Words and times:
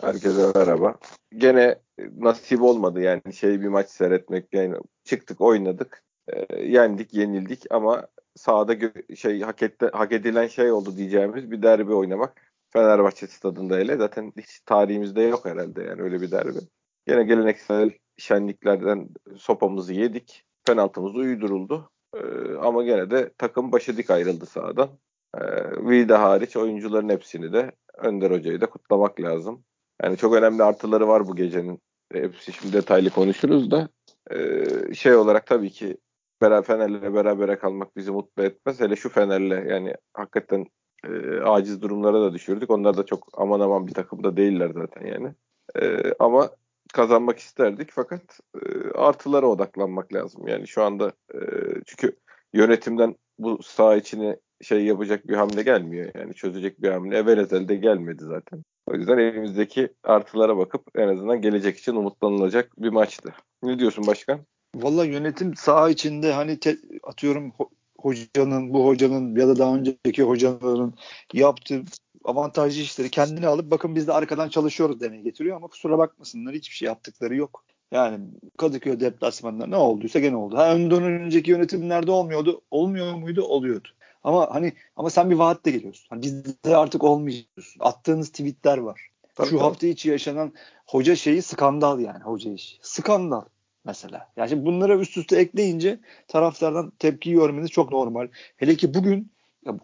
Herkese 0.00 0.52
merhaba. 0.54 0.94
Gene 1.36 1.78
nasip 2.18 2.62
olmadı 2.62 3.00
yani 3.00 3.34
şey 3.34 3.60
bir 3.60 3.68
maç 3.68 3.90
seyretmek. 3.90 4.54
Yani 4.54 4.76
çıktık 5.04 5.40
oynadık. 5.40 6.02
E, 6.28 6.62
yendik 6.64 7.14
yenildik 7.14 7.64
ama 7.70 8.06
sahada 8.34 8.74
gö- 8.74 9.16
şey 9.16 9.40
hak, 9.40 9.62
etti, 9.62 9.90
hak 9.92 10.12
edilen 10.12 10.46
şey 10.46 10.72
oldu 10.72 10.96
diyeceğimiz 10.96 11.50
bir 11.50 11.62
derbi 11.62 11.94
oynamak. 11.94 12.52
Fenerbahçe 12.72 13.26
stadında 13.26 13.76
hele 13.76 13.96
zaten 13.96 14.32
hiç 14.38 14.60
tarihimizde 14.66 15.22
yok 15.22 15.44
herhalde 15.44 15.82
yani 15.82 16.02
öyle 16.02 16.20
bir 16.20 16.30
derbi. 16.30 16.58
Gene 17.06 17.24
geleneksel 17.24 17.90
şenliklerden 18.16 19.08
sopamızı 19.36 19.92
yedik. 19.92 20.44
Penaltımız 20.66 21.14
uyduruldu. 21.14 21.90
E, 22.14 22.20
ama 22.62 22.82
gene 22.82 23.10
de 23.10 23.32
takım 23.38 23.72
başı 23.72 23.96
dik 23.96 24.10
ayrıldı 24.10 24.46
sahadan. 24.46 24.88
E, 25.34 25.40
Vida 25.88 26.22
hariç 26.22 26.56
oyuncuların 26.56 27.08
hepsini 27.08 27.52
de 27.52 27.72
Önder 27.98 28.30
Hoca'yı 28.30 28.60
da 28.60 28.66
kutlamak 28.66 29.20
lazım. 29.20 29.64
Yani 30.02 30.16
çok 30.16 30.34
önemli 30.34 30.62
artıları 30.62 31.08
var 31.08 31.28
bu 31.28 31.36
gecenin. 31.36 31.80
Hepsi 32.12 32.52
şimdi 32.52 32.72
detaylı 32.72 33.10
konuşuruz 33.10 33.70
da 33.70 33.88
e, 34.30 34.64
şey 34.94 35.14
olarak 35.14 35.46
tabii 35.46 35.70
ki 35.70 35.96
beraber 36.42 36.62
Fener'le 36.66 37.14
berabere 37.14 37.58
kalmak 37.58 37.96
bizi 37.96 38.10
mutlu 38.10 38.42
etmez. 38.42 38.80
Hele 38.80 38.96
şu 38.96 39.08
Fener'le 39.08 39.68
yani 39.70 39.94
hakikaten 40.14 40.66
e, 41.04 41.40
aciz 41.40 41.82
durumlara 41.82 42.20
da 42.20 42.32
düşürdük. 42.32 42.70
Onlar 42.70 42.96
da 42.96 43.06
çok 43.06 43.28
aman 43.32 43.60
aman 43.60 43.86
bir 43.86 43.94
takımda 43.94 44.36
değiller 44.36 44.70
zaten 44.74 45.06
yani. 45.06 45.34
E, 45.80 46.12
ama 46.18 46.50
kazanmak 46.92 47.38
isterdik 47.38 47.88
fakat 47.92 48.40
e, 48.54 48.90
artılara 48.90 49.46
odaklanmak 49.46 50.14
lazım. 50.14 50.48
Yani 50.48 50.68
şu 50.68 50.82
anda 50.82 51.12
e, 51.34 51.38
çünkü 51.86 52.16
yönetimden 52.52 53.16
bu 53.38 53.62
saha 53.62 53.96
içine 53.96 54.36
şey 54.62 54.84
yapacak 54.84 55.28
bir 55.28 55.34
hamle 55.34 55.62
gelmiyor. 55.62 56.10
Yani 56.14 56.34
çözecek 56.34 56.82
bir 56.82 56.90
hamle 56.90 57.16
evvel 57.16 57.38
ezelde 57.38 57.74
gelmedi 57.74 58.24
zaten. 58.24 58.64
O 58.86 58.94
yüzden 58.94 59.18
elimizdeki 59.18 59.88
artılara 60.04 60.56
bakıp 60.56 60.82
en 60.94 61.08
azından 61.08 61.40
gelecek 61.40 61.78
için 61.78 61.94
umutlanılacak 61.94 62.82
bir 62.82 62.88
maçtı. 62.88 63.34
Ne 63.62 63.78
diyorsun 63.78 64.06
başkan? 64.06 64.40
Valla 64.74 65.04
yönetim 65.04 65.56
saha 65.56 65.90
içinde 65.90 66.32
hani 66.32 66.60
te, 66.60 66.76
atıyorum 67.02 67.50
ho, 67.50 67.70
hocanın, 67.98 68.74
bu 68.74 68.86
hocanın 68.86 69.36
ya 69.36 69.48
da 69.48 69.58
daha 69.58 69.74
önceki 69.74 70.22
hocaların 70.22 70.94
yaptığı 71.32 71.82
avantajlı 72.24 72.82
işleri 72.82 73.10
kendine 73.10 73.46
alıp 73.46 73.70
bakın 73.70 73.94
biz 73.94 74.06
de 74.06 74.12
arkadan 74.12 74.48
çalışıyoruz 74.48 75.00
demeye 75.00 75.22
getiriyor 75.22 75.56
ama 75.56 75.68
kusura 75.68 75.98
bakmasınlar 75.98 76.54
hiçbir 76.54 76.74
şey 76.74 76.86
yaptıkları 76.86 77.36
yok. 77.36 77.64
Yani 77.92 78.18
Kadıköy 78.58 79.00
deplasmanında 79.00 79.66
ne 79.66 79.76
olduysa 79.76 80.18
gene 80.18 80.36
oldu. 80.36 80.56
Ha 80.56 80.74
önden 80.74 81.02
önceki 81.02 81.50
yönetimlerde 81.50 82.10
olmuyordu. 82.10 82.60
Olmuyor 82.70 83.14
muydu? 83.14 83.42
Oluyordu. 83.42 83.88
Ama 84.24 84.54
hani 84.54 84.72
ama 84.96 85.10
sen 85.10 85.30
bir 85.30 85.34
vaatle 85.34 85.70
geliyorsun. 85.70 86.06
Hani 86.10 86.22
bizde 86.22 86.76
artık 86.76 87.04
olmayacağız. 87.04 87.74
Attığınız 87.80 88.30
tweetler 88.30 88.78
var. 88.78 89.10
Tabii, 89.34 89.46
Şu 89.48 89.56
tabii. 89.56 89.62
hafta 89.62 89.86
içi 89.86 90.08
yaşanan 90.08 90.52
hoca 90.86 91.16
şeyi 91.16 91.42
skandal 91.42 92.00
yani 92.00 92.22
hoca 92.24 92.52
işi. 92.52 92.78
Skandal 92.82 93.44
mesela. 93.84 94.32
Yani 94.36 94.48
şimdi 94.48 94.66
bunları 94.66 94.98
üst 94.98 95.16
üste 95.16 95.36
ekleyince 95.36 96.00
taraftardan 96.28 96.92
tepki 96.98 97.32
görmeniz 97.32 97.70
çok 97.70 97.92
normal. 97.92 98.28
Hele 98.56 98.74
ki 98.76 98.94
bugün 98.94 99.32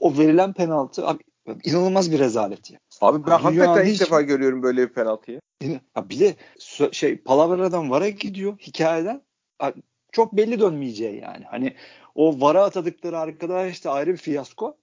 o 0.00 0.19
verilen 0.19 0.52
penaltı 0.52 1.06
abi, 1.06 1.22
inanılmaz 1.64 2.12
bir 2.12 2.19
rezalet 2.19 2.70
yani. 2.70 2.80
Abi 3.00 3.27
ben 3.27 3.30
yani 3.30 3.42
hakikaten 3.42 3.86
ilk 3.86 4.00
defa 4.00 4.22
görüyorum 4.22 4.62
böyle 4.62 4.89
bir 4.89 4.92
penaltıyı. 4.94 5.41
Ya 5.62 6.08
bir 6.11 6.20
de 6.20 6.36
şey 6.92 7.17
Palavra'dan 7.17 7.91
vara 7.91 8.08
gidiyor 8.08 8.58
hikayeden 8.58 9.22
çok 10.12 10.36
belli 10.36 10.60
dönmeyeceği 10.60 11.20
yani. 11.20 11.44
Hani 11.44 11.74
o 12.14 12.41
vara 12.41 12.64
atadıkları 12.64 13.18
arkadaş 13.18 13.84
da 13.84 13.92
ayrı 13.92 14.12
bir 14.12 14.16
fiyasko. 14.16 14.77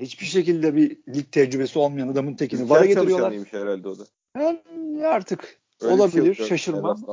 Hiçbir 0.00 0.26
şekilde 0.26 0.76
bir 0.76 0.96
lig 1.14 1.32
tecrübesi 1.32 1.78
olmayan 1.78 2.08
adamın 2.08 2.34
tekini 2.34 2.70
vara 2.70 2.86
getiriyorlar. 2.86 3.32
herhalde 3.50 3.88
o 3.88 3.98
da. 3.98 4.04
Yani 4.38 5.06
artık 5.06 5.60
Öyle 5.80 5.94
olabilir 5.94 6.34
şey 6.34 6.46
şaşırmam. 6.46 7.04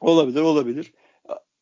Olabilir 0.00 0.40
olabilir. 0.40 0.92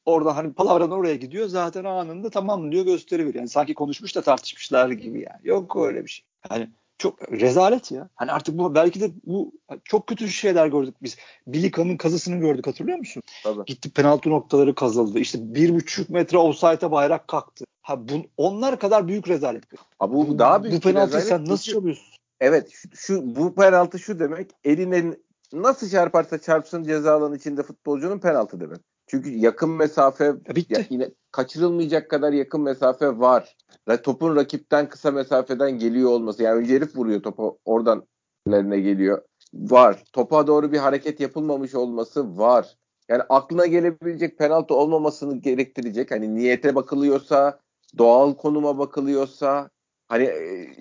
Orada 0.04 0.36
hani 0.36 0.52
palavradan 0.52 0.90
oraya 0.90 1.14
gidiyor 1.14 1.48
zaten 1.48 1.84
anında 1.84 2.30
tamam 2.30 2.72
diyor 2.72 2.84
gösteriyor. 2.84 3.34
Yani 3.34 3.48
sanki 3.48 3.74
konuşmuş 3.74 4.16
da 4.16 4.22
tartışmışlar 4.22 4.90
gibi 4.90 5.20
yani. 5.20 5.40
Yok 5.44 5.76
öyle 5.76 6.04
bir 6.04 6.10
şey. 6.10 6.26
Yani 6.50 6.70
çok 6.98 7.32
rezalet 7.32 7.92
ya. 7.92 8.08
Hani 8.14 8.32
artık 8.32 8.58
bu 8.58 8.74
belki 8.74 9.00
de 9.00 9.10
bu 9.26 9.52
çok 9.84 10.06
kötü 10.06 10.28
şeyler 10.28 10.66
gördük 10.66 10.94
biz. 11.02 11.16
Bilika'nın 11.46 11.96
kazısını 11.96 12.36
gördük 12.36 12.66
hatırlıyor 12.66 12.98
musun? 12.98 13.22
Tabii. 13.44 13.64
Gitti 13.64 13.90
penaltı 13.90 14.30
noktaları 14.30 14.74
kazıldı. 14.74 15.18
İşte 15.18 15.38
bir 15.54 15.74
buçuk 15.74 16.10
metre 16.10 16.38
offside'a 16.38 16.92
bayrak 16.92 17.28
kalktı. 17.28 17.64
Ha 17.82 18.08
bu, 18.08 18.12
onlar 18.36 18.78
kadar 18.78 19.08
büyük 19.08 19.28
rezalet. 19.28 19.64
Ha, 19.98 20.12
bu, 20.12 20.28
bu 20.28 20.38
daha 20.38 20.62
büyük 20.62 20.76
Bu 20.76 20.80
penaltıyı 20.80 21.22
sen 21.22 21.44
nasıl 21.44 21.72
çalıyorsun? 21.72 22.06
Evet 22.40 22.70
şu, 22.70 22.88
şu 22.94 23.36
bu 23.36 23.54
penaltı 23.54 23.98
şu 23.98 24.18
demek 24.18 24.50
eline 24.64 25.16
nasıl 25.52 25.88
çarparsa 25.90 26.38
çarpsın 26.38 26.84
ceza 26.84 27.16
alanı 27.16 27.36
içinde 27.36 27.62
futbolcunun 27.62 28.18
penaltı 28.18 28.60
demek. 28.60 28.80
Çünkü 29.06 29.30
yakın 29.30 29.70
mesafe 29.70 30.34
Bitti. 30.56 30.74
Ya 30.74 30.84
yine 30.90 31.10
kaçırılmayacak 31.32 32.10
kadar 32.10 32.32
yakın 32.32 32.60
mesafe 32.60 33.18
var. 33.18 33.56
Topun 34.02 34.36
rakipten 34.36 34.88
kısa 34.88 35.10
mesafeden 35.10 35.78
geliyor 35.78 36.10
olması. 36.10 36.42
Yani 36.42 36.58
önce 36.58 36.74
herif 36.74 36.96
vuruyor 36.96 37.22
topu 37.22 37.58
oradan 37.64 38.06
ilerine 38.46 38.80
geliyor. 38.80 39.22
Var. 39.54 40.04
Topa 40.12 40.46
doğru 40.46 40.72
bir 40.72 40.78
hareket 40.78 41.20
yapılmamış 41.20 41.74
olması 41.74 42.38
var. 42.38 42.76
Yani 43.08 43.22
aklına 43.28 43.66
gelebilecek 43.66 44.38
penaltı 44.38 44.74
olmamasını 44.74 45.36
gerektirecek. 45.36 46.10
Hani 46.10 46.34
niyete 46.34 46.74
bakılıyorsa, 46.74 47.60
doğal 47.98 48.34
konuma 48.34 48.78
bakılıyorsa, 48.78 49.70
hani 50.08 50.30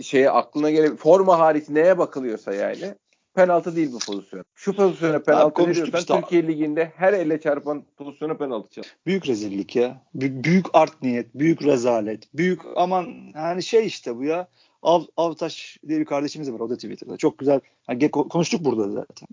şeye 0.01 0.29
aklına 0.29 0.71
gele 0.71 0.95
forma 0.95 1.39
hariç 1.39 1.69
neye 1.69 1.97
bakılıyorsa 1.97 2.53
yani 2.53 2.95
penaltı 3.35 3.75
değil 3.75 3.91
bu 3.93 3.99
pozisyon. 3.99 4.45
Şu 4.55 4.75
pozisyona 4.75 5.19
penaltı 5.19 5.67
veriyorsan 5.67 5.99
işte. 5.99 6.21
Türkiye 6.21 6.47
Ligi'nde 6.47 6.91
her 6.95 7.13
elle 7.13 7.41
çarpan 7.41 7.83
pozisyona 7.97 8.37
penaltı 8.37 8.69
çal. 8.69 8.83
Büyük 9.05 9.27
rezillik 9.27 9.75
ya. 9.75 10.01
B- 10.15 10.43
büyük 10.43 10.65
art 10.73 11.01
niyet, 11.01 11.35
büyük 11.35 11.63
rezalet. 11.63 12.33
Büyük 12.33 12.61
aman 12.75 13.07
yani 13.35 13.63
şey 13.63 13.85
işte 13.85 14.15
bu 14.15 14.23
ya. 14.23 14.47
Av, 14.81 15.01
Avtaş 15.17 15.77
diye 15.87 15.99
bir 15.99 16.05
kardeşimiz 16.05 16.51
var 16.51 16.59
o 16.59 16.69
da 16.69 16.75
Twitter'da. 16.75 17.17
Çok 17.17 17.37
güzel. 17.37 17.59
Yani 17.89 18.11
konuştuk 18.11 18.65
burada 18.65 18.89
zaten. 18.89 19.27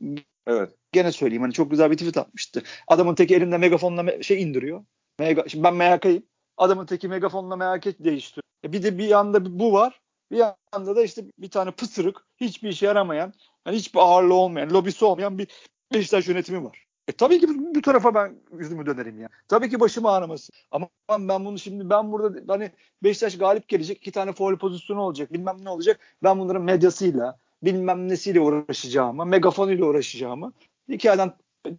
Evet. 0.47 0.71
Gene 0.93 1.13
söyleyeyim 1.13 1.43
hani 1.43 1.53
çok 1.53 1.71
güzel 1.71 1.91
bir 1.91 1.97
tweet 1.97 2.17
atmıştı. 2.17 2.63
Adamın 2.89 3.15
teki 3.15 3.37
elinde 3.37 3.59
megafonla 3.59 4.01
me- 4.01 4.23
şey 4.23 4.43
indiriyor. 4.43 4.85
Mega, 5.19 5.49
şimdi 5.49 5.65
ben 5.65 5.75
MHK'yim. 5.75 6.23
Adamın 6.57 6.87
teki 6.87 7.09
megafonla 7.09 7.57
MHK 7.57 8.05
değiştiriyor. 8.05 8.43
E 8.65 8.73
bir 8.73 8.83
de 8.83 8.99
bir 8.99 9.05
yanda 9.05 9.59
bu 9.59 9.73
var. 9.73 10.01
Bir 10.31 10.37
yanda 10.37 10.97
da 10.97 11.03
işte 11.03 11.25
bir 11.39 11.51
tane 11.51 11.71
pısırık, 11.71 12.27
hiçbir 12.37 12.69
işe 12.69 12.87
yaramayan, 12.87 13.33
yani 13.67 13.77
hiçbir 13.77 14.01
ağırlığı 14.01 14.35
olmayan, 14.35 14.71
lobisi 14.71 15.05
olmayan 15.05 15.39
bir 15.39 15.49
Beşiktaş 15.95 16.29
yönetimi 16.29 16.65
var. 16.65 16.87
E 17.09 17.13
tabii 17.13 17.41
ki 17.41 17.49
bu, 17.49 17.75
bu 17.75 17.83
tarafa 17.83 18.15
ben 18.15 18.37
yüzümü 18.59 18.87
dönerim 18.87 19.21
ya. 19.21 19.29
Tabii 19.49 19.71
ki 19.71 19.81
başım 19.81 20.07
ağrıması. 20.07 20.53
Ama 20.71 20.89
ben 21.11 21.45
bunu 21.45 21.59
şimdi 21.59 21.91
ben 21.91 22.13
burada 22.13 22.53
hani 22.53 22.71
Beşiktaş 23.03 23.39
galip 23.39 23.69
gelecek. 23.69 23.97
iki 23.97 24.13
tane 24.13 24.33
foul 24.33 24.57
pozisyonu 24.57 25.01
olacak. 25.01 25.33
Bilmem 25.33 25.57
ne 25.63 25.71
olacak. 25.71 26.01
Ben 26.23 26.39
bunların 26.39 26.63
medyasıyla 26.63 27.39
bilmem 27.63 28.09
nesiyle 28.09 28.41
uğraşacağımı, 28.41 29.27
megafonuyla 29.27 29.87
uğraşacağımı 29.87 30.53
hikayeden 30.89 31.33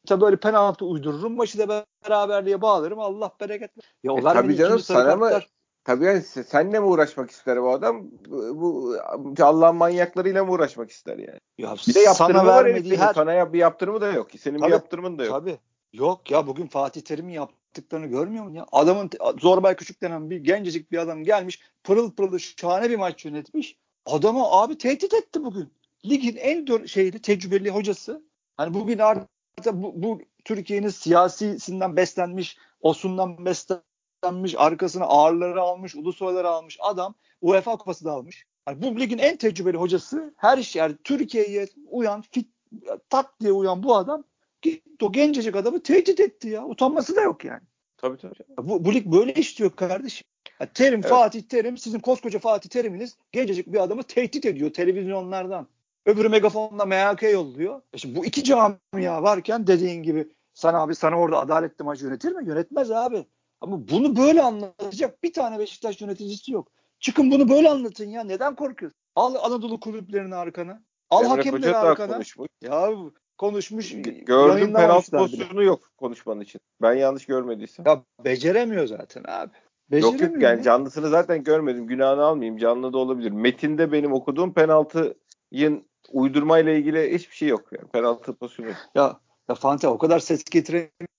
tabii 0.07 0.21
böyle 0.21 0.35
penaltı 0.35 0.85
uydururum. 0.85 1.35
Maçı 1.35 1.59
da 1.59 1.85
beraberliğe 2.05 2.61
bağlarım. 2.61 2.99
Allah 2.99 3.31
bereket. 3.39 3.71
Ya 4.03 4.13
e, 4.13 4.21
tabii 4.21 4.55
canım 4.55 4.79
sana 4.79 5.15
mı 5.15 5.39
Tabii 5.85 6.05
yani 6.05 6.21
senle 6.21 6.79
mi 6.79 6.85
uğraşmak 6.85 7.31
ister 7.31 7.61
bu 7.61 7.71
adam? 7.71 8.05
Bu 8.29 8.95
Allah'ın 9.39 9.75
manyaklarıyla 9.75 10.45
mı 10.45 10.51
uğraşmak 10.51 10.91
ister 10.91 11.17
yani? 11.17 11.39
Ya 11.57 11.75
bir 11.87 11.95
de 11.95 11.99
yaptırımı 11.99 12.45
var 12.45 12.67
herifin. 12.67 12.95
Her... 12.95 13.13
Sana 13.13 13.53
bir 13.53 13.59
yaptırımı 13.59 14.01
da 14.01 14.11
yok. 14.11 14.27
Senin 14.39 14.57
tabii, 14.57 14.67
bir 14.67 14.73
yaptırımın 14.73 15.19
da 15.19 15.25
yok. 15.25 15.33
Tabii. 15.33 15.57
Yok 15.93 16.31
ya 16.31 16.47
bugün 16.47 16.67
Fatih 16.67 17.01
Terim'in 17.01 17.33
yaptıklarını 17.33 18.07
görmüyor 18.07 18.43
musun 18.43 18.55
ya? 18.55 18.65
Adamın 18.71 19.09
Zorbay 19.41 19.75
Küçük 19.75 20.01
denen 20.01 20.29
bir 20.29 20.37
gencecik 20.37 20.91
bir 20.91 20.97
adam 20.97 21.23
gelmiş. 21.23 21.61
Pırıl 21.83 22.11
pırıl 22.11 22.37
şahane 22.37 22.89
bir 22.89 22.95
maç 22.95 23.25
yönetmiş. 23.25 23.77
Adamı 24.05 24.43
abi 24.43 24.77
tehdit 24.77 25.13
etti 25.13 25.43
bugün. 25.43 25.71
Ligin 26.05 26.35
en 26.35 26.85
şeyli 26.85 27.21
tecrübeli 27.21 27.69
hocası. 27.69 28.23
Hani 28.57 28.73
bugün 28.73 28.99
artık 28.99 29.29
bu, 29.73 29.93
bu 29.95 30.21
Türkiye'nin 30.45 30.89
siyasisinden 30.89 31.95
beslenmiş, 31.95 32.57
osundan 32.81 33.45
beslenmiş 33.45 33.92
beslenmiş, 34.23 34.55
arkasına 34.57 35.05
ağırları 35.05 35.61
almış, 35.61 35.95
ulusoyları 35.95 36.49
almış 36.49 36.77
adam 36.81 37.15
UEFA 37.41 37.77
kupası 37.77 38.05
da 38.05 38.11
almış. 38.11 38.45
Yani 38.67 38.81
bu 38.81 38.99
ligin 38.99 39.17
en 39.17 39.37
tecrübeli 39.37 39.77
hocası 39.77 40.33
her 40.37 40.63
şey 40.63 40.79
yani 40.79 40.95
Türkiye'ye 41.03 41.67
uyan, 41.87 42.23
fit, 42.31 42.47
tak 43.09 43.39
diye 43.39 43.51
uyan 43.51 43.83
bu 43.83 43.95
adam 43.95 44.23
o 45.01 45.11
gencecik 45.11 45.55
adamı 45.55 45.83
tehdit 45.83 46.19
etti 46.19 46.47
ya. 46.47 46.65
Utanması 46.65 47.15
da 47.15 47.21
yok 47.21 47.45
yani. 47.45 47.61
Tabii 47.97 48.17
tabii. 48.17 48.33
Bu, 48.57 48.85
bu 48.85 48.93
lig 48.93 49.05
böyle 49.05 49.33
istiyor 49.33 49.71
kardeşim. 49.71 50.27
Yani 50.59 50.69
Terim, 50.73 50.99
evet. 50.99 51.09
Fatih 51.09 51.41
Terim, 51.41 51.77
sizin 51.77 51.99
koskoca 51.99 52.39
Fatih 52.39 52.69
Terim'iniz 52.69 53.17
gencecik 53.31 53.67
bir 53.67 53.83
adamı 53.83 54.03
tehdit 54.03 54.45
ediyor 54.45 54.73
televizyonlardan. 54.73 55.67
Öbürü 56.05 56.29
megafonla 56.29 56.85
MHK 56.85 57.23
yolluyor. 57.23 57.81
E 57.93 57.97
şimdi 57.97 58.15
bu 58.15 58.25
iki 58.25 58.43
camia 58.43 59.23
varken 59.23 59.67
dediğin 59.67 60.03
gibi 60.03 60.27
sana 60.53 60.81
abi 60.81 60.95
sana 60.95 61.19
orada 61.19 61.39
adaletli 61.39 61.83
maç 61.83 62.01
yönetir 62.01 62.31
mi? 62.31 62.47
Yönetmez 62.47 62.91
abi. 62.91 63.25
Ama 63.63 63.87
bunu 63.87 64.15
böyle 64.15 64.41
anlatacak 64.41 65.23
bir 65.23 65.33
tane 65.33 65.59
Beşiktaş 65.59 66.01
yöneticisi 66.01 66.51
yok. 66.51 66.71
Çıkın 66.99 67.31
bunu 67.31 67.49
böyle 67.49 67.69
anlatın 67.69 68.09
ya. 68.09 68.23
Neden 68.23 68.55
korkuyorsun? 68.55 68.99
Al 69.15 69.35
Anadolu 69.35 69.79
kulüplerini 69.79 70.35
arkana. 70.35 70.83
Al 71.09 71.25
Emre 71.25 71.35
hakemleri 71.35 71.77
arkana. 71.77 72.19
Ya 72.61 72.89
konuşmuş. 73.37 73.95
Gördüm 74.25 74.73
penaltı 74.73 75.11
pozisyonu 75.11 75.63
yok 75.63 75.91
konuşmanın 75.97 76.41
için. 76.41 76.61
Ben 76.81 76.93
yanlış 76.93 77.25
görmediysem. 77.25 77.85
Ya 77.87 78.03
beceremiyor 78.25 78.87
zaten 78.87 79.23
abi. 79.27 79.51
Yok 79.91 80.21
yok 80.21 80.41
yani 80.41 80.63
canlısını 80.63 81.09
zaten 81.09 81.43
görmedim. 81.43 81.87
Günahını 81.87 82.23
almayayım. 82.23 82.57
Canlı 82.57 82.93
da 82.93 82.97
olabilir. 82.97 83.31
Metinde 83.31 83.91
benim 83.91 84.13
okuduğum 84.13 84.53
penaltıyın 84.53 85.87
uydurmayla 86.11 86.71
ilgili 86.71 87.13
hiçbir 87.13 87.35
şey 87.35 87.47
yok. 87.47 87.71
Yani. 87.71 87.87
Penaltı 87.87 88.33
pozisyonu 88.33 88.69
yok. 88.69 88.77
Ya, 88.95 89.19
ya 89.49 89.55
Fante 89.55 89.87
o 89.87 89.97
kadar 89.97 90.19
ses 90.19 90.43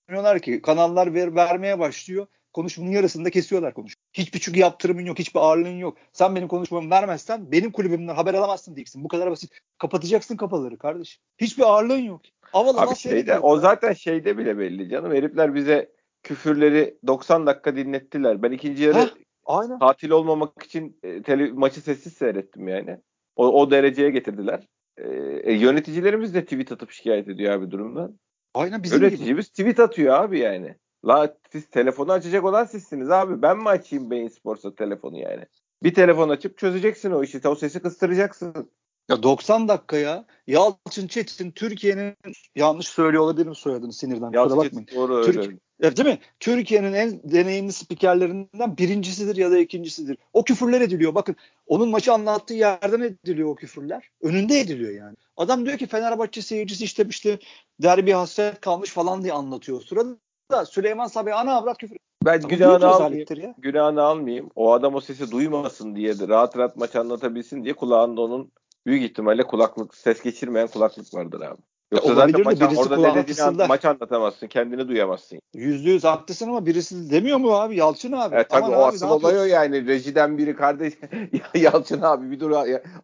getiremiyorlar 0.05 0.39
ki. 0.39 0.61
Kanallar 0.61 1.13
ver, 1.13 1.35
vermeye 1.35 1.79
başlıyor. 1.79 2.27
Konuşmanın 2.53 2.91
yarısında 2.91 3.29
kesiyorlar 3.29 3.73
konuş. 3.73 3.95
Hiçbir 4.13 4.39
çünkü 4.39 4.59
yaptırımın 4.59 5.05
yok. 5.05 5.19
Hiçbir 5.19 5.39
ağırlığın 5.39 5.77
yok. 5.77 5.97
Sen 6.13 6.35
benim 6.35 6.47
konuşmamı 6.47 6.89
vermezsen 6.89 7.51
benim 7.51 7.71
kulübümden 7.71 8.15
haber 8.15 8.33
alamazsın 8.33 8.75
diyeceksin. 8.75 9.03
Bu 9.03 9.07
kadar 9.07 9.31
basit. 9.31 9.59
Kapatacaksın 9.77 10.37
kapaları 10.37 10.77
kardeşim. 10.77 11.21
Hiçbir 11.37 11.63
ağırlığın 11.63 11.97
yok. 11.97 12.21
Aval 12.53 12.77
Abi 12.77 12.95
şeyde, 12.95 13.39
o 13.39 13.57
zaten 13.57 13.93
şeyde 13.93 14.37
bile 14.37 14.57
belli 14.57 14.89
canım. 14.89 15.13
Herifler 15.13 15.55
bize 15.55 15.91
küfürleri 16.23 16.97
90 17.07 17.47
dakika 17.47 17.75
dinlettiler. 17.75 18.43
Ben 18.43 18.51
ikinci 18.51 18.83
yarı 18.83 18.97
Heh, 18.97 19.09
aynen. 19.45 19.79
tatil 19.79 20.09
olmamak 20.09 20.63
için 20.63 20.99
e, 21.03 21.21
tele, 21.21 21.51
maçı 21.51 21.81
sessiz 21.81 22.13
seyrettim 22.13 22.67
yani. 22.67 22.97
O, 23.35 23.61
o 23.61 23.71
dereceye 23.71 24.09
getirdiler. 24.09 24.67
E, 24.97 25.07
e, 25.43 25.53
yöneticilerimiz 25.53 26.33
de 26.33 26.43
tweet 26.43 26.71
atıp 26.71 26.91
şikayet 26.91 27.27
ediyor 27.27 27.53
abi 27.53 27.71
durumdan. 27.71 28.17
Aynen 28.55 28.83
bizim 28.83 29.01
Yöneticimiz 29.01 29.45
gibi. 29.45 29.55
tweet 29.55 29.79
atıyor 29.79 30.13
abi 30.13 30.39
yani. 30.39 30.75
La 31.05 31.37
siz 31.51 31.69
telefonu 31.69 32.11
açacak 32.11 32.45
olan 32.45 32.65
sizsiniz 32.65 33.11
abi. 33.11 33.41
Ben 33.41 33.57
mi 33.57 33.69
açayım 33.69 34.11
Beyin 34.11 34.27
Sports'a 34.27 34.75
telefonu 34.75 35.17
yani? 35.17 35.45
Bir 35.83 35.93
telefon 35.93 36.29
açıp 36.29 36.57
çözeceksin 36.57 37.11
o 37.11 37.23
işi. 37.23 37.47
O 37.47 37.55
sesi 37.55 37.79
kıstıracaksın. 37.79 38.71
Ya 39.09 39.23
90 39.23 39.67
dakika 39.67 39.97
ya. 39.97 40.25
Yalçın 40.47 41.07
Çetin 41.07 41.51
Türkiye'nin 41.51 42.15
yanlış 42.55 42.87
söylüyor 42.87 43.23
olabilirim 43.23 43.55
soyadını 43.55 43.93
sinirden. 43.93 44.31
Yalçın 44.33 44.61
Çetin 44.61 44.87
doğru 44.95 45.25
Türk, 45.25 45.37
öyle. 45.37 45.57
Evet, 45.81 45.97
değil 45.97 46.09
mi? 46.09 46.19
Türkiye'nin 46.39 46.93
en 46.93 47.21
deneyimli 47.23 47.73
spikerlerinden 47.73 48.77
birincisidir 48.77 49.35
ya 49.35 49.51
da 49.51 49.59
ikincisidir. 49.59 50.17
O 50.33 50.43
küfürler 50.43 50.81
ediliyor. 50.81 51.15
Bakın 51.15 51.35
onun 51.67 51.89
maçı 51.89 52.13
anlattığı 52.13 52.53
yerden 52.53 53.01
ediliyor 53.01 53.49
o 53.49 53.55
küfürler. 53.55 54.09
Önünde 54.21 54.59
ediliyor 54.59 54.91
yani. 54.93 55.15
Adam 55.37 55.65
diyor 55.65 55.77
ki 55.77 55.87
Fenerbahçe 55.87 56.41
seyircisi 56.41 56.83
işte 56.83 57.05
işte 57.09 57.39
derbi 57.81 58.11
hasret 58.11 58.61
kalmış 58.61 58.89
falan 58.89 59.23
diye 59.23 59.33
anlatıyor. 59.33 59.77
O 59.77 59.81
sırada 59.81 60.17
da 60.51 60.65
Süleyman 60.65 61.07
Sabi 61.07 61.33
ana 61.33 61.53
avrat 61.53 61.77
küfür. 61.77 61.97
Ben 62.25 62.41
günahını 62.41 62.87
almayayım. 62.87 63.27
Ya. 63.35 63.55
Günahını 63.57 64.01
almayayım. 64.01 64.49
O 64.55 64.73
adam 64.73 64.95
o 64.95 65.01
sesi 65.01 65.31
duymasın 65.31 65.95
diye 65.95 66.19
de 66.19 66.27
rahat 66.27 66.57
rahat 66.57 66.77
maç 66.77 66.95
anlatabilsin 66.95 67.63
diye 67.63 67.73
kulağında 67.73 68.21
onun 68.21 68.51
büyük 68.85 69.03
ihtimalle 69.03 69.43
kulaklık 69.43 69.95
ses 69.95 70.21
geçirmeyen 70.23 70.67
kulaklık 70.67 71.13
vardır 71.13 71.41
abi. 71.41 71.61
Yoksa 71.91 72.09
ya 72.09 72.15
zaten 72.15 72.43
maç, 72.43 72.77
orada 72.77 72.97
ne 72.97 73.15
dediğini 73.15 73.41
an, 73.41 73.67
maç 73.67 73.85
anlatamazsın. 73.85 74.47
Kendini 74.47 74.87
duyamazsın. 74.87 75.39
Yüzde 75.53 75.89
yüz 75.89 76.03
haklısın 76.03 76.49
ama 76.49 76.65
birisi 76.65 77.11
demiyor 77.11 77.37
mu 77.37 77.51
abi? 77.55 77.75
Yalçın 77.75 78.11
abi. 78.11 78.35
Evet, 78.35 78.49
tabii 78.49 78.65
Aman 78.65 78.79
o 78.79 78.81
abi, 78.81 78.95
asıl 78.95 79.09
olay 79.09 79.49
yani. 79.49 79.87
Rejiden 79.87 80.37
biri 80.37 80.55
kardeş 80.55 80.93
Yalçın 81.55 82.01
abi 82.01 82.31
bir 82.31 82.39
dur 82.39 82.51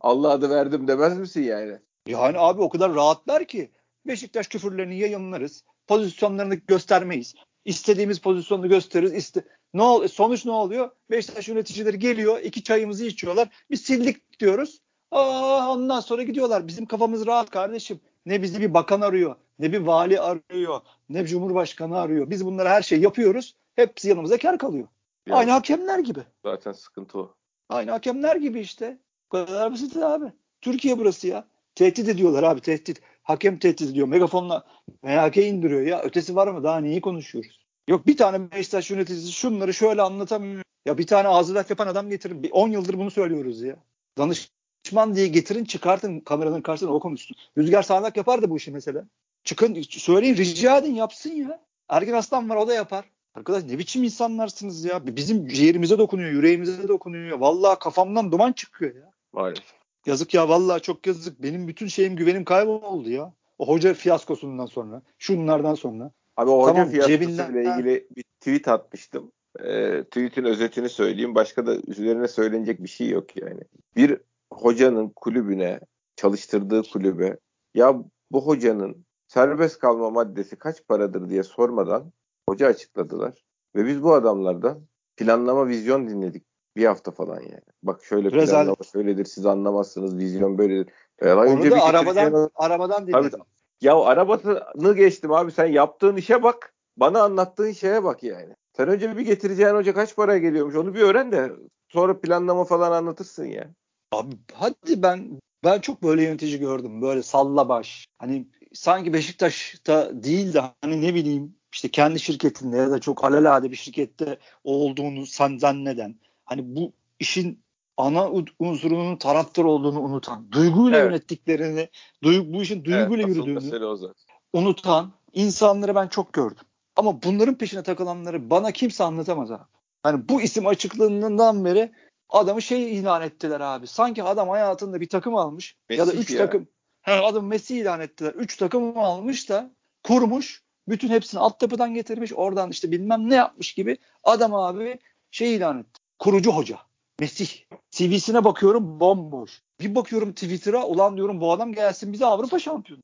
Allah 0.01 0.29
adı 0.29 0.49
verdim 0.49 0.87
demez 0.87 1.17
misin 1.19 1.43
yani? 1.43 1.77
Yani 2.07 2.39
abi 2.39 2.61
o 2.61 2.69
kadar 2.69 2.95
rahatlar 2.95 3.45
ki. 3.45 3.71
Beşiktaş 4.07 4.47
küfürlerini 4.47 4.99
yayınlarız. 4.99 5.63
Pozisyonlarını 5.87 6.55
göstermeyiz. 6.55 7.33
İstediğimiz 7.65 8.19
pozisyonu 8.19 8.69
gösteririz. 8.69 9.13
İste 9.13 9.41
ne 9.73 9.81
ol 9.83 10.07
sonuç 10.07 10.45
ne 10.45 10.51
oluyor? 10.51 10.89
Beşiktaş 11.11 11.49
yöneticileri 11.49 11.99
geliyor, 11.99 12.39
iki 12.39 12.63
çayımızı 12.63 13.05
içiyorlar. 13.05 13.49
Biz 13.69 13.81
sildik 13.81 14.39
diyoruz. 14.39 14.79
Aa, 15.11 15.71
ondan 15.71 15.99
sonra 15.99 16.23
gidiyorlar. 16.23 16.67
Bizim 16.67 16.85
kafamız 16.85 17.25
rahat 17.25 17.49
kardeşim. 17.49 17.99
Ne 18.25 18.41
bizi 18.41 18.61
bir 18.61 18.73
bakan 18.73 19.01
arıyor, 19.01 19.35
ne 19.59 19.71
bir 19.71 19.79
vali 19.79 20.19
arıyor, 20.19 20.81
ne 21.09 21.23
bir 21.23 21.27
cumhurbaşkanı 21.27 21.99
arıyor. 21.99 22.29
Biz 22.29 22.45
bunları 22.45 22.69
her 22.69 22.81
şey 22.81 23.01
yapıyoruz. 23.01 23.55
Hepsi 23.75 24.09
yanımıza 24.09 24.37
kar 24.37 24.57
kalıyor. 24.57 24.87
Yani, 25.27 25.39
Aynı 25.39 25.51
hakemler 25.51 25.99
gibi. 25.99 26.19
Zaten 26.45 26.71
sıkıntı 26.71 27.19
o. 27.19 27.35
Aynı 27.69 27.91
hakemler 27.91 28.35
gibi 28.35 28.59
işte. 28.59 28.97
Bu 29.25 29.29
kadar 29.29 29.71
basit 29.71 29.97
abi. 29.97 30.25
Türkiye 30.61 30.99
burası 30.99 31.27
ya. 31.27 31.47
Tehdit 31.75 32.09
ediyorlar 32.09 32.43
abi 32.43 32.61
tehdit. 32.61 33.01
Hakem 33.23 33.59
tehdit 33.59 33.89
ediyor. 33.89 34.07
Megafonla 34.07 34.65
MHK 35.03 35.37
indiriyor 35.37 35.81
ya. 35.81 36.01
Ötesi 36.01 36.35
var 36.35 36.47
mı? 36.47 36.63
Daha 36.63 36.79
neyi 36.79 37.01
konuşuyoruz? 37.01 37.61
Yok 37.87 38.07
bir 38.07 38.17
tane 38.17 38.51
Beşiktaş 38.51 38.91
yöneticisi 38.91 39.31
şunları 39.31 39.73
şöyle 39.73 40.01
anlatamıyor. 40.01 40.63
Ya 40.85 40.97
bir 40.97 41.07
tane 41.07 41.27
ağzı 41.27 41.55
laf 41.55 41.69
yapan 41.69 41.87
adam 41.87 42.09
getirin. 42.09 42.49
10 42.51 42.69
yıldır 42.69 42.97
bunu 42.97 43.11
söylüyoruz 43.11 43.61
ya. 43.61 43.75
Danış 44.17 44.51
danışman 44.85 45.15
diye 45.15 45.27
getirin 45.27 45.65
çıkartın 45.65 46.19
kameranın 46.19 46.61
karşısına 46.61 46.93
o 46.93 46.99
konuşsun. 46.99 47.37
Rüzgar 47.57 47.83
Sağnak 47.83 48.17
yapar 48.17 48.41
da 48.41 48.49
bu 48.49 48.57
işi 48.57 48.71
mesela. 48.71 49.05
Çıkın 49.43 49.81
söyleyin 49.81 50.35
rica 50.35 50.77
edin 50.77 50.95
yapsın 50.95 51.29
ya. 51.29 51.61
Ergin 51.89 52.13
Aslan 52.13 52.49
var 52.49 52.55
o 52.55 52.67
da 52.67 52.73
yapar. 52.73 53.05
Arkadaş 53.35 53.63
ne 53.63 53.77
biçim 53.77 54.03
insanlarsınız 54.03 54.85
ya. 54.85 55.15
Bizim 55.15 55.47
ciğerimize 55.47 55.97
dokunuyor, 55.97 56.31
yüreğimize 56.31 56.87
dokunuyor. 56.87 57.37
Vallahi 57.37 57.79
kafamdan 57.79 58.31
duman 58.31 58.51
çıkıyor 58.51 58.95
ya. 58.95 59.11
Maalesef. 59.33 59.73
Yazık 60.05 60.33
ya 60.33 60.49
vallahi 60.49 60.81
çok 60.81 61.07
yazık. 61.07 61.43
Benim 61.43 61.67
bütün 61.67 61.87
şeyim 61.87 62.15
güvenim 62.15 62.45
kayboldu 62.45 63.09
ya. 63.09 63.33
O 63.59 63.67
hoca 63.67 63.93
fiyaskosundan 63.93 64.65
sonra, 64.65 65.01
şunlardan 65.17 65.75
sonra. 65.75 66.11
Abi 66.37 66.49
o 66.49 66.61
hoca 66.61 66.73
tamam, 66.73 66.89
fiyaskosuyla 66.89 67.61
ilgili 67.61 68.07
bir 68.15 68.23
tweet 68.39 68.67
atmıştım. 68.67 69.31
E, 69.59 70.03
tweet'in 70.03 70.43
özetini 70.43 70.89
söyleyeyim. 70.89 71.35
Başka 71.35 71.65
da 71.65 71.75
üzerine 71.87 72.27
söylenecek 72.27 72.83
bir 72.83 72.89
şey 72.89 73.09
yok 73.09 73.37
yani. 73.37 73.61
Bir 73.95 74.17
hocanın 74.51 75.09
kulübüne, 75.09 75.79
çalıştırdığı 76.15 76.83
kulübe 76.83 77.37
ya 77.73 78.03
bu 78.31 78.47
hocanın 78.47 79.05
serbest 79.27 79.79
kalma 79.79 80.09
maddesi 80.09 80.55
kaç 80.55 80.87
paradır 80.87 81.29
diye 81.29 81.43
sormadan 81.43 82.11
hoca 82.49 82.67
açıkladılar. 82.67 83.43
Ve 83.75 83.85
biz 83.85 84.03
bu 84.03 84.13
adamlardan 84.13 84.81
planlama 85.17 85.67
vizyon 85.67 86.09
dinledik 86.09 86.45
bir 86.75 86.85
hafta 86.85 87.11
falan 87.11 87.39
yani. 87.41 87.61
Bak 87.83 88.03
şöyle 88.03 88.31
Rezalet. 88.31 88.49
planlama 88.49 88.83
şöyledir 88.91 89.25
siz 89.25 89.45
anlamazsınız 89.45 90.17
vizyon 90.17 90.57
böyledir. 90.57 90.93
Ee, 91.19 91.33
Onu 91.33 91.41
önce 91.41 91.71
da 91.71 91.75
bir 91.75 91.89
arabadan, 91.89 92.31
şey... 92.31 92.39
arabadan 92.55 93.07
dinledim. 93.07 93.29
Tabii, 93.29 93.43
ya 93.81 93.99
arabanı 93.99 94.95
geçtim 94.95 95.31
abi 95.31 95.51
sen 95.51 95.65
yaptığın 95.65 96.15
işe 96.15 96.43
bak. 96.43 96.73
Bana 96.97 97.23
anlattığın 97.23 97.71
şeye 97.71 98.03
bak 98.03 98.23
yani. 98.23 98.55
Sen 98.77 98.87
önce 98.87 99.17
bir 99.17 99.21
getireceğin 99.21 99.75
hoca 99.75 99.93
kaç 99.93 100.15
paraya 100.15 100.39
geliyormuş 100.39 100.75
onu 100.75 100.93
bir 100.93 101.01
öğren 101.01 101.31
de 101.31 101.51
sonra 101.87 102.19
planlama 102.19 102.65
falan 102.65 102.91
anlatırsın 102.91 103.45
ya. 103.45 103.73
Abi 104.11 104.35
hadi 104.53 105.03
ben 105.03 105.41
ben 105.63 105.79
çok 105.79 106.03
böyle 106.03 106.23
yönetici 106.23 106.59
gördüm. 106.59 107.01
Böyle 107.01 107.23
salla 107.23 107.69
baş. 107.69 108.05
Hani 108.17 108.47
sanki 108.73 109.13
Beşiktaş'ta 109.13 110.23
değil 110.23 110.53
de 110.53 110.61
hani 110.81 111.01
ne 111.01 111.15
bileyim 111.15 111.55
işte 111.73 111.89
kendi 111.89 112.19
şirketinde 112.19 112.77
ya 112.77 112.91
da 112.91 112.99
çok 112.99 113.23
alelade 113.23 113.71
bir 113.71 113.75
şirkette 113.75 114.37
olduğunu 114.63 115.25
zanneden 115.57 116.15
hani 116.45 116.75
bu 116.75 116.93
işin 117.19 117.63
ana 117.97 118.29
unsurunun 118.59 119.15
taraftar 119.15 119.63
olduğunu 119.63 120.01
unutan, 120.01 120.51
duyguyla 120.51 120.99
evet. 120.99 121.11
yönettiklerini, 121.11 121.89
duygu, 122.23 122.53
bu 122.53 122.61
işin 122.61 122.85
duyguyla 122.85 123.25
evet, 123.27 123.35
yürüdüğünü 123.35 124.13
unutan 124.53 125.11
insanları 125.33 125.95
ben 125.95 126.07
çok 126.07 126.33
gördüm. 126.33 126.65
Ama 126.95 127.23
bunların 127.23 127.57
peşine 127.57 127.83
takılanları 127.83 128.49
bana 128.49 128.71
kimse 128.71 129.03
anlatamaz 129.03 129.51
abi. 129.51 129.63
Hani 130.03 130.29
bu 130.29 130.41
isim 130.41 130.67
açıklığından 130.67 131.65
beri 131.65 131.91
adamı 132.31 132.61
şey 132.61 132.97
ilan 132.97 133.21
ettiler 133.21 133.59
abi. 133.59 133.87
Sanki 133.87 134.23
adam 134.23 134.49
hayatında 134.49 135.01
bir 135.01 135.09
takım 135.09 135.35
almış 135.35 135.75
Mesih 135.89 135.99
ya 135.99 136.07
da 136.07 136.13
üç 136.13 136.31
ya. 136.31 136.37
takım. 136.37 136.67
He, 137.01 137.11
adam 137.11 137.45
Messi 137.45 137.77
ilan 137.77 138.01
ettiler. 138.01 138.33
Üç 138.33 138.57
takım 138.57 138.97
almış 138.97 139.49
da 139.49 139.71
kurmuş. 140.03 140.63
Bütün 140.87 141.09
hepsini 141.09 141.39
altyapıdan 141.39 141.93
getirmiş. 141.93 142.33
Oradan 142.33 142.69
işte 142.69 142.91
bilmem 142.91 143.29
ne 143.29 143.35
yapmış 143.35 143.73
gibi 143.73 143.97
adam 144.23 144.53
abi 144.53 144.99
şey 145.31 145.55
ilan 145.55 145.79
etti. 145.79 146.01
Kurucu 146.19 146.51
hoca. 146.51 146.77
Mesih. 147.19 147.49
CV'sine 147.91 148.43
bakıyorum 148.43 148.99
bomboş. 148.99 149.61
Bir 149.79 149.95
bakıyorum 149.95 150.33
Twitter'a 150.33 150.85
ulan 150.85 151.17
diyorum 151.17 151.41
bu 151.41 151.51
adam 151.51 151.73
gelsin 151.73 152.13
bize 152.13 152.25
Avrupa 152.25 152.59
şampiyonu. 152.59 153.03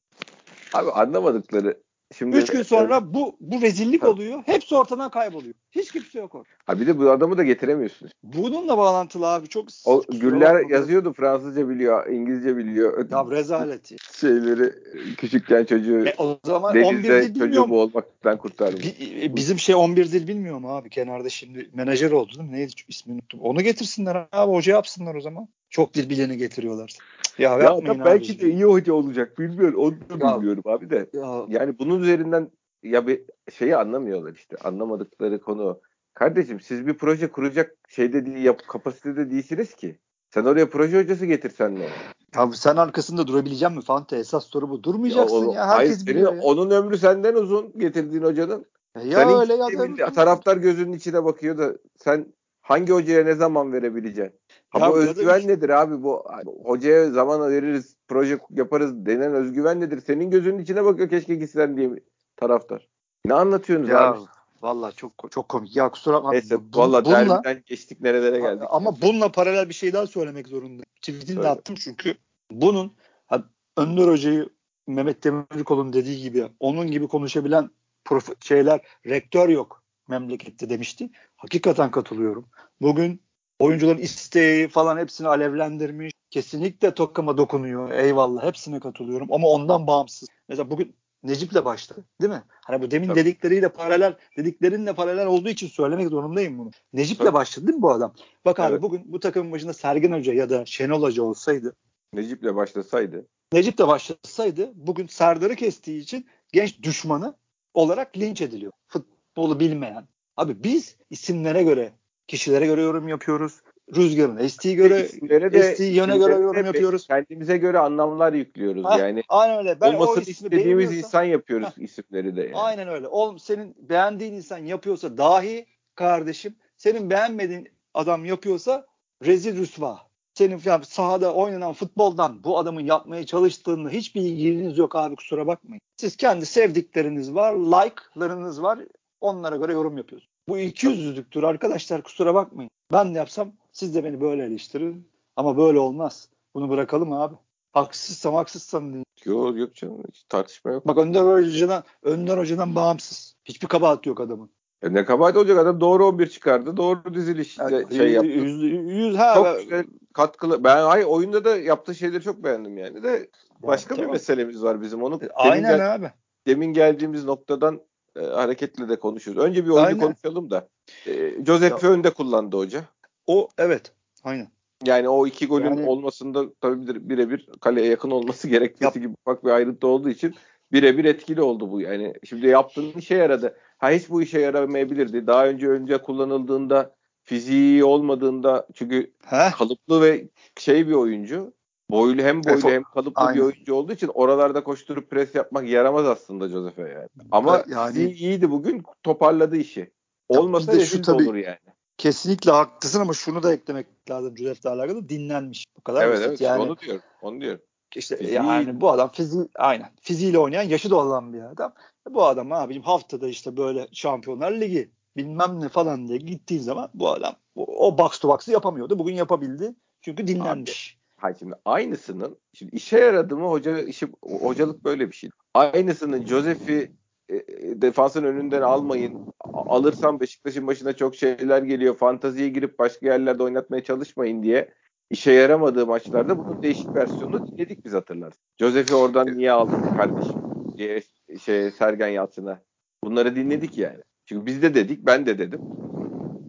Abi 0.73 0.91
anlamadıkları 0.91 1.81
Şimdi 2.15 2.37
Üç 2.37 2.49
gün 2.49 2.63
sonra 2.63 3.13
bu 3.13 3.37
bu 3.39 3.61
rezillik 3.61 4.03
ha. 4.03 4.09
oluyor. 4.09 4.43
Hepsi 4.45 4.75
ortadan 4.75 5.11
kayboluyor. 5.11 5.53
Hiç 5.71 5.91
kimse 5.91 6.19
yok 6.19 6.35
orada. 6.35 6.47
Ha 6.65 6.79
bir 6.79 6.87
de 6.87 6.99
bu 6.99 7.09
adamı 7.09 7.37
da 7.37 7.43
getiremiyorsunuz. 7.43 8.11
Bununla 8.23 8.77
bağlantılı 8.77 9.27
abi. 9.27 9.47
Çok 9.47 9.67
o 9.85 10.03
Güller 10.09 10.69
yazıyordu. 10.69 11.13
Fransızca 11.13 11.69
biliyor, 11.69 12.07
İngilizce 12.07 12.57
biliyor. 12.57 13.11
Ya 13.11 13.25
rezalet. 13.31 13.91
Şeyleri 14.15 14.73
küçükken 15.15 15.65
çocuğu 15.65 16.05
e, 16.05 16.13
o 16.17 16.39
zaman 16.45 16.83
11 16.83 17.03
dil 17.03 17.39
çocuğu 17.39 17.69
boğulmaktan 17.69 18.37
kurtarmış. 18.37 18.99
Bi, 18.99 19.35
bizim 19.35 19.59
şey 19.59 19.75
11 19.75 20.11
dil 20.11 20.27
bilmiyor 20.27 20.57
mu 20.57 20.75
abi? 20.75 20.89
Kenarda 20.89 21.29
şimdi 21.29 21.69
menajer 21.73 22.11
oldu 22.11 22.31
değil 22.37 22.49
mi? 22.49 22.55
Neydi 22.55 22.71
ismini 22.87 23.15
unuttum. 23.15 23.39
Onu 23.39 23.61
getirsinler 23.61 24.27
abi. 24.31 24.51
Hoca 24.51 24.73
yapsınlar 24.73 25.15
o 25.15 25.21
zaman. 25.21 25.47
Çok 25.69 25.93
dil 25.93 26.09
bileni 26.09 26.37
getiriyorlar. 26.37 26.97
Ya, 27.37 27.57
ya 27.57 27.77
da 27.85 28.05
belki 28.05 28.33
abi. 28.33 28.41
de 28.41 28.49
iyi 28.49 28.63
hoca 28.63 28.93
olacak 28.93 29.39
bilmiyorum. 29.39 29.79
Onu 29.79 30.19
da 30.21 30.25
ya, 30.27 30.35
bilmiyorum 30.37 30.63
abi 30.65 30.89
de. 30.89 31.09
Ya. 31.13 31.45
Yani 31.47 31.79
bunun 31.79 32.01
üzerinden 32.01 32.51
ya 32.83 33.07
bir 33.07 33.21
şeyi 33.53 33.75
anlamıyorlar 33.75 34.33
işte. 34.33 34.57
Anlamadıkları 34.63 35.41
konu. 35.41 35.79
Kardeşim 36.13 36.59
siz 36.59 36.87
bir 36.87 36.93
proje 36.93 37.27
kuracak 37.31 37.75
şeyde 37.89 38.25
değil, 38.25 38.37
yap, 38.37 38.61
kapasitede 38.67 39.31
değilsiniz 39.31 39.73
ki. 39.75 39.99
Sen 40.33 40.45
oraya 40.45 40.69
proje 40.69 41.01
hocası 41.01 41.25
getirsen 41.25 41.75
ne? 41.75 41.87
Abi 42.35 42.55
sen 42.57 42.75
arkasında 42.75 43.27
durabilecek 43.27 43.69
misin 43.69 43.81
Fante? 43.81 44.17
Esas 44.17 44.45
soru 44.45 44.69
bu. 44.69 44.83
Durmayacaksın 44.83 45.35
ya. 45.43 45.47
o- 45.49 45.53
ya. 45.53 45.67
hayır, 45.67 45.79
Herkes 45.89 46.05
senin- 46.05 46.15
biliyor 46.15 46.35
ya. 46.35 46.41
Onun 46.41 46.71
ömrü 46.71 46.97
senden 46.97 47.33
uzun 47.35 47.73
getirdiğin 47.79 48.23
hocanın. 48.23 48.65
Ya 48.95 49.01
Sen 49.19 49.39
öyle 49.39 49.53
ya 49.53 49.67
milli- 49.67 50.13
taraftar 50.13 50.57
gözünün 50.57 50.93
içine 50.93 51.23
bakıyor 51.23 51.57
da 51.57 51.73
sen 51.97 52.33
hangi 52.61 52.93
hocaya 52.93 53.23
ne 53.23 53.33
zaman 53.35 53.73
verebileceksin? 53.73 54.39
Ha, 54.69 54.79
Ya 54.79 54.93
özgüven 54.93 55.39
üç- 55.39 55.45
nedir 55.45 55.69
abi? 55.69 56.03
Bu 56.03 56.23
hocaya 56.63 57.09
zaman 57.11 57.51
veririz, 57.51 57.95
proje 58.07 58.39
yaparız 58.49 59.05
denen 59.05 59.33
özgüven 59.33 59.81
nedir? 59.81 60.01
Senin 60.07 60.31
gözünün 60.31 60.59
içine 60.59 60.85
bakıyor 60.85 61.09
keşke 61.09 61.35
gitsen 61.35 61.77
diye 61.77 61.89
taraftar. 62.35 62.87
Ne 63.25 63.33
anlatıyorsunuz 63.33 63.89
Ya 63.89 64.11
abi? 64.11 64.19
vallahi 64.61 64.95
çok 64.95 65.11
çok 65.31 65.49
komik. 65.49 65.75
Ya 65.75 65.89
kusura 65.91 66.15
bakma. 66.15 66.31
Neyse 66.31 66.57
valla 66.73 67.05
derbiden 67.05 67.63
geçtik 67.65 68.01
nerelere 68.01 68.39
geldik. 68.39 68.63
Ama 68.69 69.01
bununla 69.01 69.31
paralel 69.31 69.69
bir 69.69 69.73
şey 69.73 69.93
daha 69.93 70.07
söylemek 70.07 70.47
zorundayım. 70.47 70.85
Tweetini 71.01 71.43
de 71.43 71.47
attım 71.47 71.75
çünkü 71.75 72.15
bunun 72.51 72.93
ha, 73.27 73.43
Önder 73.77 74.07
Hoca'yı 74.07 74.49
Mehmet 74.87 75.23
Demirkol'un 75.23 75.93
dediği 75.93 76.21
gibi 76.21 76.47
onun 76.59 76.91
gibi 76.91 77.07
konuşabilen 77.07 77.69
prof- 78.05 78.45
şeyler 78.45 78.81
rektör 79.05 79.49
yok 79.49 79.83
memlekette 80.07 80.69
demişti. 80.69 81.09
Hakikaten 81.35 81.91
katılıyorum. 81.91 82.45
Bugün 82.81 83.21
oyuncuların 83.59 83.97
isteği 83.97 84.67
falan 84.67 84.97
hepsini 84.97 85.27
alevlendirmiş. 85.27 86.13
Kesinlikle 86.29 86.93
Tokkam'a 86.93 87.37
dokunuyor. 87.37 87.91
Eyvallah. 87.91 88.43
Hepsine 88.43 88.79
katılıyorum. 88.79 89.33
Ama 89.33 89.47
ondan 89.47 89.87
bağımsız. 89.87 90.29
Mesela 90.49 90.69
bugün 90.69 90.95
Necip'le 91.23 91.65
başladı. 91.65 92.05
Değil 92.21 92.33
mi? 92.33 92.43
Hani 92.65 92.81
bu 92.81 92.91
demin 92.91 93.07
Tabii. 93.07 93.19
dedikleriyle 93.19 93.69
paralel, 93.69 94.15
dediklerinle 94.37 94.93
paralel 94.93 95.27
olduğu 95.27 95.49
için 95.49 95.67
söylemek 95.67 96.09
zorundayım 96.09 96.57
bunu. 96.57 96.71
Necip'le 96.93 97.19
Tabii. 97.19 97.33
başladı 97.33 97.67
değil 97.67 97.75
mi 97.75 97.81
bu 97.81 97.91
adam? 97.91 98.13
Bak 98.45 98.59
abi 98.59 98.71
Evet. 98.71 98.81
bugün 98.81 99.01
bu 99.05 99.19
takımın 99.19 99.51
başında 99.51 99.73
Sergen 99.73 100.11
Hoca 100.11 100.33
ya 100.33 100.49
da 100.49 100.65
Şenol 100.65 101.01
Hoca 101.01 101.23
olsaydı 101.23 101.75
Necip'le 102.13 102.55
başlasaydı. 102.55 103.27
Necip 103.53 103.77
de 103.77 103.87
başlasaydı 103.87 104.71
bugün 104.75 105.07
Serdar'ı 105.07 105.55
kestiği 105.55 106.01
için 106.01 106.27
genç 106.53 106.81
düşmanı 106.83 107.35
olarak 107.73 108.17
linç 108.17 108.41
ediliyor. 108.41 108.71
Futbolu 108.87 109.59
bilmeyen. 109.59 110.07
Abi 110.37 110.63
biz 110.63 110.97
isimlere 111.09 111.63
göre, 111.63 111.93
kişilere 112.27 112.65
göre 112.65 112.81
yorum 112.81 113.07
yapıyoruz. 113.07 113.61
Rüzgarın 113.95 114.37
estiği 114.37 114.75
göre, 114.75 115.05
İsimlere 115.05 115.53
de- 115.53 115.57
estiği 115.57 115.93
yöne 115.93 116.17
göre 116.17 116.33
yorum 116.33 116.65
yapıyoruz. 116.65 117.07
Kendimize 117.07 117.57
göre 117.57 117.79
anlamlar 117.79 118.33
yüklüyoruz 118.33 118.85
Ha, 118.85 118.99
yani. 118.99 119.23
Aynen 119.29 119.57
öyle. 119.57 119.81
Ben 119.81 119.93
o 119.93 119.97
Olmasını 119.97 120.21
ismi 120.21 120.33
istediğimiz 120.33 120.97
insan 120.97 121.23
yapıyoruz 121.23 121.69
isimleri 121.77 122.35
de 122.35 122.41
yani. 122.41 122.55
Aynen 122.55 122.87
öyle. 122.87 123.07
Oğlum 123.07 123.39
senin 123.39 123.75
beğendiğin 123.89 124.33
insan 124.33 124.57
yapıyorsa 124.57 125.17
dahi 125.17 125.65
kardeşim, 125.95 126.55
senin 126.77 127.09
beğenmediğin 127.09 127.69
adam 127.93 128.25
yapıyorsa 128.25 128.85
rezil 129.25 129.57
rüsva. 129.57 130.07
Senin 130.33 130.61
ya 130.65 130.81
sahada 130.83 131.33
oynanan 131.33 131.73
futboldan 131.73 132.43
bu 132.43 132.57
adamın 132.57 132.81
yapmaya 132.81 133.25
çalıştığını 133.25 133.89
hiçbir 133.89 134.21
ilginiz 134.21 134.77
yok 134.77 134.95
abi 134.95 135.15
kusura 135.15 135.47
bakmayın. 135.47 135.81
Siz 135.97 136.15
kendi 136.15 136.45
sevdikleriniz 136.45 137.35
var, 137.35 137.53
like'larınız 137.53 138.61
var. 138.61 138.79
Onlara 139.21 139.55
göre 139.55 139.73
yorum 139.73 139.97
yapıyorsunuz. 139.97 140.36
Bu 140.49 140.57
ikiyüzlülüktür 140.57 141.43
arkadaşlar 141.43 142.01
kusura 142.03 142.33
bakmayın. 142.35 142.71
Ben 142.93 143.13
de 143.13 143.17
yapsam 143.17 143.51
siz 143.71 143.95
de 143.95 144.03
beni 144.03 144.21
böyle 144.21 144.43
eleştirin. 144.45 145.07
Ama 145.35 145.57
böyle 145.57 145.79
olmaz. 145.79 146.29
Bunu 146.55 146.69
bırakalım 146.69 147.11
abi. 147.13 147.35
Haksızsam 147.73 148.33
haksızsam 148.33 148.93
deyin. 148.93 149.05
Yok 149.25 149.57
yok 149.57 149.75
canım 149.75 150.03
hiç 150.13 150.23
tartışma 150.29 150.71
yok. 150.71 150.87
Bak 150.87 150.97
Önder 150.97 151.21
Hoca'dan, 151.21 151.83
Önder 152.03 152.37
Hoca'dan 152.37 152.75
bağımsız. 152.75 153.35
Hiçbir 153.45 153.67
kabahat 153.67 154.05
yok 154.05 154.21
adamın. 154.21 154.49
E 154.81 154.93
ne 154.93 155.05
kabahat 155.05 155.37
olacak 155.37 155.57
adam 155.57 155.81
doğru 155.81 156.05
11 156.05 156.27
çıkardı. 156.29 156.77
Doğru 156.77 157.13
diziliş 157.13 157.57
Yani 157.57 157.95
şey 157.97 158.11
yaptı. 158.11 158.29
yüz, 158.29 158.61
yüz, 158.91 159.17
ha, 159.17 159.33
Çok 159.35 159.45
ben- 159.45 159.61
güzel 159.63 159.85
katkılı. 160.13 160.63
Ben 160.63 160.83
hay 160.85 161.05
oyunda 161.07 161.45
da 161.45 161.57
yaptığı 161.57 161.95
şeyleri 161.95 162.23
çok 162.23 162.43
beğendim 162.43 162.77
yani 162.77 163.03
de 163.03 163.29
başka 163.59 163.95
bir 163.95 163.99
tamam. 163.99 164.11
meselemiz 164.13 164.63
var 164.63 164.81
bizim. 164.81 165.03
Onu 165.03 165.19
demin, 165.19 165.31
Aynen 165.35 165.77
gel- 165.77 165.95
abi. 165.95 166.11
demin 166.47 166.73
geldiğimiz 166.73 167.25
noktadan 167.25 167.81
e, 168.21 168.25
hareketle 168.25 168.89
de 168.89 168.95
konuşuyoruz. 168.99 169.43
Önce 169.43 169.65
bir 169.65 169.69
oyunu 169.69 169.85
Aynen. 169.85 169.99
konuşalım 169.99 170.49
da. 170.51 170.67
E, 171.07 171.31
Josef'i 171.45 171.87
önde 171.87 172.09
kullandı 172.09 172.57
hoca. 172.57 172.83
O 173.27 173.49
evet. 173.57 173.91
Aynen. 174.23 174.47
Yani 174.85 175.09
o 175.09 175.27
iki 175.27 175.47
golün 175.47 175.65
Yani- 175.65 175.85
olmasında 175.89 176.53
tabii 176.61 176.87
bir- 176.87 177.09
birebir 177.09 177.49
kaleye 177.61 177.87
yakın 177.87 178.11
olması 178.11 178.47
gerekmesi 178.49 179.01
gibi 179.01 179.13
ufak 179.25 179.45
bir 179.45 179.49
ayrıntı 179.49 179.87
olduğu 179.87 180.09
için 180.09 180.35
birebir 180.71 181.05
etkili 181.05 181.41
oldu 181.41 181.71
bu. 181.71 181.81
Yani 181.81 182.13
şimdi 182.23 182.47
yaptığın 182.47 182.91
işe 182.91 183.15
yaradı. 183.15 183.57
Ha 183.77 183.89
hiç 183.91 184.09
bu 184.09 184.21
işe 184.21 184.39
yaramayabilirdi. 184.39 185.27
Daha 185.27 185.47
önce 185.47 185.67
önce 185.67 185.97
kullanıldığında 185.97 186.95
fiziği 187.23 187.83
olmadığında 187.83 188.67
çünkü 188.73 189.11
He? 189.25 189.49
kalıplı 189.57 190.01
ve 190.01 190.27
şey 190.57 190.87
bir 190.87 190.93
oyuncu. 190.93 191.53
Boylu 191.89 192.21
hem 192.21 192.43
boylu 192.43 192.57
Efo- 192.57 192.71
hem 192.71 192.83
kalıplı 192.83 193.21
Aynen. 193.21 193.35
bir 193.35 193.41
oyuncu 193.41 193.73
olduğu 193.75 193.93
için 193.93 194.07
oralarda 194.13 194.63
koşturup 194.63 195.09
pres 195.11 195.35
yapmak 195.35 195.69
yaramaz 195.69 196.05
aslında 196.05 196.49
Josef'e 196.49 196.81
yani. 196.81 197.07
Ama 197.31 197.63
Yani- 197.67 198.11
iyiydi 198.11 198.51
bugün 198.51 198.83
toparladı 199.03 199.57
işi. 199.57 199.91
Olmasa 200.29 200.73
de 200.73 200.85
şu 200.85 201.01
tabii- 201.01 201.23
olur 201.23 201.35
yani. 201.35 201.57
Kesinlikle 201.97 202.51
haklısın 202.51 203.01
ama 203.01 203.13
şunu 203.13 203.43
da 203.43 203.53
eklemek 203.53 203.87
lazım 204.09 204.37
Josef'le 204.37 204.65
alakalı. 204.65 205.09
Dinlenmiş. 205.09 205.65
Bu 205.77 205.81
kadar 205.81 206.05
Evet 206.05 206.13
basit. 206.17 206.27
evet 206.27 206.41
Yani 206.41 206.63
onu 206.63 206.77
diyorum. 206.77 207.01
Onu 207.21 207.41
diyorum. 207.41 207.61
işte 207.95 208.15
Fiziği- 208.17 208.33
yani 208.33 208.81
bu 208.81 208.91
adam 208.91 209.11
fiziği 209.11 209.47
aynen. 209.55 209.89
Fiziğiyle 210.01 210.39
oynayan 210.39 210.63
yaşı 210.63 210.89
da 210.89 210.95
olan 210.95 211.33
bir 211.33 211.41
adam. 211.41 211.73
Bu 212.09 212.25
adam 212.25 212.51
abicim 212.51 212.83
haftada 212.83 213.27
işte 213.27 213.57
böyle 213.57 213.87
Şampiyonlar 213.91 214.51
Ligi 214.51 214.91
bilmem 215.17 215.59
ne 215.59 215.69
falan 215.69 216.07
diye 216.07 216.17
gittiğin 216.17 216.61
zaman 216.61 216.89
bu 216.93 217.09
adam 217.09 217.35
o, 217.55 217.87
o 217.87 217.97
box 217.97 218.19
to 218.19 218.27
box'ı 218.29 218.51
yapamıyordu. 218.51 218.99
Bugün 218.99 219.13
yapabildi. 219.13 219.75
Çünkü 220.01 220.27
dinlenmiş. 220.27 220.96
Hayır 221.17 221.37
şimdi 221.39 221.55
aynısının 221.65 222.37
şimdi 222.53 222.75
işe 222.75 222.99
yaradı 222.99 223.37
mı 223.37 223.47
hoca 223.47 223.79
işi 223.79 224.07
hocalık 224.21 224.83
böyle 224.83 225.07
bir 225.07 225.15
şey. 225.15 225.29
Aynısının 225.53 226.25
Josef'i 226.25 226.91
e, 227.29 227.35
defansın 227.81 228.23
önünden 228.23 228.61
almayın. 228.61 229.33
Alırsam 229.53 230.19
Beşiktaş'ın 230.19 230.67
başına 230.67 230.93
çok 230.93 231.15
şeyler 231.15 231.63
geliyor. 231.63 231.95
Fantaziye 231.95 232.49
girip 232.49 232.79
başka 232.79 233.05
yerlerde 233.05 233.43
oynatmaya 233.43 233.83
çalışmayın 233.83 234.43
diye 234.43 234.73
işe 235.09 235.31
yaramadığı 235.31 235.87
maçlarda 235.87 236.37
bunun 236.37 236.63
değişik 236.63 236.95
versiyonunu 236.95 237.47
dinledik 237.47 237.85
biz 237.85 237.93
hatırlarsın. 237.93 238.41
Josef'i 238.59 238.95
oradan 238.95 239.37
niye 239.37 239.51
aldın 239.51 239.97
kardeşim 239.97 240.41
diye 240.77 241.01
şey 241.39 241.71
Sergen 241.71 242.07
Yalçın'a. 242.07 242.61
Bunları 243.03 243.35
dinledik 243.35 243.77
yani. 243.77 244.01
Çünkü 244.25 244.45
biz 244.45 244.61
de 244.61 244.75
dedik, 244.75 245.05
ben 245.05 245.25
de 245.25 245.39
dedim. 245.39 245.61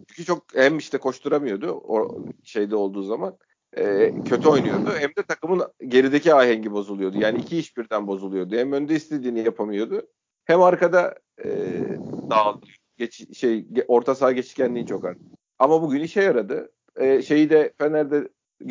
Çünkü 0.07 0.25
çok 0.25 0.43
hem 0.55 0.77
işte 0.77 0.97
koşturamıyordu 0.97 1.71
o 1.71 2.25
şeyde 2.43 2.75
olduğu 2.75 3.03
zaman 3.03 3.37
e, 3.77 4.13
kötü 4.25 4.47
oynuyordu. 4.47 4.89
Hem 4.99 5.09
de 5.09 5.23
takımın 5.27 5.61
gerideki 5.87 6.33
ahengi 6.33 6.71
bozuluyordu. 6.71 7.17
Yani 7.17 7.39
iki 7.39 7.57
iş 7.57 7.77
birden 7.77 8.07
bozuluyordu. 8.07 8.55
Hem 8.55 8.71
önde 8.71 8.95
istediğini 8.95 9.39
yapamıyordu. 9.39 10.01
Hem 10.45 10.61
arkada 10.61 11.15
e, 11.45 11.49
dağıldı. 12.29 12.65
Geç, 12.97 13.37
şey, 13.37 13.65
orta 13.87 14.15
saha 14.15 14.31
geçişkenliği 14.31 14.85
çok 14.85 15.05
arttı. 15.05 15.23
Ama 15.59 15.81
bugün 15.81 16.01
işe 16.01 16.21
yaradı. 16.21 16.71
E, 16.95 17.21
şeyi 17.21 17.49
de 17.49 17.73
Fener'de 17.77 18.29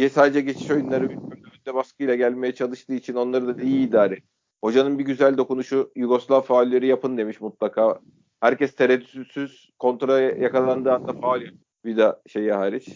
sadece 0.09 0.40
geçiş 0.40 0.71
oyunları 0.71 1.05
önde 1.05 1.75
baskıyla 1.75 2.14
gelmeye 2.14 2.55
çalıştığı 2.55 2.95
için 2.95 3.14
onları 3.14 3.59
da 3.59 3.62
iyi 3.62 3.88
idare. 3.88 4.19
Hocanın 4.64 4.99
bir 4.99 5.05
güzel 5.05 5.37
dokunuşu 5.37 5.93
Yugoslav 5.97 6.40
faulleri 6.40 6.87
yapın 6.87 7.19
demiş 7.19 7.40
mutlaka. 7.40 8.00
Herkes 8.40 8.75
tereddütsüz 8.75 9.71
kontraya 9.78 10.31
yakalandığı 10.31 10.93
anda 10.93 11.12
faul. 11.12 11.40
Bir 11.85 11.97
de 11.97 12.17
şeyi 12.26 12.52
hariç. 12.52 12.88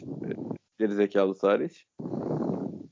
E, 0.81 0.85
geri 0.85 0.95
zekalısı 0.95 1.47
hariç. 1.47 1.87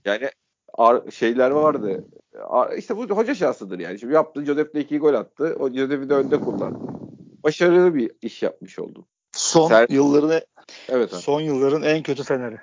Yani 0.04 0.28
ar- 0.75 1.10
şeyler 1.10 1.50
vardı. 1.50 2.04
Ar- 2.49 2.72
İşte 2.76 2.96
bu 2.96 3.02
hoca 3.04 3.34
şahsıdır 3.34 3.78
yani. 3.78 3.99
Şimdi 3.99 4.14
yaptı. 4.14 4.44
Joseph 4.44 4.75
de 4.75 4.80
iki 4.80 4.99
gol 4.99 5.14
attı. 5.14 5.56
O 5.60 5.70
Joseph'i 5.70 6.08
de 6.10 6.14
önde 6.14 6.40
kullandı. 6.40 6.78
Başarılı 7.44 7.94
bir 7.94 8.12
iş 8.22 8.42
yapmış 8.42 8.78
oldu. 8.78 9.06
Son 9.32 9.70
Ser- 9.70 9.92
yılların 9.92 10.40
Evet 10.88 11.14
abi. 11.14 11.20
son 11.20 11.40
yılların 11.40 11.82
en 11.82 12.02
kötü 12.02 12.22
Fener'i. 12.22 12.56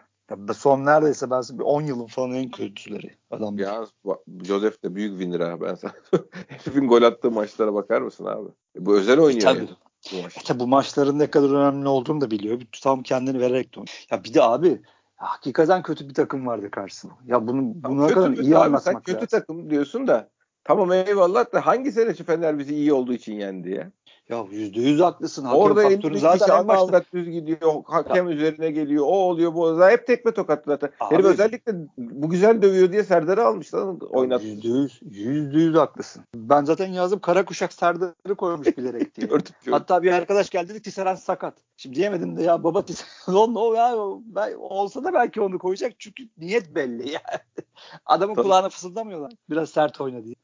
Ya 0.48 0.54
son 0.54 0.86
neredeyse 0.86 1.30
ben 1.30 1.42
size 1.42 1.60
bir 1.60 1.64
10 1.64 1.82
yılın 1.82 2.06
falan 2.06 2.34
en 2.34 2.52
kötüleri 2.52 3.12
adam. 3.32 3.58
Ya 3.58 3.86
bak, 4.06 4.20
Joseph 4.44 4.84
de 4.84 4.96
büyük 4.96 5.12
winner 5.20 5.40
ha 5.40 5.62
ben 5.62 5.76
sana. 5.76 5.92
Herifin 6.48 6.88
gol 6.88 7.02
attığı 7.02 7.32
maçlara 7.32 7.74
bakar 7.74 8.02
mısın 8.02 8.26
abi? 8.26 8.50
E, 8.78 8.86
Bu 8.86 8.96
özel 8.98 9.20
oynuyor 9.20 9.42
Tabii. 9.42 9.58
yani. 9.58 9.70
Bu 10.14 10.22
maç. 10.24 10.38
İşte 10.38 10.60
bu 10.60 10.68
maçların 10.68 11.20
ne 11.20 11.32
kadar 11.32 11.50
önemli 11.50 11.88
olduğunu 11.88 12.22
da 12.22 12.32
biliyor. 12.32 12.62
Tam 12.84 13.04
kendini 13.04 13.40
vererek 13.40 13.76
de 13.76 13.80
oynuyor. 13.80 14.06
Ya 14.12 14.24
bir 14.24 14.34
de 14.34 14.44
abi 14.44 14.82
hakikaten 15.18 15.82
kötü 15.82 16.10
bir 16.10 16.14
takım 16.14 16.48
vardı 16.48 16.72
karşısında. 16.72 17.14
Ya 17.26 17.48
bunu 17.48 18.08
Kötü 18.08 18.14
kadar 18.14 18.32
iyi 18.32 18.58
Abi 18.58 18.66
anlatmak 18.66 18.82
Sen 18.84 19.02
kötü 19.02 19.14
lazım. 19.14 19.28
takım 19.28 19.70
diyorsun 19.70 20.08
da 20.08 20.30
tamam 20.64 20.92
eyvallah 20.92 21.54
da 21.54 21.66
hangi 21.66 21.92
sene 21.92 22.14
Fener 22.14 22.60
bizi 22.60 22.76
iyi 22.76 22.94
olduğu 22.94 23.14
için 23.14 23.34
yendi 23.34 23.72
ya? 23.72 23.92
Ya 24.30 24.46
yüzde 24.52 24.82
yüz 24.82 25.00
haklısın. 25.00 25.46
Hakem 25.46 25.62
Orada 25.62 25.82
faktörü 25.82 26.20
zaten 26.20 26.60
en 26.60 26.68
başta. 26.68 27.04
düz 27.14 27.30
gidiyor. 27.30 27.84
Hakem 27.86 28.30
ya. 28.30 28.36
üzerine 28.36 28.72
geliyor. 28.72 29.06
O 29.06 29.12
oluyor 29.12 29.54
bu 29.54 29.64
oluyor. 29.64 29.90
Hep 29.90 30.08
tekme 30.08 30.32
tokat 30.32 30.66
zaten. 30.66 30.90
Herif 31.00 31.26
özellikle 31.26 31.72
bu 31.98 32.30
güzel 32.30 32.62
dövüyor 32.62 32.92
diye 32.92 33.04
Serdar'ı 33.04 33.46
almış 33.46 33.74
lan 33.74 34.00
oynat. 34.00 34.44
Yüzde 34.44 34.68
yüz, 34.68 35.00
yüzde 35.02 35.58
yüz 35.60 35.76
haklısın. 35.76 36.24
Ben 36.36 36.64
zaten 36.64 36.88
yazdım 36.88 37.20
kara 37.20 37.46
kuşak 37.46 37.74
Serdar'ı 37.74 38.36
koymuş 38.36 38.78
bilerek 38.78 39.16
diye. 39.16 39.28
gördüm, 39.28 39.54
gördüm. 39.60 39.74
Hatta 39.74 40.04
bir 40.04 40.12
arkadaş 40.12 40.50
geldi 40.50 40.70
dedi 40.70 40.82
Tisserand 40.82 41.18
sakat. 41.18 41.54
Şimdi 41.78 41.96
diyemedim 41.96 42.38
de 42.38 42.44
ya 42.44 42.64
baba 42.64 42.86
Tisserand 42.86 43.56
o 43.56 43.74
ya 43.74 43.96
ben, 44.26 44.54
olsa 44.60 45.04
da 45.04 45.14
belki 45.14 45.42
onu 45.42 45.60
koyacak 45.60 45.94
çünkü 46.00 46.24
niyet 46.38 46.76
belli 46.76 47.10
yani. 47.10 47.42
Adamın 48.06 48.36
Tabii. 48.36 48.44
kulağına 48.44 48.70
fısıldamıyorlar. 48.70 49.34
Biraz 49.50 49.70
sert 49.70 50.02
oyna 50.02 50.24
diye. 50.24 50.36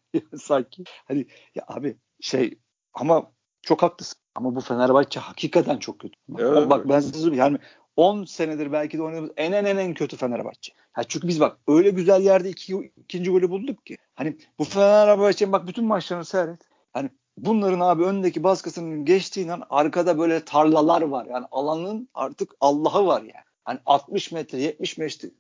Sanki. 0.42 0.84
Hani 1.08 1.26
ya 1.56 1.64
abi 1.68 1.98
şey 2.22 2.60
ama 2.94 3.32
çok 3.64 3.82
haklısın. 3.82 4.20
Ama 4.36 4.56
bu 4.56 4.62
Fenerbahçe 4.62 5.20
hakikaten 5.20 5.78
çok 5.78 6.00
kötü. 6.00 6.16
Evet. 6.38 6.70
Bak 6.70 6.90
ben 6.90 7.00
size 7.00 7.36
yani 7.36 7.58
10 7.96 8.26
senedir 8.26 8.72
belki 8.72 8.98
de 8.98 9.04
oynadığımız 9.04 9.32
en 9.38 9.52
en 9.52 9.66
en 9.66 9.78
en 9.78 9.94
kötü 9.94 10.18
Fenerbahçe. 10.18 10.74
Ya 10.98 11.04
çünkü 11.04 11.28
biz 11.28 11.40
bak 11.40 11.58
öyle 11.68 11.90
güzel 11.90 12.22
yerde 12.22 12.50
iki, 12.50 12.92
ikinci 12.98 13.32
golü 13.32 13.50
bulduk 13.50 13.86
ki. 13.86 13.98
Hani 14.16 14.38
bu 14.60 14.64
Fenerbahçe'nin 14.64 15.52
bak 15.52 15.68
bütün 15.68 15.86
maçlarını 15.86 16.26
seyret. 16.26 16.60
Hani 16.94 17.10
bunların 17.38 17.80
abi 17.80 18.04
öndeki 18.04 18.44
baskısının 18.44 19.06
geçtiğinden 19.06 19.62
arkada 19.70 20.20
böyle 20.20 20.46
tarlalar 20.46 21.02
var. 21.02 21.26
Yani 21.26 21.46
alanın 21.52 22.10
artık 22.14 22.52
Allah'ı 22.62 23.06
var 23.06 23.22
yani. 23.22 23.46
Hani 23.66 23.80
60 23.86 24.32
metre 24.32 24.62
70 24.62 24.98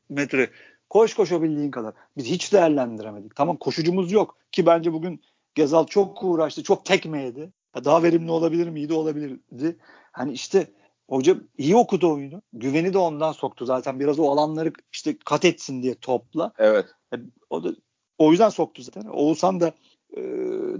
metre 0.09 0.49
koş 0.89 1.13
koşabildiğin 1.13 1.71
kadar. 1.71 1.93
Biz 2.17 2.25
hiç 2.25 2.53
değerlendiremedik. 2.53 3.35
Tamam 3.35 3.57
koşucumuz 3.57 4.11
yok 4.11 4.37
ki 4.51 4.65
bence 4.65 4.93
bugün 4.93 5.21
Gezal 5.55 5.85
çok 5.85 6.23
uğraştı. 6.23 6.63
Çok 6.63 6.85
tekme 6.85 7.23
yedi. 7.23 7.51
Daha 7.75 8.03
verimli 8.03 8.31
olabilir 8.31 8.69
miydi? 8.69 8.93
Olabilirdi. 8.93 9.77
Hani 10.11 10.33
işte 10.33 10.67
hoca 11.09 11.37
iyi 11.57 11.75
okudu 11.75 12.13
oyunu. 12.13 12.41
Güveni 12.53 12.93
de 12.93 12.97
ondan 12.97 13.31
soktu 13.31 13.65
zaten. 13.65 13.99
Biraz 13.99 14.19
o 14.19 14.31
alanları 14.31 14.73
işte 14.91 15.17
kat 15.25 15.45
etsin 15.45 15.83
diye 15.83 15.95
topla. 15.95 16.51
Evet. 16.57 16.85
E, 17.13 17.17
o 17.49 17.63
da 17.63 17.75
o 18.17 18.31
yüzden 18.31 18.49
soktu 18.49 18.81
zaten. 18.81 19.09
Oğuzhan 19.09 19.59
da 19.59 19.73
e, 20.17 20.21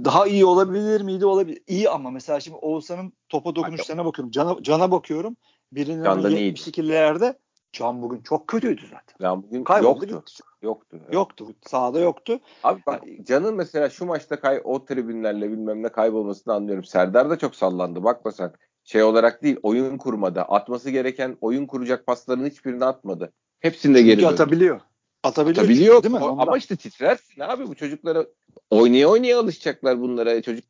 daha 0.06 0.28
iyi 0.28 0.46
olabilir 0.46 1.02
miydi? 1.02 1.26
Olabilir. 1.26 1.62
İyi 1.68 1.90
ama 1.90 2.12
mesela 2.12 2.40
şimdi 2.40 2.58
Oğuzhan'ın 2.58 3.14
topa 3.30 3.56
dokunuşlarına 3.56 4.06
bakıyorum. 4.06 4.32
Cana, 4.32 4.64
cana 4.64 4.92
bakıyorum. 4.92 5.38
Birinin 5.72 6.04
72'lerde 6.04 7.36
Can 7.74 8.02
bugün 8.02 8.22
çok 8.22 8.48
kötüydü 8.48 8.82
zaten. 8.82 9.16
Can 9.22 9.44
bugün 9.44 9.64
Kayboldu 9.64 10.06
yoktu. 10.06 10.24
Gitti. 10.28 10.44
Yoktu. 10.62 10.98
Evet. 11.04 11.14
Yoktu. 11.14 11.48
Sahada 11.68 12.00
yoktu. 12.00 12.40
Abi 12.64 12.82
bak 12.88 13.04
Can'ın 13.24 13.56
mesela 13.56 13.90
şu 13.90 14.06
maçta 14.06 14.40
kay 14.40 14.62
o 14.64 14.86
tribünlerle 14.86 15.52
bilmem 15.52 15.84
ne 15.84 15.90
kaybolmasını 15.90 16.54
anlıyorum. 16.54 16.84
Serdar 16.84 17.30
da 17.30 17.38
çok 17.38 17.56
sallandı. 17.56 18.04
Bakma 18.04 18.32
sen. 18.32 18.52
Şey 18.84 19.04
olarak 19.04 19.44
değil 19.44 19.58
oyun 19.64 19.98
kurmada. 19.98 20.44
Atması 20.44 20.90
gereken 20.90 21.38
oyun 21.42 21.66
kuracak 21.66 22.06
pasların 22.06 22.46
hiçbirini 22.46 22.86
atmadı. 22.86 23.34
Hepsinde 23.60 24.02
geri 24.02 24.18
döndü. 24.18 24.34
atabiliyor. 24.34 24.80
Atabiliyor. 25.24 25.64
Atabiliyor 25.64 26.04
değil 26.04 26.14
mi? 26.14 26.24
O, 26.24 26.42
ama 26.42 26.58
işte 26.58 26.76
titrersin 26.76 27.42
abi 27.42 27.68
bu 27.68 27.76
çocuklara 27.76 28.26
oynaya 28.70 29.10
oynaya 29.10 29.40
alışacaklar 29.40 30.02
bunlara. 30.02 30.42
Çocuk 30.42 30.66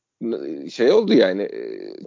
şey 0.72 0.91
oldu 0.91 1.13
yani 1.13 1.50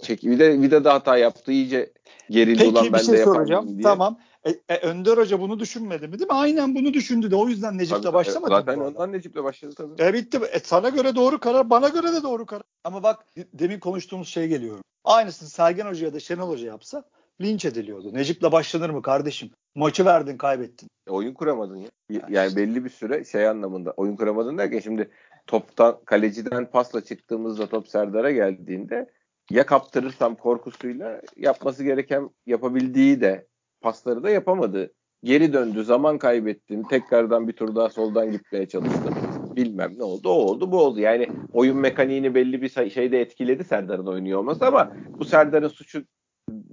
çek 0.02 0.22
bir 0.22 0.38
de 0.38 0.62
bir 0.62 0.70
de 0.70 0.88
hata 0.88 1.16
yaptı 1.16 1.52
iyice 1.52 1.92
gerildi 2.30 2.58
Peki, 2.58 2.70
ulan 2.70 2.92
ben 2.92 2.98
şey 2.98 3.14
de 3.14 3.24
soracağım. 3.24 3.68
Diye. 3.68 3.82
Tamam. 3.82 4.18
E, 4.46 4.74
e, 4.74 4.76
Önder 4.76 5.18
Hoca 5.18 5.40
bunu 5.40 5.60
düşünmedi 5.60 6.08
mi 6.08 6.18
değil 6.18 6.30
mi? 6.30 6.36
Aynen 6.36 6.74
bunu 6.74 6.94
düşündü 6.94 7.30
de 7.30 7.36
o 7.36 7.48
yüzden 7.48 7.78
Necip'le 7.78 8.12
başlamadı. 8.12 8.50
Zaten 8.50 8.78
ondan 8.78 9.12
Necip'le 9.12 9.36
başladı 9.36 9.74
tabii. 9.76 10.02
E 10.02 10.14
bitti. 10.14 10.38
E, 10.52 10.58
sana 10.58 10.88
göre 10.88 11.14
doğru 11.14 11.40
karar, 11.40 11.70
bana 11.70 11.88
göre 11.88 12.12
de 12.12 12.22
doğru 12.22 12.46
karar. 12.46 12.62
Ama 12.84 13.02
bak 13.02 13.26
demin 13.36 13.80
konuştuğumuz 13.80 14.28
şey 14.28 14.48
geliyor. 14.48 14.78
Aynısını 15.04 15.48
Sergen 15.48 15.86
Hoca 15.86 16.06
ya 16.06 16.14
da 16.14 16.20
Şenol 16.20 16.48
Hoca 16.48 16.66
yapsa 16.66 17.04
linç 17.40 17.64
ediliyordu. 17.64 18.14
Necip'le 18.14 18.52
başlanır 18.52 18.90
mı 18.90 19.02
kardeşim? 19.02 19.50
Maçı 19.74 20.04
verdin, 20.04 20.36
kaybettin. 20.36 20.88
E, 21.06 21.10
oyun 21.10 21.34
kuramadın 21.34 21.76
ya. 21.76 21.88
Yani 22.10 22.46
işte. 22.46 22.60
belli 22.60 22.84
bir 22.84 22.90
süre 22.90 23.24
şey 23.24 23.48
anlamında. 23.48 23.90
Oyun 23.90 24.16
kuramadın 24.16 24.58
derken 24.58 24.78
şimdi 24.78 25.10
toptan 25.46 25.98
kaleciden 26.04 26.70
pasla 26.70 27.04
çıktığımızda 27.04 27.66
top 27.66 27.88
Serdar'a 27.88 28.30
geldiğinde 28.30 29.10
ya 29.50 29.66
kaptırırsam 29.66 30.34
korkusuyla 30.34 31.20
yapması 31.36 31.84
gereken 31.84 32.30
yapabildiği 32.46 33.20
de 33.20 33.46
pasları 33.86 34.22
da 34.22 34.30
yapamadı. 34.30 34.92
Geri 35.24 35.52
döndü, 35.52 35.84
zaman 35.84 36.18
kaybettim. 36.18 36.82
Tekrardan 36.82 37.48
bir 37.48 37.52
tur 37.52 37.74
daha 37.74 37.88
soldan 37.88 38.32
gitmeye 38.32 38.68
çalıştım. 38.68 39.14
Bilmem 39.56 39.92
ne 39.98 40.02
oldu, 40.02 40.28
o 40.28 40.32
oldu, 40.32 40.72
bu 40.72 40.78
oldu. 40.78 41.00
Yani 41.00 41.28
oyun 41.52 41.76
mekaniğini 41.76 42.34
belli 42.34 42.62
bir 42.62 42.90
şeyde 42.90 43.20
etkiledi 43.20 43.64
Serdar'ın 43.64 44.06
oynuyor 44.06 44.38
olması 44.38 44.66
ama 44.66 44.92
bu 45.18 45.24
Serdar'ın 45.24 45.68
suçu 45.68 46.04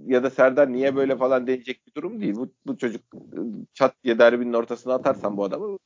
ya 0.06 0.24
da 0.24 0.30
Serdar 0.30 0.74
niye 0.74 0.96
böyle 0.96 1.18
falan 1.18 1.48
deneyecek 1.48 1.88
bir 1.88 1.94
durum 1.94 2.22
değil. 2.22 2.36
Bu, 2.36 2.48
bu 2.66 2.78
çocuk 2.78 3.02
çat 3.74 3.96
diye 4.04 4.20
derbinin 4.20 4.54
ortasına 4.54 4.94
atarsan 4.94 5.38
bu 5.38 5.44
adamı 5.44 5.78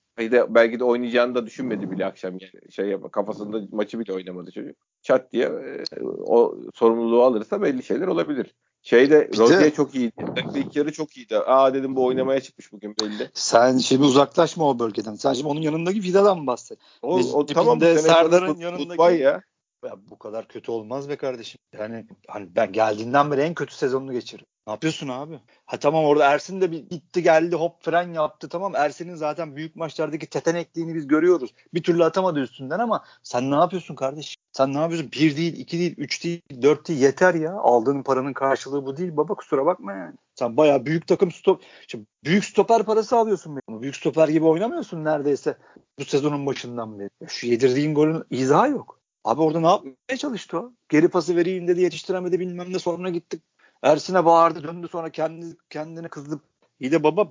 belki 0.50 0.80
de 0.80 0.84
oynayacağını 0.84 1.36
da 1.36 1.46
düşünmedi 1.46 1.92
bile 1.92 2.06
akşam 2.06 2.32
yani 2.32 2.72
şey 2.72 2.88
yap 2.88 3.12
kafasında 3.12 3.62
maçı 3.72 4.00
bile 4.00 4.13
oynamadı 4.13 4.52
çocuk. 4.52 4.76
Çat 5.02 5.32
diye 5.32 5.46
e, 5.46 5.84
o 6.04 6.58
sorumluluğu 6.74 7.24
alırsa 7.24 7.62
belli 7.62 7.84
şeyler 7.84 8.08
olabilir. 8.08 8.56
Şeyde 8.89 9.30
Rozier 9.38 9.73
çok 9.73 9.95
iyiydi. 9.95 10.26
İlk 10.56 10.76
yarı 10.76 10.91
çok 10.91 11.17
iyiydi. 11.17 11.38
Aa 11.38 11.73
dedim 11.73 11.95
bu 11.95 12.06
oynamaya 12.06 12.41
çıkmış 12.41 12.71
bugün 12.71 12.95
belli. 13.02 13.30
Sen 13.34 13.78
şimdi 13.78 14.04
uzaklaşma 14.04 14.69
o 14.69 14.80
bölgeden. 14.80 15.15
Sen 15.15 15.34
şimdi 15.34 15.47
onun 15.47 15.62
yanındaki 15.62 16.04
Vida'dan 16.04 16.39
mı 16.39 16.47
bahset? 16.47 16.80
O, 17.02 17.17
o 17.17 17.45
tamam 17.45 17.80
Serdar'ın 17.82 18.58
yanındaki 18.58 19.21
ya. 19.21 19.41
Ya. 19.86 19.96
bu 20.10 20.20
kadar 20.20 20.48
kötü 20.48 20.72
olmaz 20.72 21.10
be 21.10 21.16
kardeşim. 21.16 21.60
Yani 21.74 22.08
hani 22.28 22.56
ben 22.56 22.72
geldiğinden 22.72 23.32
beri 23.32 23.42
en 23.42 23.54
kötü 23.54 23.76
sezonunu 23.76 24.13
geçiriyorum. 24.13 24.48
Ne 24.68 24.74
yapıyorsun 24.74 25.08
abi? 25.08 25.40
Ha 25.66 25.80
tamam 25.80 26.06
orada 26.06 26.26
Ersin 26.32 26.62
de 26.62 26.72
bir 26.72 26.90
gitti 26.90 27.24
geldi 27.24 27.56
hop 27.56 27.84
fren 27.84 28.13
yaptı 28.13 28.50
tamam. 28.50 28.76
Ersin'in 28.76 29.16
zaten 29.16 29.56
büyük 29.56 29.76
maçlardaki 29.76 30.28
tetenekliğini 30.28 30.96
biz 30.96 31.08
görüyoruz. 31.08 31.54
Bir 31.74 31.84
türlü 31.84 32.04
atamadı 32.04 32.40
üstünden 32.40 32.80
ama 32.80 33.04
sen 33.24 33.52
ne 33.52 33.56
yapıyorsun 33.56 33.96
kardeş? 33.96 34.38
Sen 34.52 34.74
ne 34.74 34.78
yapıyorsun? 34.78 35.12
Bir 35.12 35.38
değil, 35.38 35.60
iki 35.60 35.80
değil, 35.80 35.96
üç 35.98 36.24
değil, 36.24 36.42
dört 36.62 36.88
değil 36.88 37.00
yeter 37.00 37.34
ya. 37.34 37.54
Aldığın 37.54 38.04
paranın 38.04 38.34
karşılığı 38.34 38.86
bu 38.86 38.98
değil 38.98 39.18
baba 39.18 39.36
kusura 39.36 39.66
bakma 39.66 39.94
yani. 39.94 40.16
Sen 40.36 40.58
bayağı 40.58 40.86
büyük 40.86 41.08
takım 41.08 41.32
stop, 41.32 41.63
işte 41.82 42.00
büyük 42.24 42.46
stoper 42.46 42.84
parası 42.84 43.18
alıyorsun. 43.18 43.56
Benim. 43.56 43.82
Büyük 43.82 43.96
stoper 43.96 44.28
gibi 44.28 44.46
oynamıyorsun 44.46 45.04
neredeyse 45.04 45.58
bu 46.00 46.06
sezonun 46.06 46.46
başından 46.46 47.00
beri. 47.00 47.10
Şu 47.28 47.48
yedirdiğin 47.48 47.96
golün 47.96 48.24
izahı 48.30 48.70
yok. 48.70 49.00
Abi 49.28 49.42
orada 49.42 49.60
ne 49.60 49.68
yapmaya 49.68 50.18
çalıştı 50.18 50.60
o? 50.60 50.72
Geri 50.90 51.08
pası 51.08 51.36
vereyim 51.36 51.68
dedi 51.68 51.82
yetiştiremedi 51.82 52.40
bilmem 52.40 52.74
ne 52.74 52.80
sonra 52.80 53.10
gittik 53.10 53.44
Ersin'e 53.84 54.26
bağırdı 54.26 54.63
döndü 54.63 54.88
sonra 54.88 55.10
kendi 55.10 55.46
kendini 55.70 56.10
kızdı. 56.10 56.40
İyi 56.80 56.92
de 56.92 57.04
baba 57.04 57.30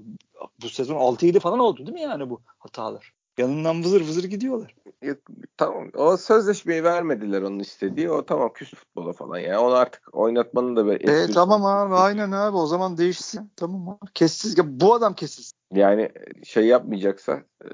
bu 0.62 0.68
sezon 0.68 0.96
6-7 0.96 1.40
falan 1.40 1.58
oldu 1.58 1.78
değil 1.78 1.92
mi 1.92 2.00
yani 2.00 2.30
bu 2.30 2.40
hatalar? 2.58 3.12
Yanından 3.38 3.84
vızır 3.84 4.00
vızır 4.00 4.24
gidiyorlar. 4.24 4.74
Ya, 5.02 5.16
tamam 5.56 5.90
o 5.94 6.16
sözleşmeyi 6.16 6.84
vermediler 6.84 7.42
onun 7.42 7.58
istediği. 7.58 8.10
O 8.10 8.26
tamam 8.26 8.52
küs 8.54 8.74
futbola 8.74 9.12
falan 9.12 9.38
ya. 9.38 9.60
Onu 9.60 9.74
artık 9.74 10.14
oynatmanın 10.16 10.76
da 10.76 10.86
bir 10.86 11.08
e, 11.08 11.32
tamam 11.32 11.64
abi 11.64 11.94
aynen 11.94 12.32
abi 12.32 12.56
o 12.56 12.66
zaman 12.66 12.98
değişsin. 12.98 13.50
Tamam 13.56 13.88
abi. 13.88 14.10
Kessiz. 14.14 14.58
Ya, 14.58 14.80
bu 14.80 14.94
adam 14.94 15.14
kessiz. 15.14 15.52
Yani 15.74 16.10
şey 16.44 16.66
yapmayacaksa 16.66 17.42
e, 17.64 17.70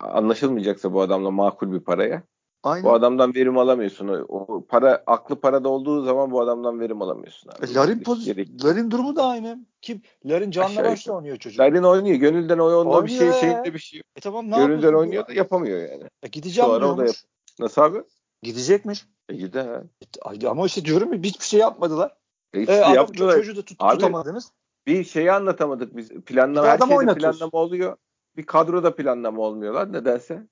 anlaşılmayacaksa 0.00 0.92
bu 0.92 1.00
adamla 1.00 1.30
makul 1.30 1.72
bir 1.72 1.80
paraya 1.80 2.22
Aynen. 2.62 2.84
Bu 2.84 2.92
adamdan 2.92 3.34
verim 3.34 3.58
alamıyorsun. 3.58 4.26
O 4.28 4.64
para 4.68 5.02
aklı 5.06 5.40
parada 5.40 5.68
olduğu 5.68 6.02
zaman 6.02 6.30
bu 6.30 6.40
adamdan 6.40 6.80
verim 6.80 7.02
alamıyorsun. 7.02 7.50
Abi. 7.50 7.70
E, 7.70 7.74
Larin 7.74 8.02
poz 8.02 8.28
Larin 8.64 8.90
durumu 8.90 9.16
da 9.16 9.26
aynı. 9.26 9.58
Kim? 9.82 10.02
Larin 10.24 10.50
canla 10.50 10.84
başla 10.84 11.12
oynuyor 11.12 11.36
çocuk. 11.36 11.60
Larin 11.60 11.82
oynuyor. 11.82 12.16
Gönülden 12.16 12.58
oynuyor. 12.58 13.04
bir 13.04 13.10
şey 13.10 13.32
şeyinde 13.32 13.74
bir 13.74 13.78
şey. 13.78 14.00
E 14.16 14.20
tamam 14.20 14.50
ne 14.50 14.56
Gönülden 14.56 14.92
oynuyor 14.92 15.26
da 15.28 15.32
yapamıyor 15.32 15.78
yani. 15.78 16.04
E 16.22 16.28
gideceğim 16.28 16.70
Sonra 16.70 16.92
o 16.92 16.98
da 16.98 17.06
yap- 17.06 17.16
Nasıl 17.58 17.82
abi? 17.82 18.02
Gidecekmiş. 18.42 19.06
E 19.28 19.36
gider 19.36 19.66
ha. 19.66 19.82
E, 20.42 20.48
ama 20.48 20.66
işte 20.66 20.84
diyorum 20.84 21.12
ya 21.12 21.18
hiçbir 21.22 21.44
şey 21.44 21.60
yapmadılar. 21.60 22.16
E 22.54 22.60
işte 22.60 22.72
e, 22.72 22.76
yaptılar. 22.76 23.34
Çocuğu 23.34 23.56
da 23.56 23.62
tut, 23.62 23.76
abi, 23.80 23.98
tutamadınız. 23.98 24.52
Bir 24.86 25.04
şeyi 25.04 25.32
anlatamadık 25.32 25.96
biz. 25.96 26.08
Planlama 26.08 26.68
her 26.68 26.78
şeyde 26.78 27.14
planlama 27.14 27.58
oluyor. 27.58 27.96
Bir 28.36 28.46
kadroda 28.46 28.94
planlama 28.94 29.42
olmuyorlar 29.42 29.92
nedense. 29.92 30.46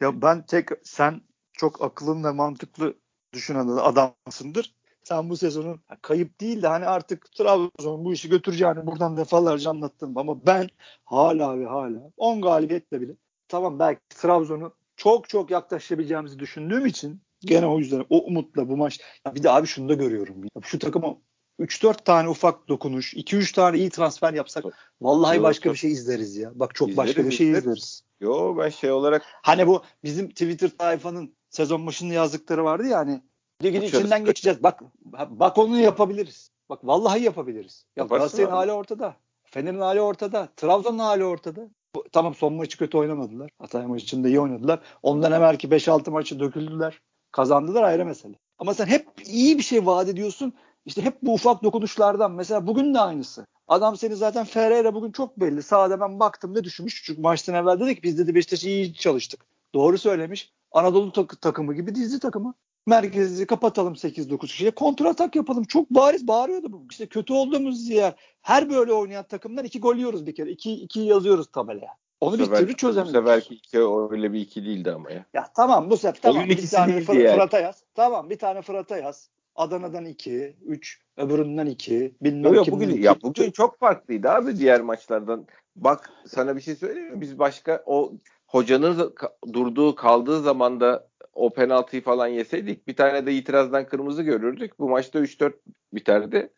Ya 0.00 0.22
ben 0.22 0.46
tek 0.46 0.68
sen 0.84 1.20
çok 1.62 1.82
akıllı 1.82 2.24
ve 2.24 2.32
mantıklı 2.32 2.94
düşünen 3.32 3.66
adamsındır. 3.68 4.74
Sen 5.02 5.30
bu 5.30 5.36
sezonun 5.36 5.80
kayıp 6.02 6.40
değil 6.40 6.62
de 6.62 6.66
hani 6.66 6.86
artık 6.86 7.32
Trabzon 7.32 8.04
bu 8.04 8.12
işi 8.12 8.28
götüreceğini 8.28 8.86
buradan 8.86 9.16
defalarca 9.16 9.70
anlattım 9.70 10.18
ama 10.18 10.46
ben 10.46 10.68
hala 11.04 11.60
ve 11.60 11.66
hala 11.66 12.10
10 12.16 12.40
galibiyetle 12.40 13.00
bile 13.00 13.12
tamam 13.48 13.78
belki 13.78 14.00
Trabzon'u 14.08 14.74
çok 14.96 15.28
çok 15.28 15.50
yaklaşabileceğimizi 15.50 16.38
düşündüğüm 16.38 16.86
için 16.86 17.20
gene 17.40 17.66
o 17.66 17.78
yüzden 17.78 18.04
o 18.10 18.24
umutla 18.24 18.68
bu 18.68 18.76
maç 18.76 19.00
ya 19.26 19.34
bir 19.34 19.42
de 19.42 19.50
abi 19.50 19.66
şunu 19.66 19.88
da 19.88 19.94
görüyorum. 19.94 20.36
Şu 20.62 20.78
takıma 20.78 21.16
3-4 21.60 22.04
tane 22.04 22.28
ufak 22.28 22.68
dokunuş, 22.68 23.14
2-3 23.14 23.54
tane 23.54 23.78
iyi 23.78 23.90
transfer 23.90 24.32
yapsak 24.34 24.64
vallahi 25.00 25.36
Yok, 25.36 25.44
başka 25.44 25.70
bir 25.72 25.76
şey 25.76 25.92
izleriz 25.92 26.36
ya. 26.36 26.52
Bak 26.54 26.74
çok 26.74 26.88
izleriz, 26.88 27.08
başka 27.08 27.26
bir 27.26 27.32
şey 27.32 27.46
izleriz. 27.46 27.64
izleriz. 27.64 28.02
Yo 28.20 28.56
ben 28.58 28.68
şey 28.68 28.90
olarak 28.90 29.22
hani 29.42 29.66
bu 29.66 29.82
bizim 30.04 30.28
Twitter 30.28 30.70
sayfanın 30.80 31.34
sezon 31.52 31.86
başında 31.86 32.14
yazdıkları 32.14 32.64
vardı 32.64 32.86
ya 32.86 32.98
hani 32.98 33.20
Ligin 33.62 33.82
içinden 33.82 34.24
geçeceğiz. 34.24 34.62
Bak 34.62 34.80
bak 35.28 35.58
onu 35.58 35.80
yapabiliriz. 35.80 36.50
Bak 36.68 36.78
vallahi 36.84 37.22
yapabiliriz. 37.22 37.86
Ya 37.96 38.04
Galatasaray'ın 38.04 38.50
hali 38.50 38.72
ortada. 38.72 39.16
Fener'in 39.44 39.80
hali 39.80 40.00
ortada. 40.00 40.48
Trabzon'un 40.56 40.98
hali 40.98 41.24
ortada. 41.24 41.68
Bu, 41.94 42.04
tamam 42.12 42.34
son 42.34 42.54
maçı 42.54 42.78
kötü 42.78 42.98
oynamadılar. 42.98 43.50
Hatay 43.58 43.86
maçında 43.86 44.28
iyi 44.28 44.40
oynadılar. 44.40 44.80
Ondan 45.02 45.32
evvelki 45.32 45.68
5-6 45.68 46.10
maçı 46.10 46.40
döküldüler. 46.40 47.00
Kazandılar 47.32 47.82
ayrı 47.82 48.06
mesele. 48.06 48.34
Ama 48.58 48.74
sen 48.74 48.86
hep 48.86 49.06
iyi 49.26 49.58
bir 49.58 49.62
şey 49.62 49.86
vaat 49.86 50.08
ediyorsun. 50.08 50.52
İşte 50.86 51.02
hep 51.02 51.22
bu 51.22 51.34
ufak 51.34 51.62
dokunuşlardan. 51.62 52.32
Mesela 52.32 52.66
bugün 52.66 52.94
de 52.94 53.00
aynısı. 53.00 53.46
Adam 53.68 53.96
seni 53.96 54.16
zaten 54.16 54.44
Ferreira 54.44 54.94
bugün 54.94 55.12
çok 55.12 55.40
belli. 55.40 55.62
Sağda 55.62 56.00
ben 56.00 56.20
baktım 56.20 56.54
ne 56.54 56.64
düşünmüş. 56.64 57.02
Çünkü 57.04 57.20
maçtan 57.20 57.54
evvel 57.54 57.80
dedi 57.80 57.94
ki 57.94 58.02
biz 58.02 58.18
dedi 58.18 58.34
Beşiktaş'ı 58.34 58.68
iyi 58.68 58.94
çalıştık. 58.94 59.46
Doğru 59.74 59.98
söylemiş. 59.98 60.52
Anadolu 60.72 61.12
tak- 61.12 61.40
takımı 61.40 61.74
gibi 61.74 61.94
dizi 61.94 62.20
takımı. 62.20 62.54
Merkezi 62.86 63.46
kapatalım 63.46 63.94
8-9 63.94 64.38
kişiye. 64.38 64.70
Kontra 64.70 65.08
atak 65.08 65.36
yapalım. 65.36 65.64
Çok 65.64 65.90
bariz 65.90 66.28
bağırıyordu 66.28 66.72
bu. 66.72 66.86
İşte 66.90 67.06
kötü 67.06 67.32
olduğumuz 67.32 67.88
yer. 67.88 68.14
Her 68.42 68.70
böyle 68.70 68.92
oynayan 68.92 69.24
takımdan 69.24 69.64
iki 69.64 69.80
gol 69.80 69.96
yiyoruz 69.96 70.26
bir 70.26 70.34
kere. 70.34 70.50
İki, 70.50 70.72
iki 70.72 71.00
yazıyoruz 71.00 71.46
tabelaya. 71.46 71.96
Onu 72.20 72.38
bir 72.38 72.46
türlü 72.46 72.76
çözemiyoruz. 72.76 73.14
Bu 73.14 73.18
seferki 73.18 73.54
iki 73.54 73.78
öyle 74.10 74.32
bir 74.32 74.40
iki 74.40 74.64
değildi 74.64 74.92
ama 74.92 75.10
ya. 75.10 75.24
Ya 75.34 75.48
tamam 75.56 75.90
bu 75.90 75.96
sefer 75.96 76.20
tamam 76.22 76.48
bir 76.48 76.68
tane 76.68 77.00
Fır, 77.00 77.14
yani. 77.14 77.34
Fırat'a 77.34 77.60
yaz. 77.60 77.84
Tamam 77.94 78.30
bir 78.30 78.38
tane 78.38 78.62
Fırat'a 78.62 78.98
yaz. 78.98 79.30
Adana'dan 79.54 80.04
2, 80.04 80.56
3, 80.66 81.00
öbüründen 81.16 81.66
2, 81.66 82.14
bilmem 82.20 82.54
yok, 82.54 82.70
bugün, 82.70 82.88
iki. 82.88 83.00
Ya 83.00 83.16
bugün 83.22 83.50
çok 83.50 83.78
farklıydı 83.78 84.30
abi 84.30 84.56
diğer 84.56 84.80
maçlardan. 84.80 85.46
Bak 85.76 86.10
sana 86.26 86.56
bir 86.56 86.60
şey 86.60 86.74
söyleyeyim 86.74 87.14
mi? 87.14 87.20
Biz 87.20 87.38
başka 87.38 87.82
o 87.86 88.12
hocanın 88.52 89.14
durduğu 89.52 89.94
kaldığı 89.94 90.42
zaman 90.42 90.80
da 90.80 91.08
o 91.32 91.50
penaltıyı 91.50 92.02
falan 92.02 92.26
yeseydik 92.26 92.88
bir 92.88 92.96
tane 92.96 93.26
de 93.26 93.32
itirazdan 93.32 93.86
kırmızı 93.86 94.22
görürdük. 94.22 94.78
Bu 94.78 94.88
maçta 94.88 95.18
3-4 95.18 95.52
biterdi. 95.92 96.52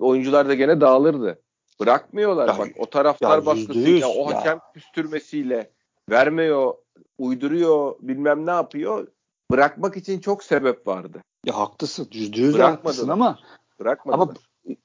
Oyuncular 0.00 0.48
da 0.48 0.54
gene 0.54 0.80
dağılırdı. 0.80 1.42
Bırakmıyorlar 1.80 2.48
ya, 2.48 2.58
bak 2.58 2.68
o 2.78 2.90
taraftar 2.90 3.46
baskısıyla 3.46 4.08
o 4.08 4.26
hakem 4.26 4.52
ya. 4.52 4.62
küstürmesiyle 4.74 5.70
vermiyor, 6.10 6.74
uyduruyor, 7.18 7.94
bilmem 8.00 8.46
ne 8.46 8.50
yapıyor. 8.50 9.08
Bırakmak 9.50 9.96
için 9.96 10.20
çok 10.20 10.44
sebep 10.44 10.86
vardı. 10.86 11.22
Ya 11.46 11.58
haklısın. 11.58 12.08
Yüzde 12.12 12.40
yüz 12.40 12.58
haklısın 12.58 13.08
ama 13.08 13.38
Bırakmadılar. 13.80 14.22
ama 14.22 14.34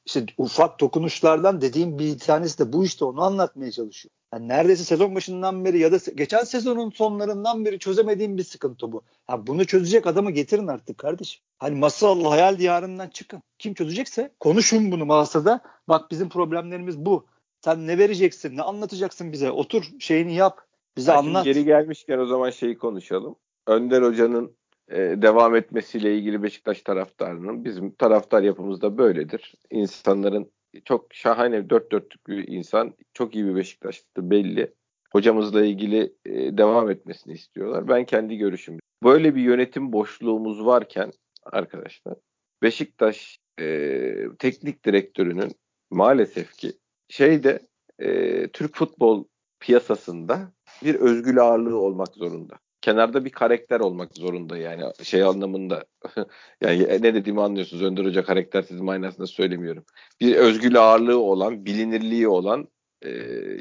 işte 0.05 0.25
ufak 0.37 0.79
dokunuşlardan 0.79 1.61
dediğim 1.61 1.99
bir 1.99 2.19
tanesi 2.19 2.59
de 2.59 2.73
bu 2.73 2.85
işte 2.85 3.05
onu 3.05 3.21
anlatmaya 3.21 3.71
çalışıyor. 3.71 4.11
Yani 4.33 4.47
neredeyse 4.47 4.83
sezon 4.83 5.15
başından 5.15 5.65
beri 5.65 5.79
ya 5.79 5.91
da 5.91 5.97
geçen 6.15 6.43
sezonun 6.43 6.89
sonlarından 6.89 7.65
beri 7.65 7.79
çözemediğim 7.79 8.37
bir 8.37 8.43
sıkıntı 8.43 8.91
bu. 8.91 9.01
Ha 9.27 9.47
bunu 9.47 9.65
çözecek 9.65 10.07
adamı 10.07 10.31
getirin 10.31 10.67
artık 10.67 10.97
kardeşim. 10.97 11.41
Hani 11.57 11.75
masal 11.75 12.23
hayal 12.25 12.57
diyarından 12.57 13.07
çıkın. 13.07 13.43
Kim 13.59 13.73
çözecekse 13.73 14.31
konuşun 14.39 14.91
bunu 14.91 15.05
masada. 15.05 15.61
Bak 15.87 16.11
bizim 16.11 16.29
problemlerimiz 16.29 16.97
bu. 16.97 17.25
Sen 17.61 17.87
ne 17.87 17.97
vereceksin? 17.97 18.57
Ne 18.57 18.61
anlatacaksın 18.61 19.31
bize? 19.31 19.51
Otur 19.51 19.83
şeyini 19.99 20.35
yap. 20.35 20.61
Bize 20.97 21.11
ha, 21.11 21.17
anlat. 21.17 21.45
Geri 21.45 21.65
gelmişken 21.65 22.19
o 22.19 22.25
zaman 22.25 22.49
şeyi 22.49 22.77
konuşalım. 22.77 23.35
Önder 23.67 24.01
Hoca'nın 24.01 24.55
e, 24.89 24.97
devam 24.97 25.55
etmesiyle 25.55 26.17
ilgili 26.17 26.43
Beşiktaş 26.43 26.81
taraftarının 26.81 27.65
bizim 27.65 27.91
taraftar 27.91 28.41
yapımızda 28.41 28.97
böyledir. 28.97 29.55
İnsanların 29.69 30.51
çok 30.85 31.13
şahane 31.13 31.69
dört 31.69 31.91
dörtlük 31.91 32.27
bir 32.27 32.47
insan. 32.47 32.93
Çok 33.13 33.35
iyi 33.35 33.45
bir 33.45 33.55
Beşiktaşlı 33.55 34.05
belli. 34.17 34.73
Hocamızla 35.11 35.65
ilgili 35.65 36.13
e, 36.25 36.57
devam 36.57 36.89
etmesini 36.89 37.33
istiyorlar. 37.33 37.87
Ben 37.87 38.05
kendi 38.05 38.37
görüşüm. 38.37 38.77
Böyle 39.03 39.35
bir 39.35 39.41
yönetim 39.41 39.93
boşluğumuz 39.93 40.65
varken 40.65 41.11
arkadaşlar 41.43 42.15
Beşiktaş 42.61 43.39
e, 43.59 44.15
teknik 44.39 44.85
direktörünün 44.85 45.51
maalesef 45.91 46.53
ki 46.53 46.73
şeyde 47.09 47.59
e, 47.99 48.47
Türk 48.47 48.75
futbol 48.75 49.25
piyasasında 49.59 50.51
bir 50.83 50.95
özgül 50.95 51.39
ağırlığı 51.39 51.77
olmak 51.77 52.15
zorunda 52.15 52.59
kenarda 52.83 53.25
bir 53.25 53.29
karakter 53.29 53.79
olmak 53.79 54.17
zorunda 54.17 54.57
yani 54.57 54.83
şey 55.03 55.23
anlamında 55.23 55.85
yani 56.61 56.79
ne 56.83 57.13
dediğimi 57.13 57.41
anlıyorsunuz 57.41 57.83
Önder 57.83 58.05
Hoca 58.05 58.23
karaktersiz 58.23 58.81
manasında 58.81 59.27
söylemiyorum. 59.27 59.85
Bir 60.21 60.35
özgül 60.35 60.79
ağırlığı 60.79 61.19
olan, 61.19 61.65
bilinirliği 61.65 62.27
olan, 62.27 62.67
e, 63.01 63.11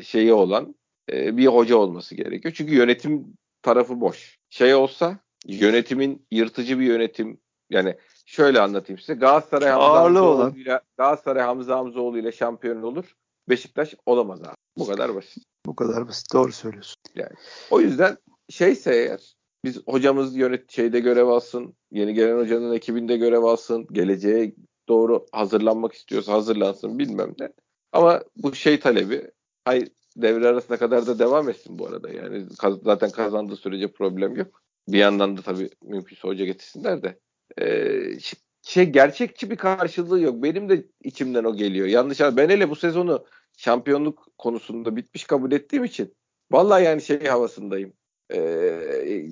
şeyi 0.03 0.33
olan 0.33 0.75
e, 1.13 1.37
bir 1.37 1.47
hoca 1.47 1.77
olması 1.77 2.15
gerekiyor. 2.15 2.55
Çünkü 2.57 2.75
yönetim 2.75 3.37
tarafı 3.63 4.01
boş. 4.01 4.39
Şey 4.51 4.75
olsa 4.75 5.19
yönetimin 5.47 6.27
yırtıcı 6.31 6.79
bir 6.79 6.85
yönetim 6.85 7.41
yani 7.71 7.97
şöyle 8.27 8.61
anlatayım 8.61 8.99
size 8.99 9.15
Galatasaray 9.15 9.71
Hamza 9.71 10.03
Hamzoğlu 10.03 10.59
ile 10.59 10.81
Galatasaray 10.99 11.43
Hamza 11.43 11.77
Hamzoğlu 11.77 12.19
ile 12.19 12.33
şampiyon 12.33 12.83
olur. 12.83 13.17
Beşiktaş 13.49 13.95
olamaz 14.07 14.43
abi. 14.43 14.57
Bu 14.79 14.87
kadar 14.87 15.15
basit. 15.15 15.45
Bu 15.67 15.77
kadar 15.77 16.09
basit. 16.09 16.35
Doğru 16.35 16.53
söylüyorsun. 16.53 16.97
Yani 17.15 17.33
o 17.71 17.81
yüzden 17.81 18.17
şeyse 18.53 18.95
eğer 18.95 19.37
biz 19.65 19.87
hocamız 19.87 20.37
yönet 20.37 20.71
şeyde 20.71 21.01
görev 21.01 21.27
alsın, 21.27 21.75
yeni 21.91 22.15
gelen 22.15 22.39
hocanın 22.39 22.75
ekibinde 22.75 23.17
görev 23.17 23.43
alsın, 23.43 23.87
geleceğe 23.93 24.55
doğru 24.89 25.27
hazırlanmak 25.33 25.93
istiyorsa 25.93 26.33
hazırlansın 26.33 26.99
bilmem 26.99 27.35
ne. 27.41 27.53
Ama 27.93 28.23
bu 28.37 28.55
şey 28.55 28.81
talebi 28.81 29.31
hay 29.65 29.89
devre 30.17 30.49
arasına 30.49 30.77
kadar 30.77 31.07
da 31.07 31.19
devam 31.19 31.49
etsin 31.49 31.79
bu 31.79 31.87
arada. 31.87 32.11
Yani 32.11 32.47
zaten 32.83 33.11
kazandığı 33.11 33.57
sürece 33.57 33.93
problem 33.93 34.37
yok. 34.37 34.63
Bir 34.89 34.99
yandan 34.99 35.37
da 35.37 35.43
tabii 35.43 35.71
mümkünse 35.83 36.29
hoca 36.29 36.45
getirsinler 36.45 37.03
de. 37.03 37.19
Ee, 37.61 38.19
şey 38.63 38.85
gerçekçi 38.85 39.51
bir 39.51 39.57
karşılığı 39.57 40.21
yok. 40.21 40.43
Benim 40.43 40.69
de 40.69 40.87
içimden 41.05 41.45
o 41.45 41.57
geliyor. 41.57 41.87
Yanlış 41.87 42.21
ben 42.21 42.49
hele 42.49 42.71
bu 42.71 42.77
sezonu 42.77 43.25
şampiyonluk 43.57 44.29
konusunda 44.39 44.97
bitmiş 44.97 45.25
kabul 45.25 45.53
ettiğim 45.53 45.85
için 45.85 46.15
vallahi 46.51 46.85
yani 46.85 47.03
şey 47.03 47.25
havasındayım. 47.25 47.93
Ee, 48.35 49.29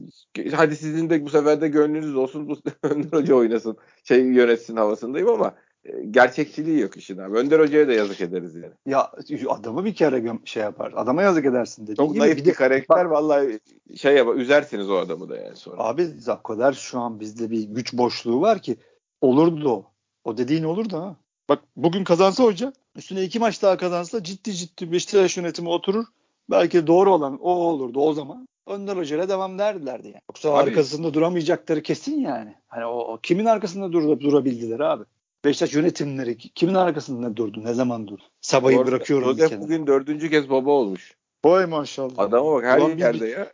hadi 0.53 0.77
sizin 0.77 1.11
de 1.11 1.25
bu 1.25 1.31
sefer 1.31 1.61
de 1.61 1.69
gönlünüz 1.69 2.17
olsun 2.17 2.49
bu 2.49 2.57
Önder 2.83 3.13
Hoca 3.13 3.35
oynasın 3.35 3.77
şey 4.05 4.23
yönetsin 4.23 4.77
havasındayım 4.77 5.29
ama 5.29 5.55
e, 5.85 6.05
gerçekçiliği 6.11 6.81
yok 6.81 6.97
işin 6.97 7.19
abi. 7.19 7.39
Önder 7.39 7.61
Hoca'ya 7.61 7.89
da 7.89 7.93
yazık 7.93 8.21
ederiz 8.21 8.55
yani. 8.55 8.73
Ya 8.87 9.13
adamı 9.49 9.85
bir 9.85 9.95
kere 9.95 10.39
şey 10.45 10.63
yapar. 10.63 10.93
Adama 10.97 11.23
yazık 11.23 11.47
edersin 11.47 11.87
dedi. 11.87 11.97
Çok 11.97 12.17
naif 12.17 12.47
bir, 12.47 12.55
karakter 12.55 13.05
bak, 13.05 13.13
vallahi 13.13 13.61
şey 13.97 14.17
yapar. 14.17 14.35
Üzersiniz 14.35 14.91
o 14.91 14.97
adamı 14.97 15.29
da 15.29 15.37
yani 15.37 15.57
sonra. 15.57 15.85
Abi 15.85 16.09
kadar 16.45 16.73
şu 16.73 16.99
an 16.99 17.21
bizde 17.21 17.51
bir 17.51 17.63
güç 17.63 17.93
boşluğu 17.93 18.41
var 18.41 18.63
ki 18.63 18.77
olurdu 19.21 19.71
o. 19.71 19.85
O 20.25 20.37
dediğin 20.37 20.65
olur 20.65 20.91
da 20.91 21.03
ha. 21.03 21.17
Bak 21.49 21.59
bugün 21.77 22.05
kazansa 22.05 22.45
hoca 22.45 22.73
üstüne 22.97 23.23
iki 23.23 23.39
maç 23.39 23.63
daha 23.63 23.77
kazansa 23.77 24.23
ciddi 24.23 24.53
ciddi 24.53 24.93
Beşiktaş 24.93 25.37
yönetimi 25.37 25.69
oturur. 25.69 26.05
Belki 26.51 26.87
doğru 26.87 27.15
olan 27.15 27.39
o 27.41 27.51
olurdu 27.51 28.01
o 28.01 28.13
zaman. 28.13 28.49
Önder 28.71 28.97
Hoca'yla 28.97 29.29
devam 29.29 29.59
derdilerdi 29.59 30.07
yani. 30.07 30.21
Yoksa 30.31 30.51
abi, 30.51 30.71
arkasında 30.71 31.15
duramayacakları 31.15 31.83
kesin 31.83 32.21
yani. 32.21 32.55
Hani 32.69 32.85
o, 32.87 32.99
o 32.99 33.19
kimin 33.23 33.45
arkasında 33.45 33.93
dur, 33.93 34.21
durabildiler 34.21 34.81
abi? 34.81 35.05
Beşiktaş 35.45 35.75
yönetimleri 35.75 36.39
kimin 36.39 36.75
arkasında 36.75 37.37
durdu? 37.37 37.65
Ne 37.65 37.75
zaman 37.75 38.09
durdu? 38.09 38.23
Sabah'ı 38.41 38.73
Doğru, 38.73 38.87
bırakıyorum 38.87 39.39
Joseph 39.39 39.61
bugün 39.61 39.87
dördüncü 39.87 40.31
kez 40.31 40.51
baba 40.51 40.71
olmuş. 40.71 41.17
Boy 41.45 41.67
maşallah. 41.67 42.19
Adama 42.19 42.53
bak 42.53 42.65
her 42.65 42.79
Ulan 42.79 42.99
yerde 42.99 43.25
biz, 43.25 43.33
ya. 43.33 43.53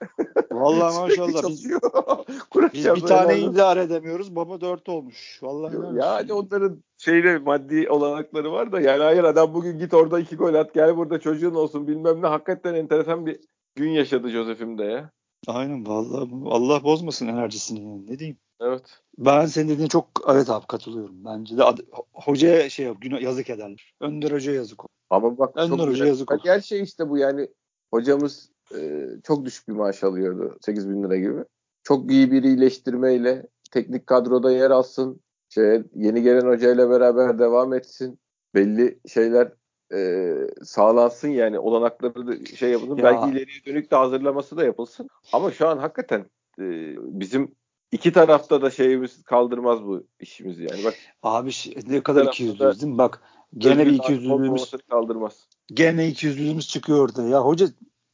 Vallahi 0.52 1.00
maşallah. 1.00 1.48
biz, 1.48 1.70
biz 2.74 2.84
bir 2.84 3.00
tane 3.00 3.38
idare 3.38 3.82
edemiyoruz. 3.82 4.36
Baba 4.36 4.60
dört 4.60 4.88
olmuş. 4.88 5.38
Vallahi 5.42 5.98
ya 5.98 6.14
hani 6.14 6.32
onların 6.32 6.82
şeyle 6.98 7.38
maddi 7.38 7.90
olanakları 7.90 8.52
var 8.52 8.72
da 8.72 8.80
yani 8.80 9.02
hayır 9.02 9.24
adam 9.24 9.54
bugün 9.54 9.78
git 9.78 9.94
orada 9.94 10.20
iki 10.20 10.36
gol 10.36 10.54
at 10.54 10.74
gel 10.74 10.96
burada 10.96 11.20
çocuğun 11.20 11.54
olsun 11.54 11.88
bilmem 11.88 12.22
ne 12.22 12.26
hakikaten 12.26 12.74
enteresan 12.74 13.26
bir 13.26 13.40
gün 13.76 13.90
yaşadı 13.90 14.30
Joseph'im 14.30 14.78
de 14.78 14.84
ya. 14.84 15.10
Aynen 15.46 15.86
vallahi 15.86 16.30
Allah 16.46 16.84
bozmasın 16.84 17.28
enerjisini 17.28 17.80
yani. 17.80 18.06
Ne 18.06 18.18
diyeyim? 18.18 18.38
Evet. 18.60 18.82
Ben 19.18 19.46
senin 19.46 19.68
dediğine 19.68 19.88
çok 19.88 20.08
evet 20.28 20.50
abi 20.50 20.66
katılıyorum. 20.66 21.24
Bence 21.24 21.58
de 21.58 21.64
ad, 21.64 21.78
hocaya 22.12 22.70
şey 22.70 22.86
yap, 22.86 22.96
günah 23.00 23.20
yazık 23.20 23.50
ederler. 23.50 23.94
Önder 24.00 24.30
Hoca 24.30 24.52
yazık 24.52 24.84
olur. 24.84 24.90
Ama 25.10 25.38
bak 25.38 25.56
Önder 25.56 25.76
çok 25.76 25.88
Hoca 25.88 26.06
yazık 26.06 26.32
olur. 26.32 26.40
Her 26.44 26.60
şey 26.60 26.82
işte 26.82 27.08
bu 27.08 27.18
yani 27.18 27.48
hocamız 27.90 28.50
e, 28.74 29.08
çok 29.24 29.44
düşük 29.44 29.68
bir 29.68 29.72
maaş 29.72 30.04
alıyordu. 30.04 30.58
8 30.60 30.88
bin 30.88 31.02
lira 31.02 31.16
gibi. 31.16 31.44
Çok 31.82 32.10
iyi 32.10 32.32
bir 32.32 32.42
iyileştirmeyle 32.42 33.46
teknik 33.72 34.06
kadroda 34.06 34.52
yer 34.52 34.70
alsın. 34.70 35.20
Şey, 35.48 35.82
yeni 35.94 36.22
gelen 36.22 36.46
hocayla 36.46 36.90
beraber 36.90 37.38
devam 37.38 37.74
etsin. 37.74 38.18
Belli 38.54 38.98
şeyler 39.08 39.52
e, 39.94 40.34
sağlansın 40.64 41.28
yani 41.28 41.58
olanakları 41.58 42.26
da 42.26 42.46
şey 42.56 42.70
yapılsın. 42.70 42.96
Ya. 42.96 43.04
Belki 43.04 43.30
ileriye 43.30 43.64
dönük 43.66 43.90
de 43.90 43.96
hazırlaması 43.96 44.56
da 44.56 44.64
yapılsın. 44.64 45.08
Ama 45.32 45.50
şu 45.50 45.68
an 45.68 45.78
hakikaten 45.78 46.20
e, 46.58 46.64
bizim 46.98 47.54
iki 47.92 48.12
tarafta 48.12 48.62
da 48.62 48.70
şeyimiz 48.70 49.22
kaldırmaz 49.22 49.82
bu 49.82 50.06
işimizi 50.20 50.62
yani. 50.70 50.84
Bak 50.84 50.94
Abi 51.22 51.50
ne 51.86 52.02
kadar 52.02 52.26
ikiyüzlüyüz 52.26 52.82
değil 52.82 52.92
mi? 52.92 52.98
Bak 52.98 53.22
gene 53.58 53.86
bir 53.86 53.92
ikiyüzlülüğümüz 53.92 54.70
kaldırmaz. 54.90 55.48
Gene 55.66 56.08
ikiyüzlülüğümüz 56.08 56.68
çıkıyor 56.68 56.98
orada. 56.98 57.22
Ya 57.22 57.44
hoca 57.44 57.66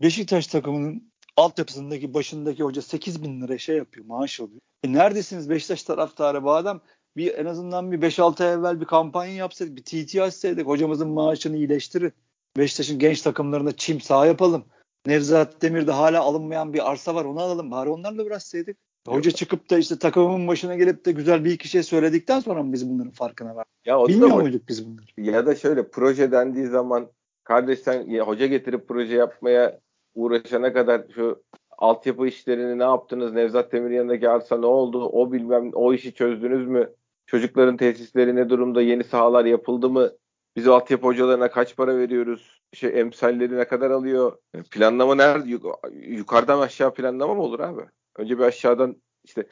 Beşiktaş 0.02 0.46
takımının 0.46 1.12
altyapısındaki 1.36 2.14
başındaki 2.14 2.62
hoca 2.62 2.82
8 2.82 3.22
bin 3.22 3.42
lira 3.42 3.58
şey 3.58 3.76
yapıyor 3.76 4.06
maaş 4.06 4.40
alıyor. 4.40 4.60
E 4.84 4.92
neredesiniz 4.92 5.50
Beşiktaş 5.50 5.82
taraftarı 5.82 6.42
bu 6.44 6.52
adam 6.52 6.80
bir 7.16 7.34
en 7.34 7.44
azından 7.44 7.92
bir 7.92 8.00
5-6 8.00 8.44
ay 8.44 8.52
evvel 8.52 8.80
bir 8.80 8.86
kampanya 8.86 9.34
yapsaydık 9.34 9.76
bir 9.76 9.82
TT 9.82 10.20
açsaydık 10.20 10.66
hocamızın 10.66 11.08
maaşını 11.08 11.56
iyileştirin. 11.56 12.12
Beşiktaş'ın 12.56 12.98
genç 12.98 13.22
takımlarında 13.22 13.76
çim 13.76 14.00
sağ 14.00 14.26
yapalım. 14.26 14.64
Nevzat 15.06 15.62
Demir'de 15.62 15.92
hala 15.92 16.22
alınmayan 16.22 16.72
bir 16.72 16.90
arsa 16.90 17.14
var 17.14 17.24
onu 17.24 17.40
alalım. 17.40 17.70
Bari 17.70 17.90
onlarla 17.90 18.24
uğraşsaydık. 18.24 18.76
Hoca 19.08 19.30
çıkıp 19.30 19.70
da 19.70 19.78
işte 19.78 19.98
takımın 19.98 20.48
başına 20.48 20.76
gelip 20.76 21.04
de 21.04 21.12
güzel 21.12 21.44
bir 21.44 21.50
iki 21.50 21.68
şey 21.68 21.82
söyledikten 21.82 22.40
sonra 22.40 22.62
mı 22.62 22.72
biz 22.72 22.90
bunların 22.90 23.12
farkına 23.12 23.56
var? 23.56 23.64
Ya 23.84 24.00
o 24.00 24.08
Bilmiyor 24.08 24.40
muyduk 24.40 24.68
biz 24.68 24.86
bunları? 24.86 25.30
Ya 25.30 25.46
da 25.46 25.54
şöyle 25.54 25.88
proje 25.88 26.32
dendiği 26.32 26.66
zaman 26.66 27.08
kardeş 27.44 27.78
sen 27.78 28.10
ya, 28.10 28.26
hoca 28.26 28.46
getirip 28.46 28.88
proje 28.88 29.14
yapmaya 29.14 29.80
uğraşana 30.14 30.72
kadar 30.72 31.02
şu 31.14 31.42
altyapı 31.78 32.26
işlerini 32.26 32.78
ne 32.78 32.82
yaptınız? 32.82 33.32
Nevzat 33.32 33.72
Demir 33.72 33.90
yanındaki 33.90 34.28
arsa 34.28 34.58
ne 34.58 34.66
oldu? 34.66 35.04
O 35.04 35.32
bilmem 35.32 35.70
o 35.74 35.94
işi 35.94 36.14
çözdünüz 36.14 36.68
mü? 36.68 36.90
Çocukların 37.32 37.76
tesisleri 37.76 38.36
ne 38.36 38.48
durumda? 38.48 38.82
Yeni 38.82 39.04
sahalar 39.04 39.44
yapıldı 39.44 39.90
mı? 39.90 40.10
Biz 40.56 40.68
altyapı 40.68 41.06
hocalarına 41.06 41.50
kaç 41.50 41.76
para 41.76 41.98
veriyoruz? 41.98 42.60
Şey 42.72 43.00
emsalleri 43.00 43.56
ne 43.56 43.64
kadar 43.64 43.90
alıyor? 43.90 44.38
Planlama 44.70 45.14
nerede? 45.14 45.58
Yukarıdan 45.92 46.60
aşağı 46.60 46.94
planlama 46.94 47.34
mı 47.34 47.42
olur 47.42 47.60
abi? 47.60 47.80
Önce 48.18 48.38
bir 48.38 48.44
aşağıdan 48.44 48.96
işte 49.24 49.46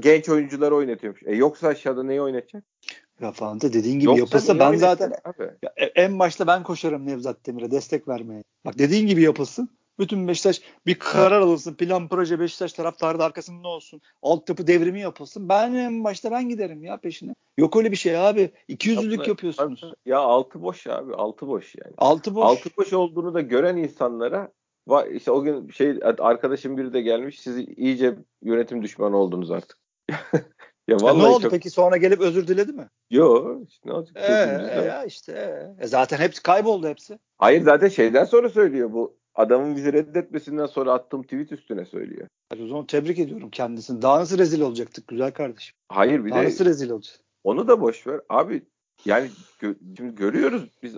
genç 0.00 0.28
oyuncuları 0.28 0.74
oynatıyormuş. 0.74 1.22
E 1.26 1.34
yoksa 1.34 1.68
aşağıda 1.68 2.02
neyi 2.02 2.20
oynatacak? 2.20 2.64
Ya 3.20 3.32
falan 3.32 3.60
da 3.60 3.72
dediğin 3.72 3.98
gibi 4.00 4.18
Yoksa 4.18 4.20
yapılsa 4.20 4.58
ben 4.58 4.76
zaten 4.76 5.12
ya, 5.62 5.72
e, 5.76 5.84
en 5.84 6.18
başta 6.18 6.46
ben 6.46 6.62
koşarım 6.62 7.06
Nevzat 7.06 7.46
Demir'e 7.46 7.70
destek 7.70 8.08
vermeye. 8.08 8.42
Bak 8.64 8.78
dediğin 8.78 9.06
gibi 9.06 9.22
yapılsın. 9.22 9.75
Bütün 9.98 10.28
Beşiktaş 10.28 10.60
bir 10.86 10.98
karar 10.98 11.40
alınsın. 11.40 11.74
Plan 11.74 12.08
proje 12.08 12.40
Beşiktaş 12.40 12.72
taraftarı 12.72 13.18
da 13.18 13.24
arkasında 13.24 13.68
olsun. 13.68 14.00
Altyapı 14.22 14.66
devrimi 14.66 15.00
yapılsın. 15.00 15.48
Ben 15.48 15.74
en 15.74 16.04
başta 16.04 16.30
ben 16.30 16.48
giderim 16.48 16.84
ya 16.84 16.96
peşine. 16.96 17.34
Yok 17.58 17.76
öyle 17.76 17.90
bir 17.90 17.96
şey 17.96 18.18
abi. 18.18 18.50
200'lük 18.68 19.28
yapıyorsunuz. 19.28 19.82
Ya 20.06 20.18
altı 20.18 20.62
boş 20.62 20.86
abi. 20.86 21.14
Altı 21.14 21.48
boş 21.48 21.74
yani. 21.84 21.94
Altı 21.98 22.34
boş. 22.34 22.44
Altı 22.44 22.70
boş 22.76 22.92
olduğunu 22.92 23.34
da 23.34 23.40
gören 23.40 23.76
insanlara 23.76 24.52
işte 25.12 25.30
o 25.30 25.42
gün 25.42 25.70
şey 25.70 25.98
arkadaşım 26.18 26.76
biri 26.76 26.92
de 26.92 27.00
gelmiş. 27.00 27.40
Siz 27.40 27.56
iyice 27.58 28.14
yönetim 28.42 28.82
düşmanı 28.82 29.16
oldunuz 29.16 29.50
artık. 29.50 29.78
ya 30.88 30.96
vallahi 30.96 31.18
ne 31.18 31.26
oldu 31.26 31.42
çok... 31.42 31.50
peki 31.50 31.70
sonra 31.70 31.96
gelip 31.96 32.20
özür 32.20 32.48
diledi 32.48 32.72
mi? 32.72 32.88
Yo 33.10 33.58
işte 33.68 33.88
ne 33.88 33.92
olacak? 33.92 34.16
Ee, 34.16 34.32
ya 34.86 35.04
işte 35.04 35.32
e, 35.80 35.86
zaten 35.86 36.18
hepsi 36.18 36.42
kayboldu 36.42 36.88
hepsi. 36.88 37.18
Hayır 37.38 37.62
zaten 37.62 37.88
şeyden 37.88 38.24
sonra 38.24 38.48
söylüyor 38.48 38.92
bu 38.92 39.16
adamın 39.36 39.76
bizi 39.76 39.92
reddetmesinden 39.92 40.66
sonra 40.66 40.92
attığım 40.92 41.22
tweet 41.22 41.52
üstüne 41.52 41.84
söylüyor. 41.84 42.26
O 42.62 42.66
zaman 42.66 42.86
tebrik 42.86 43.18
ediyorum 43.18 43.50
kendisini. 43.50 44.02
Daha 44.02 44.20
nasıl 44.20 44.38
rezil 44.38 44.60
olacaktık 44.60 45.08
güzel 45.08 45.32
kardeşim? 45.32 45.74
Hayır 45.88 46.24
bir 46.24 46.30
Daha 46.30 46.42
de 46.42 46.44
nasıl 46.44 46.64
rezil 46.64 46.90
olacağız? 46.90 47.20
Onu 47.44 47.68
da 47.68 47.80
boş 47.80 48.06
ver. 48.06 48.20
Abi 48.28 48.62
yani 49.04 49.30
gö- 49.60 49.96
şimdi 49.96 50.14
görüyoruz 50.14 50.70
biz 50.82 50.96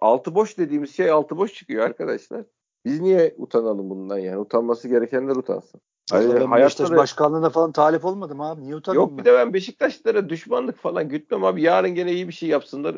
altı 0.00 0.34
boş 0.34 0.58
dediğimiz 0.58 0.96
şey 0.96 1.10
altı 1.10 1.36
boş 1.36 1.54
çıkıyor 1.54 1.84
arkadaşlar. 1.84 2.44
Biz 2.84 3.00
niye 3.00 3.34
utanalım 3.38 3.90
bundan 3.90 4.18
yani? 4.18 4.38
Utanması 4.38 4.88
gerekenler 4.88 5.36
utansın. 5.36 5.80
Hani 6.10 6.34
ben 6.34 6.52
Beşiktaş 6.52 6.90
da... 6.90 6.96
başkanlığına 6.96 7.50
falan 7.50 7.72
talip 7.72 8.04
olmadım 8.04 8.40
abi. 8.40 8.62
Niye 8.62 8.76
utanayım 8.76 9.02
Yok 9.02 9.10
ben? 9.10 9.18
bir 9.18 9.24
de 9.24 9.34
ben 9.34 9.54
Beşiktaşlara 9.54 10.28
düşmanlık 10.28 10.78
falan 10.78 11.08
gütmem 11.08 11.44
abi. 11.44 11.62
Yarın 11.62 11.94
gene 11.94 12.12
iyi 12.12 12.28
bir 12.28 12.32
şey 12.32 12.48
yapsınlar. 12.48 12.96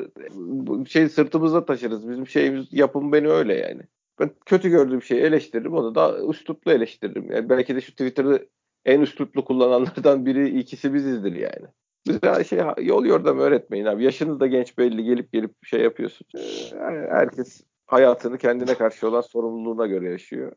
Şey 0.87 1.09
sırtımızda 1.09 1.65
taşırız. 1.65 2.09
Bizim 2.09 2.27
şeyimiz 2.27 2.67
yapım 2.71 3.11
beni 3.11 3.27
öyle 3.29 3.55
yani. 3.55 3.81
Ben 4.19 4.31
kötü 4.45 4.69
gördüğüm 4.69 5.01
şeyi 5.01 5.21
eleştiririm. 5.21 5.73
Onu 5.73 5.95
da 5.95 6.19
üsluplu 6.29 6.71
eleştiririm. 6.71 7.31
Yani 7.31 7.49
belki 7.49 7.75
de 7.75 7.81
şu 7.81 7.91
Twitter'ı 7.91 8.47
en 8.85 9.01
üsluplu 9.01 9.45
kullananlardan 9.45 10.25
biri 10.25 10.59
ikisi 10.59 10.93
bizizdir 10.93 11.35
yani. 11.35 11.67
Bize 12.07 12.43
şey 12.43 12.59
yol 12.77 13.05
yordam 13.05 13.39
öğretmeyin 13.39 13.85
abi. 13.85 14.03
Yaşınız 14.03 14.39
da 14.39 14.47
genç 14.47 14.77
belli 14.77 15.03
gelip 15.03 15.31
gelip 15.31 15.65
şey 15.65 15.81
yapıyorsun. 15.81 16.27
Ee, 16.35 17.07
herkes 17.09 17.61
hayatını 17.85 18.37
kendine 18.37 18.75
karşı 18.75 19.07
olan 19.07 19.21
sorumluluğuna 19.21 19.87
göre 19.87 20.09
yaşıyor. 20.09 20.51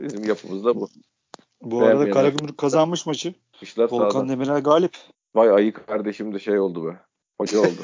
Bizim 0.00 0.24
yapımız 0.24 0.64
da 0.64 0.74
bu. 0.74 0.88
Bu 1.62 1.82
arada 1.82 2.10
Karagümrük 2.10 2.58
kazanmış 2.58 3.06
maçı. 3.06 3.34
Volkan 3.78 4.28
Demirel 4.28 4.62
galip. 4.62 4.96
Vay 5.34 5.50
ayı 5.50 5.72
kardeşim 5.72 6.34
de 6.34 6.38
şey 6.38 6.58
oldu 6.58 6.86
be. 6.86 7.00
Hoca 7.38 7.60
oldu. 7.60 7.82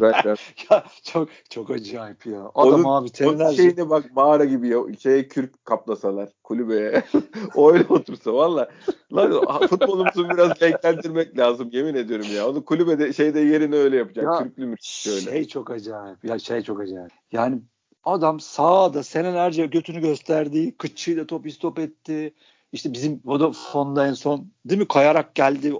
Ben, 0.00 0.12
ben. 0.24 0.36
ya 0.70 0.84
çok 1.02 1.28
çok 1.50 1.70
acayip 1.70 2.26
ya. 2.26 2.50
Adam 2.54 2.84
Onun, 2.84 2.84
abi 2.84 3.08
senelerce. 3.08 3.56
Şeyine 3.56 3.90
bak 3.90 4.04
mağara 4.16 4.44
gibi 4.44 4.68
ya. 4.68 4.78
Şeye 4.98 5.28
kürk 5.28 5.64
kaplasalar 5.64 6.28
kulübeye. 6.44 7.02
o 7.54 7.72
öyle 7.72 7.84
otursa 7.88 8.34
valla. 8.34 8.68
Lan 9.12 9.66
futbolumuzu 9.66 10.30
biraz 10.30 10.62
renklendirmek 10.62 11.38
lazım 11.38 11.68
yemin 11.72 11.94
ediyorum 11.94 12.26
ya. 12.34 12.48
Onu 12.48 12.64
kulübede 12.64 13.12
şeyde 13.12 13.40
yerini 13.40 13.76
öyle 13.76 13.96
yapacak. 13.96 14.24
Ya, 14.24 14.38
Kürklü 14.38 14.66
mü 14.66 14.76
şöyle. 14.80 15.20
Şey 15.20 15.44
çok 15.48 15.70
acayip. 15.70 16.24
Ya 16.24 16.38
şey 16.38 16.62
çok 16.62 16.80
acayip. 16.80 17.12
Yani 17.32 17.62
adam 18.04 18.40
sağda 18.40 19.02
senelerce 19.02 19.66
götünü 19.66 20.00
gösterdi. 20.00 20.76
Kıçıyla 20.76 21.26
top 21.26 21.46
istop 21.46 21.78
etti. 21.78 22.34
İşte 22.72 22.92
bizim 22.92 23.20
Vodafone'da 23.24 24.06
en 24.06 24.12
son 24.12 24.52
değil 24.64 24.80
mi 24.80 24.88
kayarak 24.88 25.34
geldi 25.34 25.72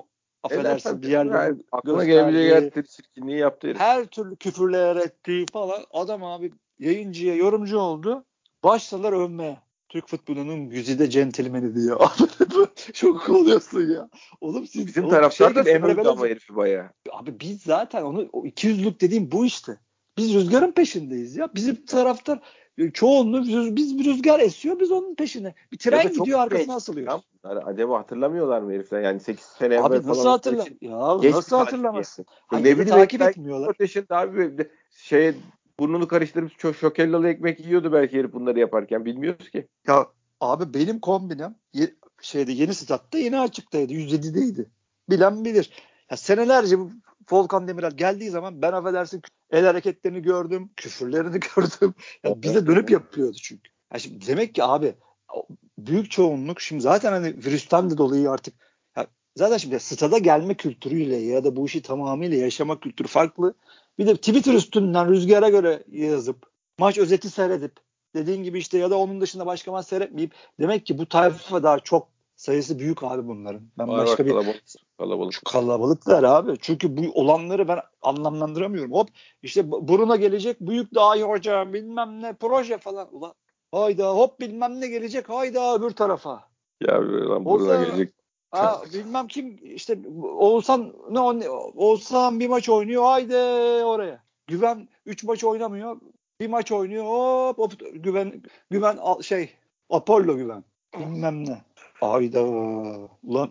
affedersin 0.43 1.03
bir 1.03 1.09
yerlere 1.09 1.55
aklına 1.73 2.05
gelebilecek 2.05 2.77
her 2.77 2.83
çirkinliği 2.83 3.39
yaptı. 3.39 3.67
Herif. 3.67 3.81
Her 3.81 4.07
türlü 4.07 4.37
küfürler 4.37 4.97
etti 4.97 5.47
falan. 5.53 5.85
Adam 5.91 6.25
abi 6.25 6.53
yayıncıya 6.79 7.35
yorumcu 7.35 7.79
oldu. 7.79 8.25
Başladılar 8.65 9.13
övmeye. 9.13 9.59
Türk 9.89 10.09
futbolunun 10.09 10.69
güzide 10.69 11.11
centilmeni 11.11 11.75
diyor. 11.75 12.11
Çok 12.93 13.31
oluyorsun 13.31 13.91
ya. 13.91 14.09
Oğlum 14.41 14.67
siz 14.67 14.87
bizim 14.87 15.09
taraftar 15.09 15.55
da 15.55 15.71
Emre 15.71 15.97
Belöz 15.97 16.07
ama 16.07 16.27
herifi 16.27 16.57
bayağı. 16.57 16.91
Abi 17.11 17.41
biz 17.41 17.63
zaten 17.63 18.03
onu 18.03 18.29
o 18.33 18.45
200'lük 18.45 19.01
dediğim 19.01 19.33
bu 19.33 19.47
işte. 19.47 19.79
Biz 20.19 20.35
rüzgarın 20.35 20.73
peşindeyiz 20.73 21.37
ya. 21.37 21.55
Bizim 21.55 21.85
taraftar 21.87 22.41
çoğunluğu 22.95 23.77
biz 23.77 23.99
bir 23.99 24.05
rüzgar 24.05 24.41
esiyor 24.41 24.81
biz 24.81 24.91
onun 24.91 25.15
peşine. 25.15 25.55
Bir 25.73 25.79
tren 25.79 26.13
gidiyor 26.13 26.39
arkasına 26.39 26.75
asılıyor. 26.75 27.21
Acaba 27.45 27.99
hatırlamıyorlar 27.99 28.61
mı 28.63 28.73
herifler? 28.73 29.01
Yani 29.01 29.21
8 29.21 29.45
sene 29.45 29.81
abi 29.81 29.95
evvel 29.95 30.09
nasıl 30.09 30.29
hatırla 30.29 30.65
ya 30.81 31.19
nasıl 31.33 31.57
hatırlamazsın? 31.57 32.27
Hani 32.47 32.65
ne 32.65 32.79
bileyim 32.79 32.89
takip 32.89 33.23
etmiyorlar. 33.23 33.77
Yaşında 33.79 34.17
abi 34.19 34.69
şey 34.91 35.35
burnunu 35.79 36.09
karıştırıp 36.09 36.59
çok 36.59 36.77
şokellalı 36.77 37.29
ekmek 37.29 37.61
yiyordu 37.61 37.93
belki 37.93 38.19
herif 38.19 38.33
bunları 38.33 38.59
yaparken 38.59 39.05
bilmiyoruz 39.05 39.51
ki. 39.51 39.69
Ya 39.87 40.07
abi 40.41 40.75
benim 40.75 41.01
kombinem 41.01 41.55
şeyde 42.21 42.53
yeni 42.53 42.75
statta 42.75 43.19
yeni 43.19 43.41
açıktaydı. 43.41 43.93
107'deydi. 43.93 44.67
Bilen 45.11 45.45
bilir. 45.45 45.71
Ya 46.11 46.17
senelerce 46.17 46.79
bu 46.79 46.91
Volkan 47.31 47.69
Demirel 47.69 47.97
geldiği 47.97 48.31
zaman 48.31 48.63
ben 48.63 48.73
affedersin 48.73 49.23
el 49.51 49.65
hareketlerini 49.67 50.23
gördüm, 50.23 50.71
küfürlerini 50.77 51.41
gördüm. 51.57 51.95
Ya 52.25 52.43
bize 52.43 52.67
dönüp 52.67 52.91
yapıyordu 52.91 53.37
çünkü. 53.43 53.71
Ya 53.93 53.99
şimdi 53.99 54.27
demek 54.27 54.55
ki 54.55 54.65
abi 54.65 54.95
büyük 55.79 56.11
çoğunluk 56.11 56.61
şimdi 56.61 56.83
zaten 56.83 57.13
hani 57.13 57.29
virüsten 57.29 57.91
de 57.91 57.99
dolayı 57.99 58.31
artık 58.31 58.55
ya 58.97 59.07
zaten 59.37 59.57
şimdi 59.57 59.81
stada 59.81 60.19
gelme 60.19 60.55
kültürüyle 60.55 61.17
ya 61.17 61.45
da 61.45 61.57
bu 61.57 61.67
işi 61.67 61.83
tamamıyla 61.83 62.37
yaşama 62.37 62.81
kültürü 62.81 63.09
farklı. 63.09 63.55
Bir 63.99 64.07
de 64.07 64.17
Twitter 64.17 64.55
üstünden 64.55 65.09
rüzgara 65.09 65.49
göre 65.49 65.85
yazıp 65.89 66.47
maç 66.79 66.99
özeti 66.99 67.31
seyredip 67.31 67.73
dediğin 68.15 68.43
gibi 68.43 68.59
işte 68.59 68.79
ya 68.79 68.91
da 68.91 68.99
onun 68.99 69.21
dışında 69.21 69.47
başka 69.47 69.73
maç 69.73 69.87
seyretmeyip 69.87 70.35
demek 70.61 70.87
ki 70.87 70.99
bu 70.99 71.07
tayfa 71.07 71.63
daha 71.63 71.81
çok 71.81 72.09
sayısı 72.37 72.79
büyük 72.79 73.03
abi 73.03 73.29
bunların. 73.29 73.63
Ben 73.79 73.89
Var 73.89 74.07
başka 74.07 74.27
bir 74.27 74.31
kalabalık. 74.31 74.63
kalabalık. 74.99 75.33
Şu 75.33 75.45
kalabalıklar 75.45 76.23
abi. 76.23 76.57
Çünkü 76.61 76.97
bu 76.97 77.13
olanları 77.13 77.69
ben 77.69 77.79
anlamlandıramıyorum. 78.03 78.93
Hop 78.93 79.09
işte 79.43 79.71
buruna 79.71 80.17
gelecek 80.17 80.61
büyük 80.61 80.95
daha 80.95 81.17
iyi 81.17 81.25
hocam 81.25 81.73
bilmem 81.73 82.23
ne 82.23 82.33
proje 82.33 82.79
falan. 82.79 83.09
Ulan 83.13 83.35
hayda 83.73 84.11
hop 84.11 84.41
bilmem 84.41 84.81
ne 84.81 84.87
gelecek 84.87 85.29
hayda 85.29 85.75
öbür 85.75 85.91
tarafa. 85.91 86.49
Ya 86.81 86.95
lan 87.29 87.45
buruna 87.45 87.85
gelecek. 87.85 88.15
Ha, 88.51 88.83
bilmem 88.95 89.27
kim 89.27 89.59
işte 89.63 89.99
Oğuzhan 90.23 90.93
ne 91.11 91.21
Oğuzhan 91.51 92.41
bir 92.41 92.49
maç 92.49 92.69
oynuyor 92.69 93.03
haydi 93.03 93.37
oraya. 93.85 94.23
Güven 94.47 94.89
3 95.07 95.25
maç 95.25 95.45
oynamıyor. 95.45 96.01
Bir 96.41 96.49
maç 96.49 96.73
oynuyor 96.73 97.05
hop, 97.05 97.59
hop 97.59 97.73
güven 97.95 98.43
güven 98.71 98.99
şey 99.21 99.51
Apollo 99.91 100.37
güven. 100.37 100.65
Bilmem 100.99 101.45
ne. 101.45 101.63
Ayda 102.01 102.43
ulan 103.23 103.51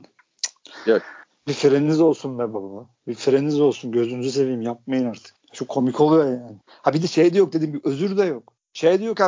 Yok. 0.86 1.02
bir 1.48 1.54
freniniz 1.54 2.02
olsun 2.02 2.40
be 2.40 2.54
baba. 2.54 2.86
Bir 3.08 3.16
freniniz 3.16 3.62
olsun 3.62 3.92
gözünüzü 3.92 4.32
seveyim 4.32 4.62
yapmayın 4.62 5.06
artık. 5.06 5.36
Şu 5.54 5.68
komik 5.68 6.02
oluyor 6.02 6.26
yani. 6.26 6.58
Ha 6.68 6.94
bir 6.94 7.04
de 7.04 7.08
şey 7.08 7.34
de 7.34 7.38
yok 7.38 7.54
dediğim 7.54 7.74
gibi 7.74 7.82
özür 7.86 8.18
de 8.18 8.24
yok. 8.24 8.51
Şey 8.74 9.00
diyor 9.00 9.16
ki 9.16 9.24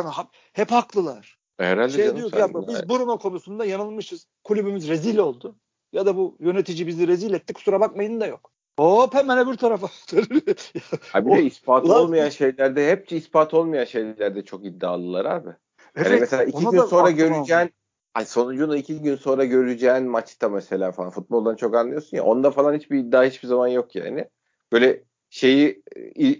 hep 0.52 0.70
haklılar. 0.70 1.38
Herhalde 1.58 1.92
şey 1.92 2.16
diyor 2.16 2.30
ki 2.30 2.38
ya, 2.38 2.48
biz 2.54 2.88
Bruno 2.88 3.18
konusunda 3.18 3.64
yanılmışız. 3.64 4.26
Kulübümüz 4.44 4.88
rezil 4.88 5.18
oldu. 5.18 5.56
Ya 5.92 6.06
da 6.06 6.16
bu 6.16 6.36
yönetici 6.40 6.86
bizi 6.86 7.08
rezil 7.08 7.32
etti 7.32 7.52
kusura 7.52 7.80
bakmayın 7.80 8.20
da 8.20 8.26
yok. 8.26 8.50
Hop 8.78 9.14
hemen 9.14 9.38
öbür 9.38 9.56
tarafa. 9.56 9.88
abi 11.14 11.30
de 11.30 11.42
ispat 11.42 11.90
olmayan 11.90 12.28
şeylerde 12.28 12.90
hepsi 12.90 13.16
ispat 13.16 13.54
olmayan 13.54 13.84
şeylerde 13.84 14.44
çok 14.44 14.64
iddialılar 14.64 15.24
abi. 15.24 15.50
Evet, 15.96 16.10
yani 16.10 16.20
mesela 16.20 16.44
iki 16.44 16.64
gün 16.64 16.80
sonra 16.80 17.10
göreceğin 17.10 17.70
Ay 18.14 18.24
sonucunu 18.24 18.76
iki 18.76 19.02
gün 19.02 19.16
sonra 19.16 19.44
göreceğin 19.44 20.04
maçta 20.04 20.48
mesela 20.48 20.92
falan 20.92 21.10
futboldan 21.10 21.56
çok 21.56 21.76
anlıyorsun 21.76 22.16
ya 22.16 22.24
onda 22.24 22.50
falan 22.50 22.74
hiçbir 22.74 22.98
iddia 22.98 23.24
hiçbir 23.24 23.48
zaman 23.48 23.68
yok 23.68 23.94
yani. 23.94 24.28
Böyle 24.72 25.04
şeyi 25.34 25.82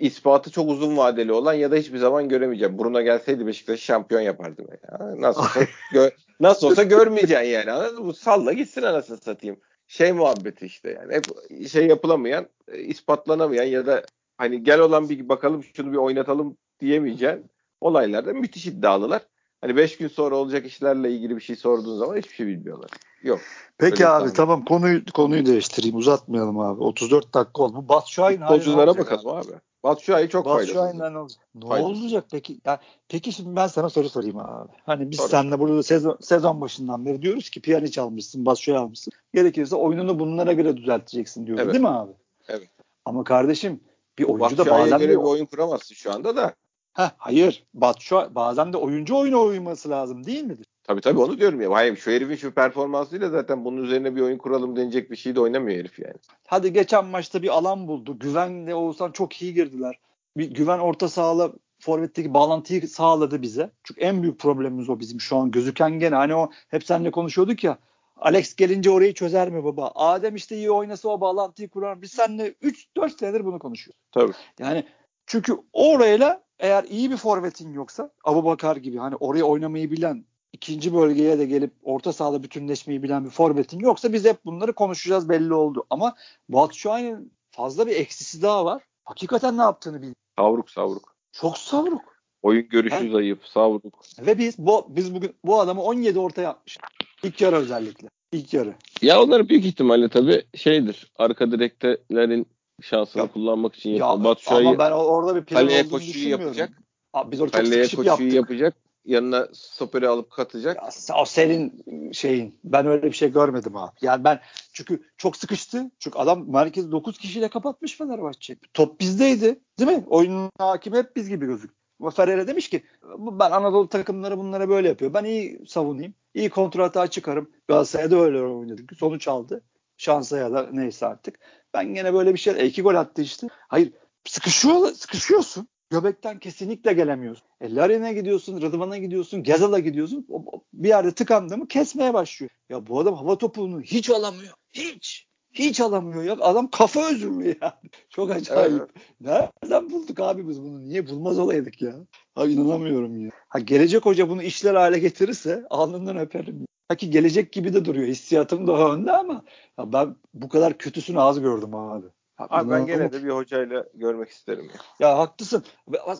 ispatı 0.00 0.50
çok 0.50 0.70
uzun 0.70 0.96
vadeli 0.96 1.32
olan 1.32 1.54
ya 1.54 1.70
da 1.70 1.76
hiçbir 1.76 1.98
zaman 1.98 2.28
göremeyeceğim. 2.28 2.78
Bruno 2.78 3.02
gelseydi 3.02 3.46
Beşiktaş 3.46 3.80
şampiyon 3.80 4.20
yapardı. 4.20 4.66
Yani. 4.92 5.20
Nasıl 5.20 5.40
olsa, 5.40 5.60
gö- 5.92 6.12
nasıl 6.40 6.66
olsa 6.66 6.82
görmeyeceksin 6.82 7.46
yani. 7.46 7.72
Anladın 7.72 8.06
mı? 8.06 8.14
Salla 8.14 8.52
gitsin 8.52 8.82
anasını 8.82 9.16
satayım. 9.16 9.60
Şey 9.86 10.12
muhabbeti 10.12 10.66
işte 10.66 10.90
yani. 10.90 11.14
Hep 11.14 11.24
şey 11.68 11.86
yapılamayan, 11.86 12.46
ispatlanamayan 12.74 13.64
ya 13.64 13.86
da 13.86 14.02
hani 14.36 14.62
gel 14.62 14.80
olan 14.80 15.08
bir 15.08 15.28
bakalım 15.28 15.64
şunu 15.74 15.92
bir 15.92 15.96
oynatalım 15.96 16.56
diyemeyeceğin 16.80 17.50
olaylarda 17.80 18.32
müthiş 18.32 18.66
iddialılar. 18.66 19.22
Hani 19.64 19.76
5 19.76 19.96
gün 19.96 20.08
sonra 20.08 20.36
olacak 20.36 20.66
işlerle 20.66 21.10
ilgili 21.10 21.36
bir 21.36 21.40
şey 21.40 21.56
sorduğun 21.56 21.98
zaman 21.98 22.16
hiçbir 22.16 22.34
şey 22.34 22.46
bilmiyorlar. 22.46 22.90
Yok. 23.22 23.40
Peki 23.78 24.08
abi 24.08 24.32
tamam 24.32 24.64
konuyu 24.64 25.04
konuyu 25.14 25.46
değiştireyim 25.46 25.96
uzatmayalım 25.96 26.58
abi. 26.58 26.82
34 26.82 27.34
dakika 27.34 27.62
oldu. 27.62 27.76
Bu 27.76 27.88
Batu 27.88 28.12
Şahin 28.12 28.40
Futbolculara 28.40 28.98
bakalım 28.98 29.28
abi. 29.28 29.48
abi. 29.84 30.00
Şahin 30.00 30.28
çok 30.28 30.44
Batu 30.44 30.56
faydalı. 30.56 30.74
Şahin'den 30.74 31.14
olacak. 31.14 31.40
Ne 31.54 31.68
faydası. 31.68 31.90
olacak 31.90 32.24
peki? 32.30 32.60
Ya, 32.66 32.80
peki 33.08 33.32
şimdi 33.32 33.56
ben 33.56 33.66
sana 33.66 33.90
soru 33.90 34.08
sorayım 34.08 34.38
abi. 34.38 34.72
Hani 34.86 35.10
biz 35.10 35.18
Sorry. 35.18 35.30
seninle 35.30 35.58
burada 35.58 35.82
sezon, 35.82 36.18
sezon 36.20 36.60
başından 36.60 37.06
beri 37.06 37.22
diyoruz 37.22 37.50
ki 37.50 37.60
Pjanic 37.60 38.00
almışsın, 38.00 38.46
Batu 38.46 38.62
Şahin 38.62 38.78
almışsın. 38.78 39.12
Gerekirse 39.34 39.76
oyununu 39.76 40.18
bunlara 40.18 40.52
göre 40.52 40.76
düzelteceksin 40.76 41.46
diyoruz 41.46 41.62
evet. 41.64 41.74
değil 41.74 41.82
mi 41.84 41.90
abi? 41.90 42.12
Evet. 42.48 42.68
Ama 43.04 43.24
kardeşim 43.24 43.80
bir 44.18 44.24
oyuncu 44.24 44.58
da 44.58 44.66
bazen 44.70 44.98
göre 44.98 45.10
bir 45.10 45.16
oyun 45.16 45.46
kuramazsın 45.46 45.94
şu 45.94 46.12
anda 46.12 46.36
da. 46.36 46.54
Heh, 46.94 47.10
hayır. 47.18 47.64
Batu 47.74 48.30
bazen 48.34 48.72
de 48.72 48.76
oyuncu 48.76 49.16
oyuna 49.16 49.40
uyması 49.40 49.90
lazım 49.90 50.24
değil 50.24 50.44
midir? 50.44 50.66
Tabii 50.84 51.00
tabii 51.00 51.20
onu 51.20 51.38
diyorum 51.38 51.60
ya. 51.60 51.70
Hayır 51.70 51.96
şu 51.96 52.10
herifin 52.10 52.36
şu 52.36 52.54
performansıyla 52.54 53.28
zaten 53.28 53.64
bunun 53.64 53.82
üzerine 53.82 54.16
bir 54.16 54.20
oyun 54.20 54.38
kuralım 54.38 54.76
denecek 54.76 55.10
bir 55.10 55.16
şey 55.16 55.34
de 55.34 55.40
oynamıyor 55.40 55.78
herif 55.78 55.98
yani. 55.98 56.14
Hadi 56.46 56.72
geçen 56.72 57.04
maçta 57.04 57.42
bir 57.42 57.48
alan 57.48 57.88
buldu. 57.88 58.18
Güvenle 58.18 58.74
olsan 58.74 59.12
çok 59.12 59.42
iyi 59.42 59.54
girdiler. 59.54 59.98
Bir 60.36 60.50
güven 60.50 60.78
orta 60.78 61.08
sahada 61.08 61.52
forvetteki 61.78 62.34
bağlantıyı 62.34 62.88
sağladı 62.88 63.42
bize. 63.42 63.70
Çünkü 63.84 64.00
en 64.00 64.22
büyük 64.22 64.40
problemimiz 64.40 64.88
o 64.88 65.00
bizim 65.00 65.20
şu 65.20 65.36
an 65.36 65.50
gözüken 65.50 65.98
gene. 65.98 66.14
Hani 66.14 66.34
o 66.34 66.50
hep 66.68 66.84
seninle 66.84 67.10
konuşuyorduk 67.10 67.64
ya. 67.64 67.78
Alex 68.16 68.54
gelince 68.56 68.90
orayı 68.90 69.14
çözer 69.14 69.50
mi 69.50 69.64
baba? 69.64 69.92
Adem 69.94 70.36
işte 70.36 70.56
iyi 70.56 70.70
oynasa 70.70 71.08
o 71.08 71.20
bağlantıyı 71.20 71.68
kurar. 71.68 72.02
Biz 72.02 72.12
seninle 72.12 72.48
3-4 72.48 73.18
senedir 73.18 73.44
bunu 73.44 73.58
konuşuyoruz. 73.58 74.00
Tabii. 74.12 74.32
Yani 74.58 74.84
çünkü 75.26 75.56
orayla 75.72 76.43
eğer 76.58 76.84
iyi 76.84 77.10
bir 77.10 77.16
forvetin 77.16 77.72
yoksa 77.72 78.10
Abu 78.24 78.44
Bakar 78.44 78.76
gibi 78.76 78.98
hani 78.98 79.16
oraya 79.16 79.44
oynamayı 79.44 79.90
bilen 79.90 80.24
ikinci 80.52 80.94
bölgeye 80.94 81.38
de 81.38 81.46
gelip 81.46 81.72
orta 81.82 82.12
sahada 82.12 82.42
bütünleşmeyi 82.42 83.02
bilen 83.02 83.24
bir 83.24 83.30
forvetin 83.30 83.78
yoksa 83.80 84.12
biz 84.12 84.24
hep 84.24 84.44
bunları 84.44 84.72
konuşacağız 84.72 85.28
belli 85.28 85.54
oldu. 85.54 85.86
Ama 85.90 86.14
Batshuayi'nin 86.48 87.32
fazla 87.50 87.86
bir 87.86 87.96
eksisi 87.96 88.42
daha 88.42 88.64
var. 88.64 88.82
Hakikaten 89.04 89.58
ne 89.58 89.62
yaptığını 89.62 89.96
bilmiyor. 89.96 90.14
Savruk 90.38 90.70
savruk. 90.70 91.16
Çok 91.32 91.58
savruk. 91.58 92.14
Oyun 92.42 92.68
görüşü 92.68 92.96
He? 92.96 93.10
zayıf, 93.10 93.44
savruk. 93.44 94.00
Ve 94.20 94.38
biz 94.38 94.58
bu 94.58 94.86
biz 94.88 95.14
bugün 95.14 95.34
bu 95.44 95.60
adamı 95.60 95.82
17 95.82 96.18
orta 96.18 96.42
yapmış. 96.42 96.78
İlk 97.22 97.40
yarı 97.40 97.56
özellikle. 97.56 98.08
İlk 98.32 98.54
yarı. 98.54 98.74
Ya 99.02 99.22
onlar 99.22 99.48
büyük 99.48 99.64
ihtimalle 99.64 100.08
tabii 100.08 100.44
şeydir. 100.54 101.12
Arka 101.16 101.50
direktlerin 101.50 102.46
şansını 102.82 103.22
ya, 103.22 103.32
kullanmak 103.32 103.74
için 103.74 103.90
yapıyor. 103.90 104.24
Batu 104.24 104.42
Şah'ı 104.42 104.58
ama 104.58 104.78
ben 104.78 104.90
orada 104.90 105.36
bir 105.36 105.44
plan 105.44 105.66
olduğunu 105.66 105.90
koşuyu 105.90 106.28
yapacak. 106.28 106.70
Abi 107.12 107.32
biz 107.32 107.40
orada 107.40 107.58
kaleye 107.58 107.82
koşuyu 107.82 108.06
yaptık. 108.06 108.32
yapacak. 108.32 108.76
Yanına 109.04 109.48
stoperi 109.52 110.08
alıp 110.08 110.30
katacak. 110.30 110.76
Ya, 110.76 111.16
o 111.20 111.24
senin 111.24 111.84
şeyin. 112.12 112.58
Ben 112.64 112.86
öyle 112.86 113.02
bir 113.02 113.12
şey 113.12 113.32
görmedim 113.32 113.76
abi. 113.76 113.92
Yani 114.02 114.24
ben 114.24 114.40
çünkü 114.72 115.02
çok 115.16 115.36
sıkıştı. 115.36 115.90
Çünkü 115.98 116.18
adam 116.18 116.50
merkezi 116.50 116.92
9 116.92 117.18
kişiyle 117.18 117.48
kapatmış 117.48 117.96
Fenerbahçe. 117.96 118.56
Top 118.74 119.00
bizdeydi. 119.00 119.60
Değil 119.78 119.90
mi? 119.90 120.04
Oyunun 120.08 120.50
hakimi 120.58 120.96
hep 120.96 121.16
biz 121.16 121.28
gibi 121.28 121.46
gözük. 121.46 121.70
Ama 122.00 122.10
Ferreira 122.10 122.46
demiş 122.46 122.68
ki 122.68 122.82
ben 123.18 123.50
Anadolu 123.50 123.88
takımları 123.88 124.38
bunlara 124.38 124.68
böyle 124.68 124.88
yapıyor. 124.88 125.14
Ben 125.14 125.24
iyi 125.24 125.66
savunayım. 125.66 126.14
İyi 126.34 126.50
kontrata 126.50 127.06
çıkarım. 127.06 127.50
Galatasaray'da 127.68 128.16
öyle 128.16 128.42
oynadı. 128.42 128.82
Sonuç 128.98 129.28
aldı. 129.28 129.62
Şansa 129.96 130.38
ya 130.38 130.52
da 130.52 130.68
neyse 130.72 131.06
artık. 131.06 131.38
Ben 131.74 131.94
gene 131.94 132.14
böyle 132.14 132.32
bir 132.34 132.38
şey. 132.38 132.54
E, 132.56 132.66
iki 132.66 132.82
gol 132.82 132.94
attı 132.94 133.22
işte. 133.22 133.46
Hayır 133.68 133.92
sıkışıyor, 134.24 134.92
sıkışıyorsun. 134.92 135.68
Göbekten 135.90 136.38
kesinlikle 136.38 136.92
gelemiyorsun. 136.92 137.46
E, 137.60 137.74
Larin'e 137.74 138.12
gidiyorsun, 138.14 138.60
Rıdvan'a 138.60 138.98
gidiyorsun, 138.98 139.42
Gezal'a 139.42 139.78
gidiyorsun. 139.78 140.26
Bir 140.72 140.88
yerde 140.88 141.12
tıkandı 141.12 141.58
mı 141.58 141.68
kesmeye 141.68 142.14
başlıyor. 142.14 142.50
Ya 142.68 142.86
bu 142.86 143.00
adam 143.00 143.14
hava 143.14 143.38
topunu 143.38 143.80
hiç 143.80 144.10
alamıyor. 144.10 144.54
Hiç. 144.72 145.26
Hiç 145.52 145.80
alamıyor 145.80 146.24
ya. 146.24 146.32
Adam 146.32 146.70
kafa 146.70 147.10
özürlü 147.10 147.56
ya. 147.62 147.80
Çok 148.08 148.30
acayip. 148.30 148.82
Evet. 149.20 149.50
Nereden 149.62 149.90
bulduk 149.90 150.20
abi 150.20 150.48
biz 150.48 150.62
bunu? 150.62 150.84
Niye 150.84 151.06
bulmaz 151.06 151.38
olaydık 151.38 151.82
ya? 151.82 151.94
Abi 152.36 152.52
inanamıyorum 152.52 153.24
ya. 153.24 153.30
Ha, 153.48 153.58
gelecek 153.58 154.06
hoca 154.06 154.28
bunu 154.28 154.42
işler 154.42 154.74
hale 154.74 154.98
getirirse 154.98 155.64
alnından 155.70 156.18
öperim. 156.18 156.66
Ha 156.88 156.94
ki 156.94 157.10
gelecek 157.10 157.52
gibi 157.52 157.72
de 157.72 157.84
duruyor. 157.84 158.08
Hissiyatım 158.08 158.66
daha 158.66 158.94
önde 158.94 159.12
ama 159.12 159.44
ya 159.78 159.92
ben 159.92 160.16
bu 160.34 160.48
kadar 160.48 160.78
kötüsünü 160.78 161.20
az 161.20 161.40
gördüm 161.40 161.74
abi. 161.74 162.06
Abi 162.38 162.70
ben 162.70 162.86
gene 162.86 163.12
de 163.12 163.24
bir 163.24 163.30
hocayla 163.30 163.84
görmek 163.94 164.28
isterim 164.28 164.64
ya. 164.64 165.08
Ya 165.08 165.18
haklısın. 165.18 165.64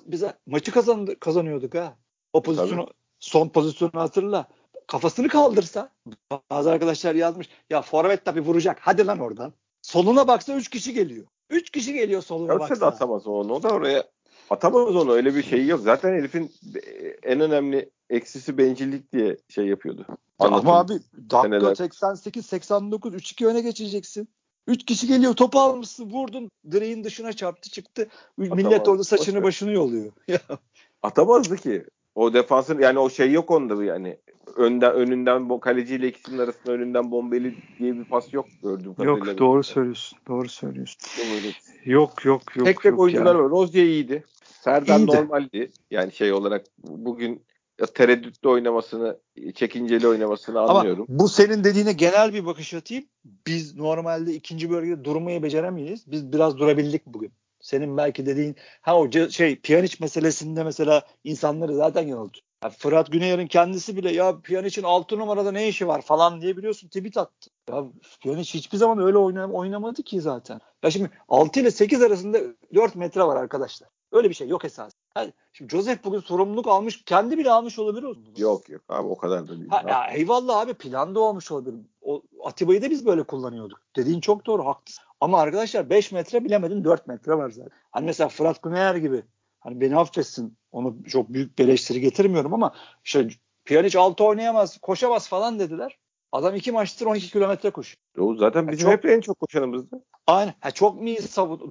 Bize 0.06 0.34
maçı 0.46 0.72
kazandı, 0.72 1.20
kazanıyorduk 1.20 1.74
ha. 1.74 1.96
O 2.32 2.42
pozisyonu 2.42 2.86
Tabii. 2.86 2.94
son 3.18 3.48
pozisyonu 3.48 3.90
hatırla. 3.94 4.48
Kafasını 4.86 5.28
kaldırsa 5.28 5.90
bazı 6.50 6.70
arkadaşlar 6.70 7.14
yazmış. 7.14 7.48
Ya 7.70 7.82
forvet 7.82 8.24
tabii 8.24 8.40
vuracak. 8.40 8.78
Hadi 8.80 9.06
lan 9.06 9.18
oradan. 9.18 9.52
Soluna 9.82 10.28
baksa 10.28 10.54
3 10.54 10.68
kişi 10.68 10.94
geliyor. 10.94 11.26
3 11.50 11.70
kişi 11.70 11.92
geliyor 11.92 12.22
soluna 12.22 12.52
Görse 12.52 12.60
baksa. 12.60 12.80
de 12.80 12.84
atamaz 12.84 13.26
onu. 13.26 13.52
O 13.52 13.62
da 13.62 13.68
oraya 13.68 14.04
atamaz 14.50 14.96
onu. 14.96 15.12
Öyle 15.12 15.34
bir 15.34 15.42
şey 15.42 15.66
yok. 15.66 15.80
Zaten 15.80 16.12
herifin 16.12 16.52
en 17.22 17.40
önemli 17.40 17.90
eksisi 18.10 18.58
bencillik 18.58 19.12
diye 19.12 19.36
şey 19.48 19.66
yapıyordu. 19.66 20.06
Anlatım. 20.38 20.68
Ama 20.68 20.78
abi 20.78 20.92
dakika 21.30 21.56
88-89 21.66 23.16
3-2 23.16 23.46
öne 23.46 23.60
geçeceksin. 23.60 24.28
Üç 24.66 24.84
kişi 24.84 25.06
geliyor 25.06 25.34
topu 25.34 25.60
almışsın 25.60 26.10
vurdun 26.10 26.50
direğin 26.70 27.04
dışına 27.04 27.32
çarptı 27.32 27.70
çıktı. 27.70 28.08
Atamaz, 28.40 28.56
Millet 28.56 28.88
orada 28.88 29.04
saçını 29.04 29.42
başını 29.42 29.72
yolluyor. 29.72 30.12
Atamazdı 31.02 31.56
ki. 31.56 31.84
O 32.14 32.34
defansın 32.34 32.78
yani 32.78 32.98
o 32.98 33.10
şey 33.10 33.32
yok 33.32 33.50
onda 33.50 33.84
yani. 33.84 34.18
Önden 34.56 34.94
önünden 34.94 35.58
kaleciyle 35.58 36.08
ikisinin 36.08 36.38
arasında 36.38 36.72
önünden 36.72 37.10
bombeli 37.10 37.56
diye 37.78 37.94
bir 37.94 38.04
pas 38.04 38.32
yok 38.32 38.46
gördüğüm 38.62 38.94
kadarıyla. 38.94 39.30
Yok 39.30 39.38
doğru 39.38 39.62
söylüyorsun. 39.62 40.18
Doğru 40.28 40.48
söylüyorsun. 40.48 41.00
Yok 41.84 42.24
yok 42.24 42.56
yok. 42.56 42.66
Tek 42.66 42.82
tek 42.82 42.98
oyuncular 42.98 43.34
var. 43.34 43.50
Rozier 43.50 43.84
iyiydi. 43.84 44.24
Serdar 44.44 44.98
iyiydi. 44.98 45.16
normaldi. 45.16 45.70
Yani 45.90 46.12
şey 46.12 46.32
olarak 46.32 46.64
bugün 46.78 47.42
tereddütlü 47.94 48.48
oynamasını, 48.48 49.18
çekinceli 49.54 50.08
oynamasını 50.08 50.60
anlıyorum. 50.60 51.06
Ama 51.08 51.18
bu 51.18 51.28
senin 51.28 51.64
dediğine 51.64 51.92
genel 51.92 52.34
bir 52.34 52.46
bakış 52.46 52.74
atayım. 52.74 53.04
Biz 53.46 53.76
normalde 53.76 54.34
ikinci 54.34 54.70
bölgede 54.70 55.04
durmayı 55.04 55.42
beceremeyiz. 55.42 56.10
Biz 56.10 56.32
biraz 56.32 56.58
durabildik 56.58 57.06
bugün. 57.06 57.32
Senin 57.60 57.96
belki 57.96 58.26
dediğin 58.26 58.56
ha 58.80 58.98
o 58.98 59.10
şey 59.30 59.60
Pjanic 59.60 59.96
meselesinde 60.00 60.64
mesela 60.64 61.02
insanları 61.24 61.74
zaten 61.74 62.06
yanıltıyor. 62.06 62.44
Ya 62.64 62.70
Fırat 62.70 63.12
Güneyer'in 63.12 63.46
kendisi 63.46 63.96
bile 63.96 64.12
ya 64.12 64.40
Pjanic'in 64.40 64.82
6 64.82 65.18
numarada 65.18 65.52
ne 65.52 65.68
işi 65.68 65.88
var 65.88 66.02
falan 66.02 66.40
diye 66.40 66.56
biliyorsun 66.56 66.88
tweet 66.88 67.16
attı. 67.16 67.50
Ya 67.70 67.84
Pjanic 68.20 68.54
hiçbir 68.54 68.78
zaman 68.78 68.98
öyle 68.98 69.18
oynam 69.18 69.52
oynamadı 69.52 70.02
ki 70.02 70.20
zaten. 70.20 70.60
Ya 70.82 70.90
şimdi 70.90 71.10
6 71.28 71.60
ile 71.60 71.70
8 71.70 72.02
arasında 72.02 72.38
4 72.74 72.94
metre 72.94 73.22
var 73.22 73.36
arkadaşlar. 73.36 73.88
Öyle 74.12 74.28
bir 74.28 74.34
şey 74.34 74.48
yok 74.48 74.64
esas. 74.64 74.92
Yani 75.16 75.32
şimdi 75.52 75.70
Joseph 75.70 76.04
bugün 76.04 76.20
sorumluluk 76.20 76.68
almış. 76.68 77.04
Kendi 77.04 77.38
bile 77.38 77.50
almış 77.50 77.78
olabilir 77.78 78.02
o. 78.02 78.14
Yok 78.36 78.68
yok 78.68 78.82
abi 78.88 79.08
o 79.08 79.16
kadar 79.16 79.48
da 79.48 79.58
değil. 79.58 79.68
Ha, 79.68 79.82
ya, 79.88 80.06
eyvallah 80.06 80.60
abi 80.60 80.74
planda 80.74 81.20
olmuş 81.20 81.50
olabilir. 81.50 81.74
O, 82.02 82.22
Atiba'yı 82.44 82.82
da 82.82 82.90
biz 82.90 83.06
böyle 83.06 83.22
kullanıyorduk. 83.22 83.80
Dediğin 83.96 84.20
çok 84.20 84.46
doğru 84.46 84.66
haklısın. 84.66 85.04
Ama 85.20 85.40
arkadaşlar 85.40 85.90
5 85.90 86.12
metre 86.12 86.44
bilemedin 86.44 86.84
4 86.84 87.06
metre 87.06 87.38
var 87.38 87.50
zaten. 87.50 87.70
Hani 87.90 88.06
mesela 88.06 88.28
Fırat 88.28 88.62
Güneyer 88.62 88.94
gibi. 88.94 89.22
Hani 89.60 89.80
beni 89.80 89.96
affetsin. 89.96 90.56
Onu 90.72 90.96
çok 91.08 91.28
büyük 91.28 91.58
bir 91.58 91.64
eleştiri 91.64 92.00
getirmiyorum 92.00 92.54
ama 92.54 92.74
işte 93.04 93.28
Pjanic 93.64 93.98
6 93.98 94.24
oynayamaz, 94.24 94.78
koşamaz 94.78 95.28
falan 95.28 95.58
dediler. 95.58 95.98
Adam 96.34 96.54
iki 96.54 96.72
maçtır 96.72 97.06
12 97.06 97.30
kilometre 97.30 97.70
koşuyor. 97.70 97.98
Yo, 98.16 98.36
zaten 98.36 98.68
bizim 98.68 98.88
yani 98.88 98.96
çok, 98.96 99.04
hep 99.04 99.10
en 99.10 99.20
çok 99.20 99.40
koşanımızdı. 99.40 100.02
Aynen. 100.26 100.54
Ha, 100.60 100.70
çok 100.70 101.00
mu 101.00 101.08
iyi 101.08 101.18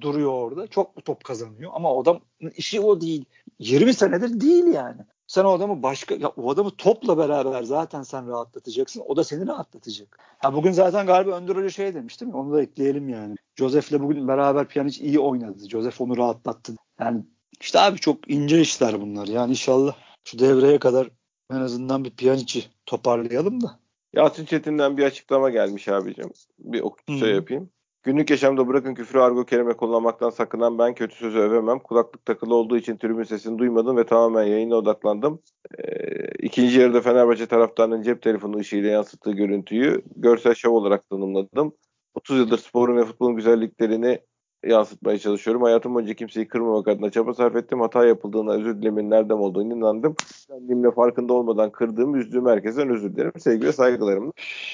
duruyor 0.00 0.32
orada? 0.32 0.66
Çok 0.66 0.96
mu 0.96 1.02
top 1.02 1.24
kazanıyor? 1.24 1.70
Ama 1.74 1.92
o 1.92 2.02
adam 2.02 2.20
işi 2.56 2.80
o 2.80 3.00
değil. 3.00 3.24
20 3.58 3.94
senedir 3.94 4.40
değil 4.40 4.64
yani. 4.64 5.00
Sen 5.26 5.44
o 5.44 5.52
adamı 5.52 5.82
başka 5.82 6.14
ya 6.14 6.28
o 6.28 6.50
adamı 6.50 6.70
topla 6.70 7.18
beraber 7.18 7.62
zaten 7.62 8.02
sen 8.02 8.28
rahatlatacaksın. 8.28 9.02
O 9.06 9.16
da 9.16 9.24
seni 9.24 9.46
rahatlatacak. 9.46 10.18
Ha 10.38 10.54
bugün 10.54 10.72
zaten 10.72 11.06
galiba 11.06 11.36
Önder 11.36 11.56
Hoca 11.56 11.70
şey 11.70 11.94
demiş 11.94 12.20
değil 12.20 12.32
mi? 12.32 12.38
Onu 12.38 12.52
da 12.52 12.62
ekleyelim 12.62 13.08
yani. 13.08 13.36
Joseph'le 13.56 14.00
bugün 14.00 14.28
beraber 14.28 14.68
Pjanic 14.68 15.04
iyi 15.04 15.18
oynadı. 15.18 15.68
Joseph 15.68 16.00
onu 16.00 16.16
rahatlattı. 16.16 16.74
Yani 17.00 17.24
işte 17.60 17.80
abi 17.80 17.98
çok 17.98 18.30
ince 18.30 18.60
işler 18.60 19.00
bunlar. 19.00 19.26
Yani 19.26 19.50
inşallah 19.50 19.94
şu 20.24 20.38
devreye 20.38 20.78
kadar 20.78 21.08
En 21.50 21.60
azından 21.60 22.04
bir 22.04 22.10
Pjanic 22.10 22.62
toparlayalım 22.86 23.62
da. 23.62 23.83
Yalçın 24.16 24.44
Çetin'den 24.44 24.96
bir 24.96 25.04
açıklama 25.04 25.50
gelmiş 25.50 25.88
abicim. 25.88 26.30
Bir 26.58 26.82
şey 27.18 27.34
yapayım. 27.34 27.70
Günlük 28.02 28.30
yaşamda 28.30 28.68
bırakın 28.68 28.94
küfrü 28.94 29.18
argo 29.18 29.44
kelime 29.44 29.76
kullanmaktan 29.76 30.30
sakınan 30.30 30.78
ben 30.78 30.94
kötü 30.94 31.16
sözü 31.16 31.38
övemem. 31.38 31.78
Kulaklık 31.78 32.24
takılı 32.24 32.54
olduğu 32.54 32.76
için 32.76 32.96
tribün 32.96 33.22
sesini 33.22 33.58
duymadım 33.58 33.96
ve 33.96 34.06
tamamen 34.06 34.44
yayına 34.44 34.74
odaklandım. 34.74 35.42
Ee, 35.78 36.28
ikinci 36.42 36.80
yarıda 36.80 37.00
Fenerbahçe 37.00 37.46
taraftarının 37.46 38.02
cep 38.02 38.22
telefonu 38.22 38.56
ışığıyla 38.56 38.90
yansıttığı 38.90 39.32
görüntüyü 39.32 40.02
görsel 40.16 40.54
şov 40.54 40.72
olarak 40.72 41.10
tanımladım. 41.10 41.72
30 42.14 42.38
yıldır 42.38 42.58
sporun 42.58 42.96
ve 42.96 43.04
futbolun 43.04 43.36
güzelliklerini 43.36 44.18
yansıtmaya 44.66 45.18
çalışıyorum. 45.18 45.62
Hayatım 45.62 45.94
boyunca 45.94 46.14
kimseyi 46.14 46.48
kırmamak 46.48 46.88
adına 46.88 47.10
çaba 47.10 47.34
sarf 47.34 47.56
ettim. 47.56 47.80
Hata 47.80 48.06
yapıldığına 48.06 48.52
özür 48.52 48.82
dilemenin 48.82 49.10
nereden 49.10 49.34
olduğunu 49.34 49.74
inandım. 49.74 50.14
Kendimle 50.46 50.90
farkında 50.90 51.32
olmadan 51.32 51.72
kırdığım, 51.72 52.16
üzdüğüm 52.16 52.46
herkesten 52.46 52.88
özür 52.88 53.16
dilerim. 53.16 53.32
Sevgi 53.38 53.66
ve 53.66 53.72
saygılarımla. 53.72 54.32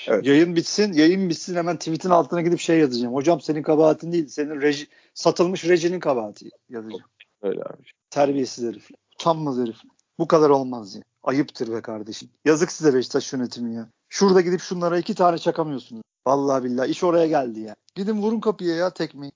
Evet. 0.09 0.27
Yayın 0.27 0.57
bitsin, 0.57 0.93
yayın 0.93 1.29
bitsin 1.29 1.57
hemen 1.57 1.77
tweet'in 1.77 2.11
altına 2.11 2.41
gidip 2.41 2.61
şey 2.61 2.79
yazacağım. 2.79 3.15
Hocam 3.15 3.41
senin 3.41 3.63
kabahatin 3.63 4.13
değil, 4.13 4.27
senin 4.27 4.61
reji, 4.61 4.87
satılmış 5.15 5.69
rejinin 5.69 6.01
kabahati 6.01 6.51
yazacağım. 6.69 7.11
Öyle 7.43 7.61
abi. 7.61 7.83
Terbiyesiz 8.11 8.69
herif. 8.69 8.91
Utanmaz 9.15 9.59
herif. 9.59 9.77
Bu 10.19 10.29
kadar 10.29 10.51
olmaz 10.51 10.95
ya. 10.95 11.03
Ayıptır 11.23 11.73
be 11.73 11.81
kardeşim. 11.81 12.29
Yazık 12.45 12.73
size 12.73 12.95
Beşiktaş 12.95 13.33
yönetimi 13.33 13.75
ya. 13.75 13.89
Şurada 14.09 14.41
gidip 14.41 14.61
şunlara 14.61 14.99
iki 14.99 15.15
tane 15.15 15.39
çakamıyorsunuz. 15.39 16.03
Vallahi 16.27 16.65
billahi 16.65 16.91
iş 16.91 17.05
oraya 17.05 17.27
geldi 17.27 17.61
ya. 17.61 17.77
Gidin 17.95 18.23
vurun 18.23 18.41
kapıya 18.41 18.77
ya 18.77 18.91
tekmeyi. 18.91 19.33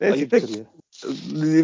Neyse 0.00 0.14
Ayıptır 0.16 0.40
pek 0.40 0.56
ya. 0.56 0.64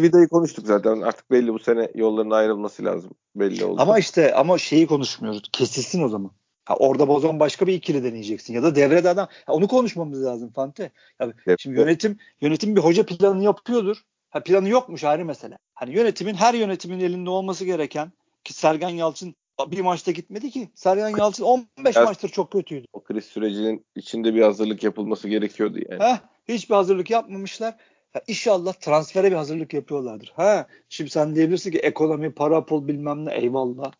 Vida'yı 0.01 0.27
konuştuk 0.27 0.67
zaten. 0.67 1.01
Artık 1.01 1.31
belli 1.31 1.53
bu 1.53 1.59
sene 1.59 1.91
yolların 1.95 2.29
ayrılması 2.31 2.85
lazım. 2.85 3.11
Belli 3.35 3.65
oldu. 3.65 3.81
Ama 3.81 3.99
işte 3.99 4.35
ama 4.35 4.57
şeyi 4.57 4.87
konuşmuyoruz. 4.87 5.41
Kesilsin 5.51 6.03
o 6.03 6.09
zaman. 6.09 6.31
Ha, 6.65 6.75
orada 6.75 7.07
bozon 7.07 7.39
başka 7.39 7.67
bir 7.67 7.73
ikili 7.73 8.03
deneyeceksin 8.03 8.53
ya 8.53 8.63
da 8.63 8.75
devrede 8.75 9.09
adam. 9.09 9.27
Ha, 9.45 9.53
onu 9.53 9.67
konuşmamız 9.67 10.23
lazım 10.23 10.51
Fante. 10.55 10.91
Ya, 11.19 11.33
Evet. 11.47 11.59
şimdi 11.59 11.79
yönetim 11.79 12.17
yönetim 12.41 12.75
bir 12.75 12.81
hoca 12.81 13.05
planı 13.05 13.43
yapıyordur. 13.43 13.97
Ha 14.29 14.43
planı 14.43 14.69
yokmuş 14.69 15.03
ayrı 15.03 15.25
mesele. 15.25 15.57
Hani 15.73 15.95
yönetimin 15.95 16.33
her 16.33 16.53
yönetimin 16.53 16.99
elinde 16.99 17.29
olması 17.29 17.65
gereken 17.65 18.11
ki 18.43 18.53
Sergen 18.53 18.89
Yalçın 18.89 19.35
bir 19.67 19.81
maçta 19.81 20.11
gitmedi 20.11 20.51
ki. 20.51 20.69
Sergen 20.75 21.17
Yalçın 21.17 21.43
15 21.43 21.95
Ya- 21.95 22.03
maçtır 22.03 22.29
çok 22.29 22.51
kötüydü. 22.51 22.85
o 22.93 23.03
kriz 23.03 23.25
sürecinin 23.25 23.85
içinde 23.95 24.35
bir 24.35 24.41
hazırlık 24.41 24.83
yapılması 24.83 25.27
gerekiyordu 25.29 25.79
yani. 25.89 26.03
Heh, 26.03 26.17
hiçbir 26.47 26.75
hazırlık 26.75 27.09
yapmamışlar. 27.09 27.75
Ha, 28.13 28.21
inşallah 28.27 28.73
transfere 28.73 29.31
bir 29.31 29.35
hazırlık 29.35 29.73
yapıyorlardır. 29.73 30.33
Ha, 30.35 30.67
şimdi 30.89 31.09
sen 31.09 31.35
diyebilirsin 31.35 31.71
ki 31.71 31.77
ekonomi, 31.79 32.31
para, 32.33 32.65
pul 32.65 32.87
bilmem 32.87 33.25
ne 33.25 33.33
eyvallah. 33.33 33.91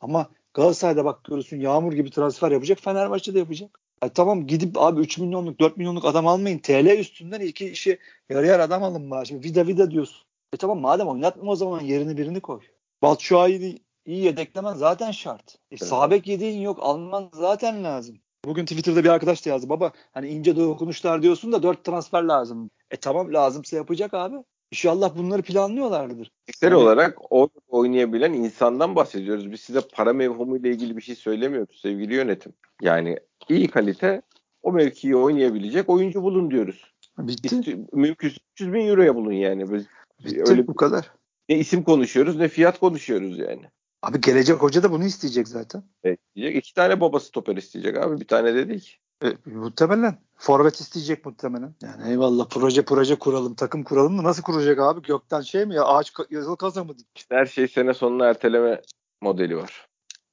Ama 0.00 0.30
Galatasaray'da 0.54 1.04
bak 1.04 1.24
görürsün 1.24 1.60
yağmur 1.60 1.92
gibi 1.92 2.10
transfer 2.10 2.50
yapacak. 2.50 2.78
Fenerbahçe'de 2.80 3.38
yapacak. 3.38 3.80
Ha, 4.00 4.08
tamam 4.08 4.46
gidip 4.46 4.78
abi 4.78 5.00
3 5.00 5.18
milyonluk 5.18 5.60
4 5.60 5.76
milyonluk 5.76 6.04
adam 6.04 6.26
almayın. 6.26 6.58
TL 6.58 6.86
üstünden 6.98 7.40
iki 7.40 7.68
işi 7.70 7.98
yarı 8.28 8.46
yarı 8.46 8.62
adam 8.62 8.82
alın 8.82 9.10
bari. 9.10 9.26
Şimdi 9.26 9.48
vida 9.48 9.66
vida 9.66 9.90
diyorsun. 9.90 10.26
E 10.52 10.56
tamam 10.56 10.80
madem 10.80 11.08
oynatma 11.08 11.52
o 11.52 11.56
zaman 11.56 11.80
yerini 11.80 12.16
birini 12.16 12.40
koy. 12.40 12.60
Batshuayi'yi 13.02 13.82
iyi 14.06 14.24
yedeklemen 14.24 14.74
zaten 14.74 15.10
şart. 15.10 15.54
E, 15.54 15.58
Evet. 15.70 15.84
Sabek 15.84 16.26
yediğin 16.26 16.60
yok 16.60 16.78
alman 16.82 17.30
zaten 17.32 17.84
lazım. 17.84 18.18
Bugün 18.46 18.64
Twitter'da 18.64 19.04
bir 19.04 19.08
arkadaş 19.08 19.46
da 19.46 19.50
yazdı. 19.50 19.68
Baba 19.68 19.92
hani 20.12 20.28
ince 20.28 20.56
dokunuşlar 20.56 21.22
diyorsun 21.22 21.52
da 21.52 21.62
4 21.62 21.84
transfer 21.84 22.22
lazım. 22.22 22.70
E 22.90 22.96
tamam 22.96 23.32
lazımsa 23.34 23.76
yapacak 23.76 24.14
abi. 24.14 24.36
İnşallah 24.72 25.16
bunları 25.18 25.42
planlıyorlardır. 25.42 26.32
Fiziksel 26.46 26.66
Yani- 26.70 26.76
olarak 26.82 27.18
o 27.30 27.48
oynayabilen 27.68 28.32
insandan 28.32 28.96
bahsediyoruz. 28.96 29.52
Biz 29.52 29.60
size 29.60 29.80
para 29.94 30.12
mevhumuyla 30.12 30.70
ilgili 30.70 30.96
bir 30.96 31.02
şey 31.02 31.14
söylemiyoruz 31.14 31.80
sevgili 31.80 32.14
yönetim. 32.14 32.52
Yani 32.82 33.18
iyi 33.48 33.68
kalite 33.68 34.22
o 34.62 34.72
mevkiyi 34.72 35.16
oynayabilecek 35.16 35.88
oyuncu 35.88 36.22
bulun 36.22 36.50
diyoruz. 36.50 36.84
Bitti. 37.18 37.48
İst- 37.56 37.92
Mümkünse 37.92 38.36
300 38.52 38.72
bin 38.72 38.86
euroya 38.88 39.14
bulun 39.14 39.32
yani. 39.32 39.72
Biz 39.72 39.86
Bitti 40.24 40.42
öyle 40.48 40.66
bu 40.66 40.74
kadar. 40.76 41.10
ne 41.48 41.58
isim 41.58 41.82
konuşuyoruz 41.82 42.36
ne 42.36 42.48
fiyat 42.48 42.78
konuşuyoruz 42.78 43.38
yani. 43.38 43.62
Abi 44.02 44.20
gelecek 44.20 44.56
hoca 44.56 44.82
da 44.82 44.92
bunu 44.92 45.04
isteyecek 45.04 45.48
zaten. 45.48 45.82
Evet, 46.04 46.20
diyecek. 46.36 46.56
İki 46.56 46.74
tane 46.74 47.00
baba 47.00 47.20
stoper 47.20 47.56
isteyecek 47.56 47.96
abi. 47.96 48.20
Bir 48.20 48.26
tane 48.26 48.54
de 48.54 48.68
değil. 48.68 48.96
E, 49.24 49.28
muhtemelen. 49.44 50.18
Forvet 50.36 50.80
isteyecek 50.80 51.26
muhtemelen. 51.26 51.74
Yani 51.82 52.10
eyvallah 52.10 52.48
proje 52.48 52.84
proje 52.84 53.18
kuralım, 53.18 53.54
takım 53.54 53.84
kuralım 53.84 54.18
da 54.18 54.22
nasıl 54.22 54.42
kuracak 54.42 54.78
abi? 54.78 55.02
Gökten 55.02 55.40
şey 55.40 55.66
mi 55.66 55.74
ya 55.74 55.84
ağaç 55.84 56.12
yazılı 56.30 56.56
kazan 56.56 56.86
mı? 56.86 56.94
Her 57.30 57.46
şey 57.46 57.68
sene 57.68 57.94
sonuna 57.94 58.26
erteleme 58.26 58.82
modeli 59.20 59.56
var. 59.56 59.88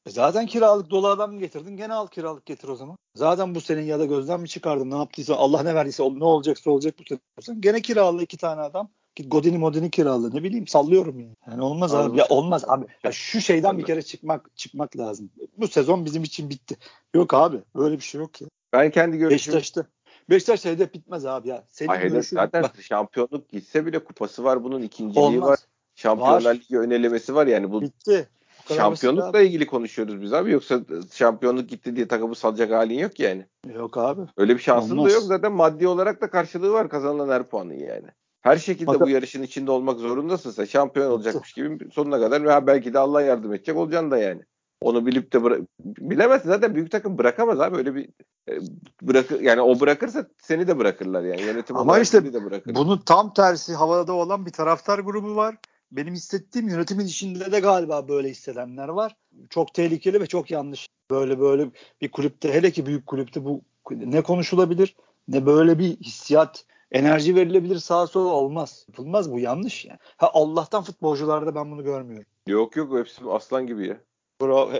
E 0.06 0.10
zaten 0.10 0.46
kiralık 0.46 0.90
dolu 0.90 1.08
adam 1.08 1.34
mı 1.34 1.40
getirdin? 1.40 1.78
Gene 1.78 1.94
al 1.94 2.08
kiralık 2.08 2.46
getir 2.46 2.68
o 2.68 2.76
zaman. 2.76 2.98
Zaten 3.16 3.56
bu 3.56 3.62
senin 3.62 3.82
ya 3.82 4.00
da 4.00 4.06
gözden 4.06 4.42
mi 4.42 4.50
çıkardın? 4.50 4.92
Ne 4.92 4.98
yaptıysa 4.98 5.36
Allah 5.36 5.64
ne 5.64 5.76
verdiyse 5.76 6.04
ne 6.04 6.24
olacaksa 6.24 6.72
olacak 6.72 6.96
bu 7.00 7.42
sene. 7.42 7.58
Gene 7.60 7.82
kiralı 7.82 8.24
iki 8.24 8.38
tane 8.38 8.62
adam. 8.62 8.90
Godin'i 9.22 9.58
Modin'i 9.58 9.92
kiralı. 9.92 10.36
Ne 10.36 10.44
bileyim 10.44 10.68
sallıyorum 10.68 11.20
yani. 11.20 11.36
Yani 11.50 11.62
olmaz 11.62 11.94
abi. 11.96 12.00
Anladım. 12.00 12.18
Ya 12.18 12.26
olmaz 12.30 12.64
abi. 12.68 12.86
Ya 13.04 13.12
şu 13.12 13.42
şeyden 13.42 13.78
bir 13.78 13.84
kere 13.84 14.02
çıkmak 14.02 14.58
çıkmak 14.58 14.98
lazım. 14.98 15.30
Bu 15.58 15.68
sezon 15.68 16.06
bizim 16.06 16.24
için 16.24 16.50
bitti. 16.50 16.76
Yok 17.14 17.34
abi. 17.34 17.58
Böyle 17.76 17.96
bir 17.96 18.02
şey 18.04 18.22
yok 18.22 18.42
ya. 18.42 18.48
Ben 18.74 18.92
kendi 18.92 19.18
görüşüm 19.18 19.36
Beşiktaş'ta. 19.36 19.86
Beşiktaş 20.30 20.66
hedef 20.66 20.94
bitmez 20.94 21.26
abi 21.26 21.48
ya. 21.50 21.64
Senin 21.68 21.90
Ay, 21.90 22.00
hedef 22.00 22.12
görüşün- 22.12 22.36
zaten 22.36 22.64
Bak, 22.64 22.82
şampiyonluk 22.82 23.50
gitse 23.50 23.86
bile 23.86 24.04
kupası 24.04 24.44
var 24.44 24.64
bunun 24.64 24.82
ikinciliği 24.82 25.26
olmaz. 25.26 25.50
var. 25.50 25.60
Şampiyonlar 25.96 26.46
Var. 26.46 26.56
Ligi 26.56 26.78
önelemesi 26.80 27.36
var 27.36 27.48
yani 27.48 27.72
bu 27.72 27.82
Bitti. 27.82 28.30
Bu 28.70 28.74
şampiyonlukla 28.74 29.42
ilgili 29.42 29.68
konuşuyoruz 29.68 30.22
biz 30.22 30.34
abi 30.34 30.52
yoksa 30.52 30.82
şampiyonluk 31.14 31.70
gitti 31.70 31.96
diye 31.96 32.08
takımı 32.08 32.36
salacak 32.36 32.72
halin 32.72 33.00
yok 33.00 33.20
yani. 33.20 33.46
abi. 33.68 33.74
Yok 33.74 33.98
abi. 33.98 34.22
Öyle 34.38 34.56
bir 34.56 34.60
şansın 34.62 34.98
Olmaz. 34.98 35.12
da 35.12 35.14
yok 35.16 35.24
zaten 35.24 35.52
maddi 35.52 35.88
olarak 35.88 36.22
da 36.22 36.30
karşılığı 36.30 36.72
var 36.74 36.90
kazanılan 36.90 37.30
her 37.30 37.44
puanın 37.44 37.74
yani. 37.74 38.08
Her 38.44 38.58
şekilde 38.58 38.86
Fakat- 38.86 39.02
bu 39.08 39.10
yarışın 39.10 39.44
içinde 39.44 39.72
olmak 39.72 40.00
zorundasın 40.00 40.52
sen. 40.52 40.66
Şampiyon 40.66 41.12
olacakmış 41.12 41.54
gibi 41.54 41.92
sonuna 41.92 42.20
kadar 42.20 42.44
veya 42.44 42.68
belki 42.68 42.94
de 42.94 43.00
Allah 43.00 43.22
yardım 43.22 43.54
edecek 43.54 43.78
olacaksın 43.78 44.12
da 44.12 44.18
yani. 44.18 44.42
Onu 44.82 45.06
bilip 45.06 45.34
de 45.34 45.38
bıra- 45.38 45.68
bilemezsin 45.80 46.50
zaten 46.50 46.76
büyük 46.76 46.92
takım 46.92 47.18
bırakamaz 47.18 47.60
abi 47.60 47.78
öyle 47.78 47.96
bir 47.96 48.10
e, 48.50 48.60
bırakır 49.02 49.42
yani 49.42 49.62
o 49.62 49.80
bırakırsa 49.80 50.28
seni 50.42 50.68
de 50.68 50.80
bırakırlar 50.80 51.24
yani 51.24 51.42
yönetim 51.42 51.78
Ama 51.78 52.00
işte 52.00 52.34
de 52.34 52.46
bırakır. 52.46 52.76
Bunun 52.76 52.98
tam 52.98 53.34
tersi 53.34 53.74
havada 53.74 54.14
olan 54.14 54.46
bir 54.46 54.52
taraftar 54.52 55.00
grubu 55.00 55.36
var. 55.36 55.56
Benim 55.92 56.14
hissettiğim 56.14 56.70
yönetimin 56.70 57.06
içinde 57.06 57.52
de 57.52 57.60
galiba 57.60 58.08
böyle 58.08 58.30
hissedenler 58.30 58.88
var. 58.88 59.16
Çok 59.50 59.74
tehlikeli 59.74 60.22
ve 60.22 60.26
çok 60.26 60.52
yanlış. 60.52 60.88
Böyle 61.12 61.40
böyle 61.40 61.70
bir 62.02 62.12
kulüpte 62.12 62.54
hele 62.54 62.72
ki 62.72 62.86
büyük 62.86 63.06
kulüpte 63.06 63.46
bu 63.46 63.62
ne 63.92 64.22
konuşulabilir 64.22 64.96
ne 65.28 65.46
böyle 65.46 65.80
bir 65.80 65.98
hissiyat 65.98 66.66
enerji 66.94 67.36
verilebilir 67.36 67.76
sağa 67.78 68.08
sola 68.08 68.30
olmaz. 68.30 68.86
Yapılmaz 68.90 69.32
bu 69.32 69.40
yanlış 69.40 69.86
yani. 69.86 70.00
Ha 70.18 70.32
Allah'tan 70.34 70.84
futbolcularda 70.84 71.56
ben 71.56 71.72
bunu 71.72 71.84
görmüyorum. 71.84 72.28
Yok 72.48 72.76
yok 72.76 72.98
hepsi 72.98 73.22
aslan 73.30 73.68
gibi 73.68 73.88
ya. 73.88 73.98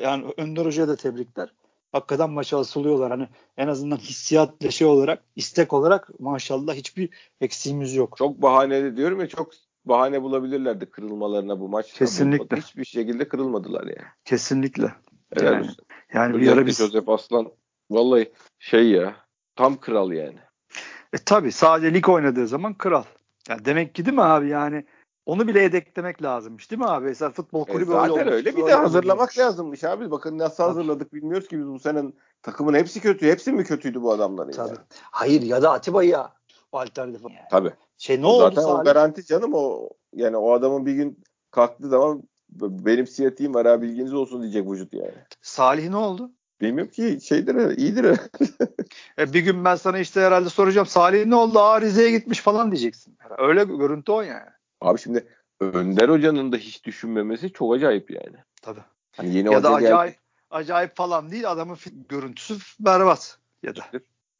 Yani 0.02 0.34
Önder 0.38 0.66
Hoca'ya 0.66 0.88
da 0.88 0.96
tebrikler. 0.96 1.54
Hakikaten 1.92 2.30
maça 2.30 2.60
asılıyorlar. 2.60 3.12
Hani 3.12 3.28
en 3.58 3.68
azından 3.68 3.98
hissiyat 3.98 4.64
ve 4.64 4.72
şey 4.72 4.88
olarak, 4.88 5.24
istek 5.36 5.74
olarak 5.74 6.20
maşallah 6.20 6.74
hiçbir 6.74 7.10
eksiğimiz 7.42 7.96
yok. 7.96 8.18
Çok 8.18 8.42
bahane 8.42 8.98
diyorum 8.98 9.20
ya 9.20 9.28
çok 9.28 9.52
bahane 9.86 10.22
bulabilirlerdi 10.22 10.86
kırılmalarına 10.86 11.60
bu 11.60 11.70
maç. 11.70 11.94
Kesinlikle. 11.94 12.58
Hiçbir 12.58 12.86
şekilde 12.86 13.28
kırılmadılar 13.28 13.84
yani. 13.84 14.08
Kesinlikle. 14.26 14.94
Helal 15.34 15.54
Yani, 15.54 15.64
olsun. 15.64 15.86
yani 16.14 16.42
bir 16.42 16.52
ara 16.52 16.66
biz 16.66 16.78
Joseph 16.78 17.10
Aslan 17.10 17.52
vallahi 17.92 18.32
şey 18.60 18.90
ya 18.90 19.16
tam 19.56 19.80
kral 19.80 20.12
yani. 20.12 20.40
E, 21.14 21.18
tabii 21.26 21.52
sadece 21.52 21.94
lig 21.94 22.10
oynadığı 22.10 22.48
zaman 22.48 22.74
kral. 22.74 23.04
Yani 23.50 23.66
demek 23.66 23.96
ki 23.96 24.06
değil 24.06 24.16
mi 24.18 24.24
abi 24.24 24.50
yani 24.50 24.86
onu 25.26 25.48
bile 25.48 25.62
yedeklemek 25.62 26.24
lazımmış 26.24 26.72
değil 26.72 26.80
mi 26.80 26.86
abi? 26.88 27.06
Mesela 27.06 27.32
futbol 27.32 27.68
E, 27.68 27.72
kulübü 27.72 27.92
zaten 27.92 28.18
öyle, 28.20 28.32
öyle, 28.32 28.50
olmuş, 28.50 28.62
bir 28.62 28.62
de 28.62 28.64
öyle 28.64 28.74
hazırlamak 28.74 29.22
olmuş. 29.22 29.38
lazımmış 29.38 29.84
abi. 29.84 30.12
Bakın 30.12 30.38
nasıl 30.38 30.64
hazırladık 30.64 31.14
bilmiyoruz 31.14 31.48
ki 31.48 31.60
biz 31.60 31.68
bu 31.68 31.80
senin 31.80 32.16
takımın 32.42 32.74
hepsi 32.74 33.00
kötü. 33.02 33.28
Hepsi 33.28 33.52
mi 33.52 33.64
kötüydü 33.64 34.02
bu 34.02 34.12
adamların 34.12 34.52
Tabii. 34.52 34.68
yani? 34.70 34.78
Hayır 35.12 35.42
ya 35.42 35.62
da 35.62 35.72
Atiba 35.72 36.04
ya 36.04 36.34
alternatif. 36.72 37.24
Yani. 37.24 37.36
Tabii. 37.52 37.72
Şey 37.98 38.22
ne 38.22 38.26
O 38.26 38.30
oldu 38.30 38.56
zaten 38.56 38.70
o 38.70 38.84
garanti 38.84 39.26
canım 39.26 39.52
o 39.54 39.90
yani 40.14 40.38
o 40.38 40.52
adamın 40.52 40.86
bir 40.86 40.94
gün 40.94 41.24
kalktığı 41.52 41.90
zaman 41.90 42.24
benim 42.60 43.08
siyatiğim 43.08 43.54
var 43.54 43.68
ha 43.68 43.82
bilginiz 43.82 44.14
olsun 44.14 44.42
diyecek 44.42 44.72
vücut 44.72 44.94
yani. 44.94 45.14
Salih 45.42 45.90
ne 45.90 45.98
oldu? 45.98 46.32
Bilmiyorum 46.64 46.92
ki 46.92 47.20
şeydir 47.24 47.78
iyidir. 47.78 48.20
E, 49.20 49.34
bir 49.34 49.40
gün 49.40 49.66
ben 49.66 49.76
sana 49.76 50.00
işte 50.00 50.22
herhalde 50.22 50.50
soracağım 50.50 50.88
Salih 50.88 51.26
ne 51.26 51.36
oldu? 51.36 51.60
Aa 51.60 51.82
Rize'ye 51.82 52.12
gitmiş 52.12 52.40
falan 52.40 52.72
diyeceksin. 52.72 53.18
Öyle 53.38 53.64
görüntü 53.64 54.12
o 54.12 54.22
yani. 54.22 54.50
Abi 54.82 55.00
şimdi 55.00 55.28
Önder 55.60 56.10
Hoca'nın 56.10 56.52
da 56.52 56.58
hiç 56.58 56.84
düşünmemesi 56.84 57.54
çok 57.54 57.76
acayip 57.76 58.12
yani. 58.12 58.36
Tabii. 58.62 58.80
Hani 59.12 59.36
yeni 59.36 59.54
ya 59.54 59.64
da 59.64 59.70
hoca 59.70 59.80
geldi 59.80 59.94
acayip 59.94 60.18
acayip 60.50 60.96
falan 60.96 61.32
değil 61.32 61.52
adamın 61.52 61.78
görüntüsü 62.10 62.58
berbat 62.80 63.38
ya 63.64 63.76
da. 63.76 63.82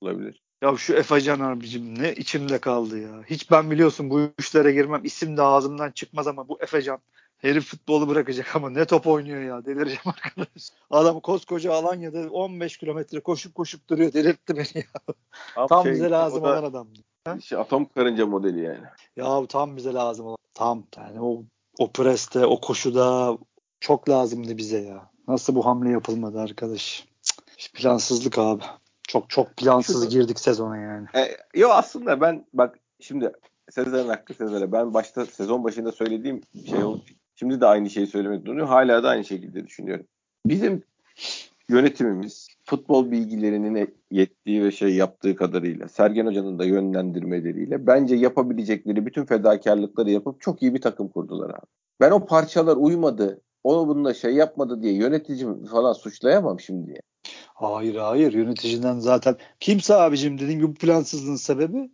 olabilir. 0.02 0.44
Ya 0.62 0.76
şu 0.78 0.94
Efecan 0.94 1.40
abicim 1.40 2.00
ne 2.00 2.14
içimde 2.14 2.58
kaldı 2.58 3.00
ya. 3.00 3.24
Hiç 3.26 3.52
ben 3.52 3.72
biliyorsun 3.72 4.10
bu 4.10 4.22
işlere 4.40 4.72
girmem. 4.72 5.02
İsim 5.04 5.38
de 5.38 5.42
ağzımdan 5.42 5.92
çıkmaz 5.92 6.28
ama 6.28 6.48
bu 6.48 6.62
Efecan 6.62 7.00
Herif 7.44 7.66
futbolu 7.66 8.08
bırakacak 8.08 8.56
ama 8.56 8.70
ne 8.70 8.86
top 8.86 9.08
oynuyor 9.08 9.42
ya. 9.42 9.66
Delireceğim 9.66 10.02
arkadaş. 10.06 10.70
Adam 10.90 11.20
koskoca 11.20 11.74
Alanya'da 11.74 12.30
15 12.30 12.78
kilometre 12.78 13.20
koşup 13.20 13.56
koşup 13.56 13.90
duruyor. 13.90 14.14
Delirtti 14.14 14.58
beni 14.58 14.84
ya. 14.84 15.16
Tam 15.56 15.68
tam 15.68 15.84
şey, 15.84 15.94
bize 15.94 16.10
lazım 16.10 16.44
da 16.44 16.48
olan 16.48 16.64
adam. 16.64 16.88
şey, 17.42 17.58
atom 17.58 17.86
karınca 17.86 18.26
modeli 18.26 18.62
yani. 18.62 18.84
Ya 19.16 19.46
tam 19.46 19.78
bize 19.78 19.94
lazım 19.94 20.26
olan. 20.26 20.38
Tam 20.54 20.84
yani 20.98 21.22
o 21.22 21.44
o 21.80 21.92
preste, 21.92 22.46
o 22.46 22.62
koşuda 22.62 23.38
çok 23.80 24.10
lazımdı 24.10 24.58
bize 24.58 24.82
ya. 24.82 25.10
Nasıl 25.28 25.56
bu 25.56 25.66
hamle 25.66 25.90
yapılmadı 25.90 26.40
arkadaş? 26.40 27.08
Cık, 27.58 27.74
Plansızlık 27.74 28.38
abi. 28.38 28.64
Çok 29.08 29.30
çok 29.30 29.58
plansız 29.58 30.10
girdik 30.10 30.40
sezona 30.40 30.78
yani. 30.78 31.08
E, 31.16 31.38
yo 31.56 31.70
aslında 31.70 32.22
ben 32.22 32.46
bak 32.54 32.80
şimdi 33.00 33.32
Sezar'ın 33.72 34.10
hakkı 34.10 34.34
Sezar'a. 34.34 34.72
Ben 34.72 34.94
başta 34.94 35.26
sezon 35.26 35.64
başında 35.64 35.92
söylediğim 35.92 36.42
şey 36.70 36.84
oldu. 36.84 37.04
Şimdi 37.36 37.62
de 37.62 37.66
aynı 37.66 37.90
şeyi 37.90 38.08
söylemek 38.08 38.46
durumundayım. 38.46 38.70
Hala 38.70 39.04
da 39.04 39.10
aynı 39.10 39.26
şekilde 39.26 39.68
düşünüyorum. 39.68 40.06
Bizim 40.46 40.84
yönetimimiz 41.70 42.48
futbol 42.64 43.12
bilgilerinin 43.12 43.94
yettiği 44.12 44.64
ve 44.64 44.72
şey 44.72 44.96
yaptığı 44.96 45.36
kadarıyla 45.36 45.88
Sergen 45.88 46.26
Hoca'nın 46.26 46.60
da 46.60 46.66
yönlendirmeleriyle 46.66 47.88
bence 47.88 48.16
yapabilecekleri 48.16 49.06
bütün 49.06 49.26
fedakarlıkları 49.26 50.10
yapıp 50.12 50.42
çok 50.42 50.62
iyi 50.62 50.74
bir 50.74 50.82
takım 50.82 51.08
kurdular 51.08 51.50
abi. 51.50 51.66
Ben 52.02 52.12
o 52.12 52.26
parçalar 52.26 52.78
uymadı, 52.78 53.42
onu 53.64 53.88
bununla 53.88 54.14
şey 54.14 54.34
yapmadı 54.34 54.82
diye 54.82 54.94
yöneticimi 54.94 55.66
falan 55.66 55.94
suçlayamam 55.94 56.60
şimdi. 56.60 57.00
Hayır 57.54 57.96
hayır 57.96 58.34
yöneticiden 58.34 59.00
zaten 59.00 59.36
kimse 59.60 59.96
abicim 59.96 60.38
dediğim 60.38 60.60
gibi 60.60 60.70
bu 60.70 60.74
plansızlığın 60.74 61.36
sebebi 61.36 61.92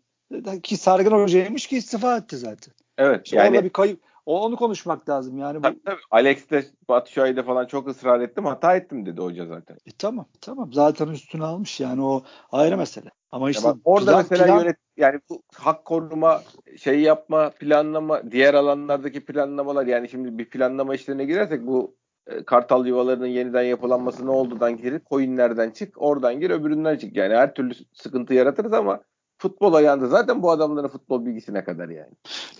ki 0.63 0.77
Sergen 0.77 1.11
Hoca'ymış 1.11 1.67
ki 1.67 1.77
istifa 1.77 2.17
etti 2.17 2.37
zaten. 2.37 2.73
Evet 2.97 3.33
Yani, 3.33 3.55
yani 3.55 3.65
bir 3.65 3.69
kayıp 3.69 3.99
onu 4.33 4.55
konuşmak 4.55 5.09
lazım 5.09 5.37
yani. 5.37 5.57
Bu, 5.57 5.61
tabii, 5.61 5.83
tabii. 5.85 6.01
Alex 6.11 6.49
de 6.49 6.65
Batu 6.89 7.11
Şahin'de 7.11 7.43
falan 7.43 7.65
çok 7.65 7.87
ısrar 7.87 8.19
ettim 8.19 8.45
hata 8.45 8.75
ettim 8.75 9.05
dedi 9.05 9.21
hoca 9.21 9.45
zaten. 9.45 9.75
E, 9.85 9.91
tamam 9.97 10.25
tamam 10.41 10.73
zaten 10.73 11.07
üstüne 11.07 11.43
almış 11.43 11.79
yani 11.79 12.03
o 12.03 12.23
ayrı 12.51 12.77
mesele. 12.77 13.09
Ama 13.31 13.49
işte 13.49 13.67
Ya 13.67 13.73
bak, 13.73 13.81
orada 13.83 14.11
plan- 14.11 14.17
mesela 14.17 14.45
plan- 14.45 14.59
yönet 14.59 14.77
yani 14.97 15.19
bu 15.29 15.41
hak 15.55 15.85
koruma, 15.85 16.41
şey 16.77 16.99
yapma, 16.99 17.49
planlama, 17.49 18.31
diğer 18.31 18.53
alanlardaki 18.53 19.25
planlamalar 19.25 19.85
yani 19.87 20.09
şimdi 20.09 20.37
bir 20.37 20.49
planlama 20.49 20.95
işlerine 20.95 21.25
girersek 21.25 21.67
bu 21.67 21.95
e, 22.27 22.43
kartal 22.43 22.85
yuvalarının 22.85 23.27
yeniden 23.27 23.63
yapılanması 23.63 24.25
ne 24.25 24.31
oldudan 24.31 24.77
gir, 24.77 25.01
coinlerden 25.09 25.69
çık, 25.69 26.01
oradan 26.01 26.39
gir, 26.39 26.49
öbüründen 26.49 26.97
çık. 26.97 27.15
Yani 27.15 27.35
her 27.35 27.53
türlü 27.53 27.73
sıkıntı 27.93 28.33
yaratırız 28.33 28.73
ama 28.73 29.01
futbol 29.39 29.73
ayağında 29.73 30.07
zaten 30.07 30.41
bu 30.43 30.51
adamların 30.51 30.87
futbol 30.87 31.25
bilgisine 31.25 31.63
kadar 31.63 31.89
yani. 31.89 32.11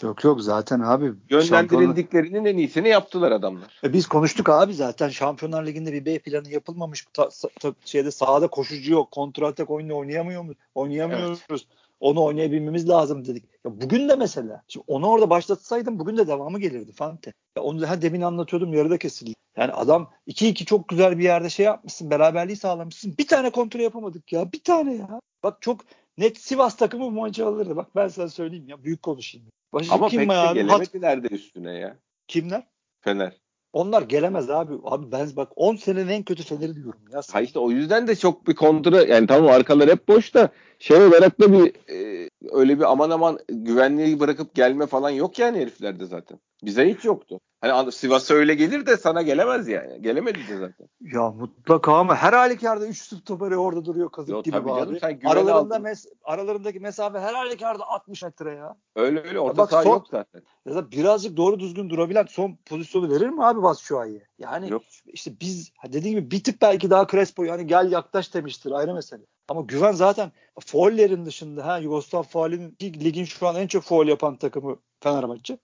Yok 0.02 0.24
yok 0.24 0.42
zaten 0.42 0.80
abi. 0.80 1.06
şampiyonlar- 1.06 1.46
Yönlendirildiklerinin 1.50 2.46
en 2.46 2.58
iyisini 2.58 2.90
yaptılar 2.90 3.32
adamlar. 3.32 3.80
E 3.84 3.94
biz 3.94 4.08
konuştuk 4.08 4.50
abi 4.50 4.74
zaten 4.74 5.10
Şampiyonlar 5.10 5.66
Ligi'nde 5.66 5.94
bir 5.94 6.06
B 6.06 6.20
planı 6.20 6.50
yapılmamış. 6.50 7.06
Ta, 7.14 7.30
ta- 7.60 7.74
şeyde 7.86 8.12
sahada 8.12 8.48
koşucu 8.48 8.94
yok. 8.94 9.12
Kontrol 9.12 9.48
atak 9.48 9.70
oyunu 9.70 9.98
oynayamıyor 9.98 10.42
mu? 10.44 10.52
Oynayamıyoruz. 10.76 11.68
Onu 12.00 12.24
oynayabilmemiz 12.24 12.90
lazım 12.90 13.26
dedik. 13.26 13.44
Ya 13.66 13.82
bugün 13.82 14.10
de 14.10 14.16
mesela. 14.16 14.64
Şimdi 14.68 14.84
onu 14.88 15.08
orada 15.08 15.30
başlatsaydım 15.30 16.00
bugün 16.00 16.18
de 16.18 16.28
devamı 16.28 16.60
gelirdi 16.60 16.92
Fante. 16.92 17.34
Ya 17.58 17.64
onu 17.64 17.90
ha 17.90 18.02
demin 18.02 18.22
anlatıyordum 18.22 18.74
yarıda 18.74 18.98
kesildi. 18.98 19.34
Yani 19.58 19.72
adam 19.72 20.10
2-2 20.28 20.66
çok 20.66 20.88
güzel 20.90 21.18
bir 21.18 21.24
yerde 21.24 21.50
şey 21.50 21.66
yapmışsın. 21.66 22.10
Beraberliği 22.12 22.58
sağlamışsın. 22.58 23.16
Bir 23.18 23.28
tane 23.28 23.50
kontrol 23.50 23.80
yapamadık 23.80 24.34
ya. 24.34 24.52
Bir 24.52 24.64
tane 24.64 24.94
ya. 24.96 25.22
Bak 25.44 25.58
çok 25.62 25.82
net 26.20 26.38
Sivas 26.38 26.78
takımı 26.78 27.04
bu 27.04 27.12
maçı 27.12 27.46
alırdı. 27.46 27.76
Bak 27.76 27.96
ben 27.96 28.08
sana 28.08 28.30
söyleyeyim 28.30 28.68
ya. 28.68 28.84
Büyük 28.84 29.04
konuşayım. 29.04 29.48
Başka 29.74 29.96
Ama 29.96 30.10
kim 30.10 30.20
pek 30.20 30.30
de? 30.30 30.34
Hat- 30.34 30.54
gelemediler 30.54 31.24
de 31.24 31.28
üstüne 31.28 31.74
ya. 31.74 31.98
kimler? 32.28 32.68
Fener. 33.02 33.34
Onlar 33.74 34.02
gelemez 34.02 34.50
abi. 34.50 34.74
Abi 34.84 35.12
ben 35.12 35.30
bak 35.36 35.52
10 35.56 35.76
senenin 35.76 36.08
en 36.08 36.24
kötü 36.24 36.44
Fener'i 36.44 36.76
diyorum 36.76 37.02
ya. 37.12 37.22
Ha 37.32 37.42
işte 37.42 37.60
o 37.60 37.72
yüzden 37.72 38.08
de 38.08 38.16
çok 38.16 38.48
bir 38.48 38.56
kontra 38.56 39.02
yani 39.02 39.28
tamam 39.28 39.52
arkalar 39.52 39.90
hep 39.90 40.08
boş 40.08 40.34
da 40.34 40.50
şey 40.80 40.98
olarak 40.98 41.42
da 41.42 41.54
bir 41.54 41.74
e, 41.94 42.30
öyle 42.52 42.80
bir 42.80 42.92
aman 42.92 43.10
aman 43.10 43.40
güvenliği 43.50 44.20
bırakıp 44.20 44.56
gelme 44.56 44.86
falan 44.86 45.10
yok 45.10 45.40
yani 45.40 45.60
heriflerde 45.60 46.06
zaten. 46.06 46.40
Bize 46.64 46.90
hiç 46.90 47.06
yoktu. 47.06 47.40
Hani 47.62 47.72
an- 47.74 47.90
Sivas'a 47.90 48.34
öyle 48.34 48.56
gelir 48.56 48.86
de 48.86 48.98
sana 48.98 49.22
gelemez 49.22 49.68
yani. 49.68 50.02
Gelemedi 50.02 50.40
de 50.48 50.58
zaten. 50.58 50.88
Ya 51.02 51.30
mutlaka 51.32 51.94
ama 51.94 52.16
her 52.16 52.34
halükarda 52.34 52.88
3 52.88 52.98
stoperi 53.02 53.58
orada 53.58 53.86
duruyor 53.86 54.12
kazık 54.12 54.30
Yo, 54.30 54.44
gibi 54.44 54.56
tabii 54.56 54.66
be 54.66 54.70
canım, 54.70 54.90
abi. 54.90 55.00
sen 55.00 55.20
Aralarında 55.26 55.76
mes- 55.76 56.08
aralarındaki 56.24 56.80
mesafe 56.80 57.20
her 57.20 57.34
halükarda 57.34 57.88
60 57.88 58.24
metre 58.24 58.56
ya. 58.56 58.76
Öyle 58.96 59.20
öyle 59.24 59.40
orta 59.40 59.68
saha 59.68 59.84
son- 59.84 59.92
yok 59.92 60.08
zaten. 60.12 60.42
Ya 60.66 60.76
da 60.76 60.92
birazcık 60.92 61.38
doğru 61.38 61.60
düzgün 61.60 61.90
durabilen 61.90 62.26
son 62.30 62.58
pozisyonu 62.66 63.10
verir 63.10 63.30
mi 63.30 63.46
abi 63.46 63.64
Batshuayi'ye? 63.64 64.28
Yani 64.40 64.70
Yok. 64.70 64.82
işte 65.06 65.32
biz 65.42 65.72
dediğim 65.88 66.20
gibi 66.20 66.32
bir 66.32 66.44
tık 66.44 66.62
belki 66.62 66.90
daha 66.90 67.08
Crespo 67.08 67.44
yani 67.44 67.68
gel 67.68 67.92
yaklaş 67.92 68.34
demiştir 68.34 68.72
ayrı 68.72 68.94
mesele. 68.94 69.22
Ama 69.50 69.62
güven 69.62 69.92
zaten 69.92 70.32
foullerin 70.66 71.26
dışında 71.26 71.66
ha 71.68 71.78
Yugoslav 71.78 72.24
faulinin 72.24 72.72
ki 72.72 73.04
ligin 73.06 73.26
şu 73.26 73.48
an 73.48 73.56
en 73.56 73.68
çok 73.68 73.84
foul 73.84 74.08
yapan 74.08 74.36
takımı 74.38 74.78
Fenerbahçe. 75.04 75.58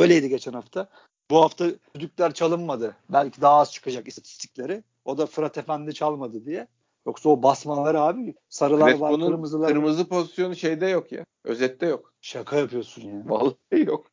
Öyleydi 0.00 0.28
geçen 0.28 0.52
hafta. 0.52 0.88
Bu 1.30 1.42
hafta 1.42 1.66
düdükler 1.94 2.34
çalınmadı. 2.34 2.96
Belki 3.08 3.40
daha 3.40 3.54
az 3.54 3.72
çıkacak 3.72 4.08
istatistikleri. 4.08 4.82
O 5.04 5.18
da 5.18 5.26
Fırat 5.26 5.58
Efendi 5.58 5.94
çalmadı 5.94 6.44
diye. 6.44 6.66
Yoksa 7.06 7.28
o 7.28 7.42
basmaları 7.42 8.00
abi 8.00 8.34
sarılar 8.48 8.80
var, 8.80 8.90
Crespo'nun 8.90 9.26
kırmızılar 9.26 9.64
var. 9.64 9.68
kırmızı 9.74 10.08
pozisyonu 10.08 10.56
şeyde 10.56 10.86
yok 10.86 11.12
ya. 11.12 11.24
Özette 11.44 11.86
yok. 11.86 12.12
Şaka 12.20 12.56
yapıyorsun 12.56 13.02
ya. 13.02 13.22
Vallahi 13.26 13.86
yok. 13.86 14.06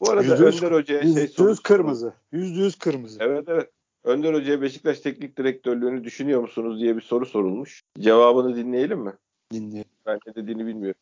Bu 0.00 0.10
arada 0.10 0.22
Yüzde 0.22 0.44
yüz- 0.46 0.62
Önder 0.62 0.72
Hoca'ya 0.76 1.00
şey 1.00 1.08
Yüzde 1.08 1.20
yüz 1.20 1.34
sorusu- 1.34 1.62
kırmızı. 1.62 2.12
Yüzde 2.32 2.60
yüz 2.60 2.78
kırmızı. 2.78 3.18
Evet 3.22 3.44
evet. 3.48 3.70
Önder 4.04 4.34
Hoca'ya 4.34 4.62
Beşiktaş 4.62 5.00
Teknik 5.00 5.38
Direktörlüğünü 5.38 6.04
düşünüyor 6.04 6.40
musunuz 6.40 6.80
diye 6.80 6.96
bir 6.96 7.00
soru 7.02 7.26
sorulmuş. 7.26 7.82
Cevabını 7.98 8.56
dinleyelim 8.56 8.98
mi? 9.00 9.12
Dinliyor. 9.52 9.84
Ben 10.06 10.18
ne 10.26 10.34
dediğini 10.34 10.66
bilmiyorum. 10.66 11.00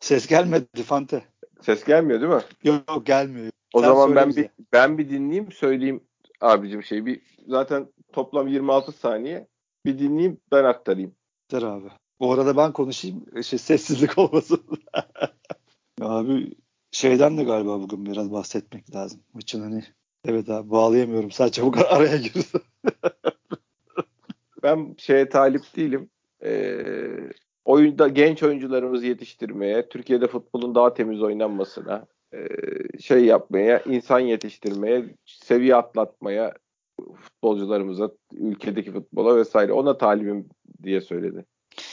Ses 0.00 0.26
gelmedi 0.26 0.82
Fante. 0.82 1.24
Ses 1.62 1.84
gelmiyor 1.84 2.20
değil 2.20 2.32
mi? 2.32 2.42
Yok, 2.64 2.82
yok 2.88 3.06
gelmiyor. 3.06 3.50
O 3.72 3.80
Sen 3.80 3.88
zaman 3.88 4.16
ben 4.16 4.28
bize. 4.28 4.42
bir 4.42 4.50
ben 4.72 4.98
bir 4.98 5.10
dinleyeyim 5.10 5.52
söyleyeyim 5.52 6.00
abicim 6.40 6.82
şey 6.82 7.06
bir 7.06 7.20
zaten 7.48 7.86
toplam 8.12 8.48
26 8.48 8.92
saniye 8.92 9.48
bir 9.86 9.98
dinleyeyim 9.98 10.38
ben 10.52 10.64
aktarayım. 10.64 11.14
Dur 11.52 11.62
abi. 11.62 11.88
Bu 12.20 12.32
arada 12.32 12.56
ben 12.56 12.72
konuşayım. 12.72 13.42
Şey, 13.42 13.58
sessizlik 13.58 14.18
olmasın. 14.18 14.62
abi 16.00 16.54
şeyden 16.90 17.38
de 17.38 17.44
galiba 17.44 17.80
bugün 17.80 18.06
biraz 18.06 18.32
bahsetmek 18.32 18.94
lazım. 18.94 19.20
Maçın 19.34 19.60
hani 19.62 19.84
evet 20.24 20.48
abi 20.50 20.70
bağlayamıyorum. 20.70 21.30
Sadece 21.30 21.62
bu 21.62 21.72
kadar 21.72 21.90
araya 21.96 22.16
girdi. 22.16 22.44
Ben 24.62 24.94
şeye 24.98 25.28
talip 25.28 25.76
değilim. 25.76 26.10
Ee, 26.44 27.30
oyunda 27.64 28.08
genç 28.08 28.42
oyuncularımızı 28.42 29.06
yetiştirmeye, 29.06 29.88
Türkiye'de 29.88 30.26
futbolun 30.26 30.74
daha 30.74 30.94
temiz 30.94 31.22
oynanmasına, 31.22 32.06
e, 32.34 32.38
şey 33.00 33.24
yapmaya, 33.24 33.80
insan 33.80 34.20
yetiştirmeye, 34.20 35.04
seviye 35.26 35.76
atlatmaya 35.76 36.52
futbolcularımıza, 37.20 38.10
ülkedeki 38.32 38.92
futbola 38.92 39.36
vesaire 39.36 39.72
ona 39.72 39.98
talibim 39.98 40.48
diye 40.82 41.00
söyledi. 41.00 41.44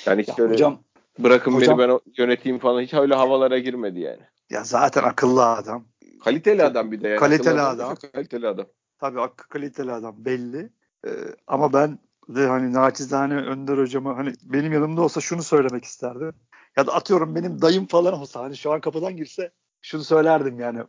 Yani 0.06 0.22
hiç 0.22 0.28
Ya 0.28 0.36
öyle 0.40 0.54
hocam 0.54 0.84
bırakın 1.20 1.52
hocam- 1.52 1.80
beni 1.80 1.90
ben 1.90 2.00
yöneteyim 2.18 2.60
falan 2.60 2.82
hiç 2.82 2.94
öyle 2.94 3.16
havalara 3.16 3.60
girmedi 3.60 4.00
yani. 4.00 4.22
ya 4.50 4.64
zaten 4.64 5.04
akıllı 5.04 5.46
adam. 5.46 5.86
Kaliteli 6.24 6.64
adam 6.64 6.92
bir 6.92 7.02
de 7.02 7.08
yani. 7.08 7.20
Kaliteli 7.20 7.50
Akıllı 7.62 7.68
adam. 7.84 7.98
değil, 8.02 8.12
Kaliteli 8.14 8.48
adam. 8.48 8.66
Tabii 9.00 9.20
kaliteli 9.50 9.92
adam 9.92 10.16
belli. 10.26 10.70
Ee, 11.08 11.10
ama 11.48 11.74
ben 11.74 12.00
de 12.36 12.48
hani 12.48 12.74
naçizane 12.74 13.36
Önder 13.36 13.78
hocama 13.78 14.18
hani 14.18 14.34
benim 14.44 14.74
yanımda 14.74 15.02
olsa 15.02 15.22
şunu 15.22 15.44
söylemek 15.44 15.84
isterdim. 15.84 16.34
Ya 16.78 16.88
da 16.88 16.94
atıyorum 16.94 17.36
benim 17.36 17.62
dayım 17.62 17.86
falan 17.86 18.14
olsa 18.14 18.42
hani 18.42 18.58
şu 18.58 18.72
an 18.72 18.82
kapıdan 18.82 19.18
girse 19.18 19.52
şunu 19.82 20.04
söylerdim 20.04 20.60
yani. 20.60 20.80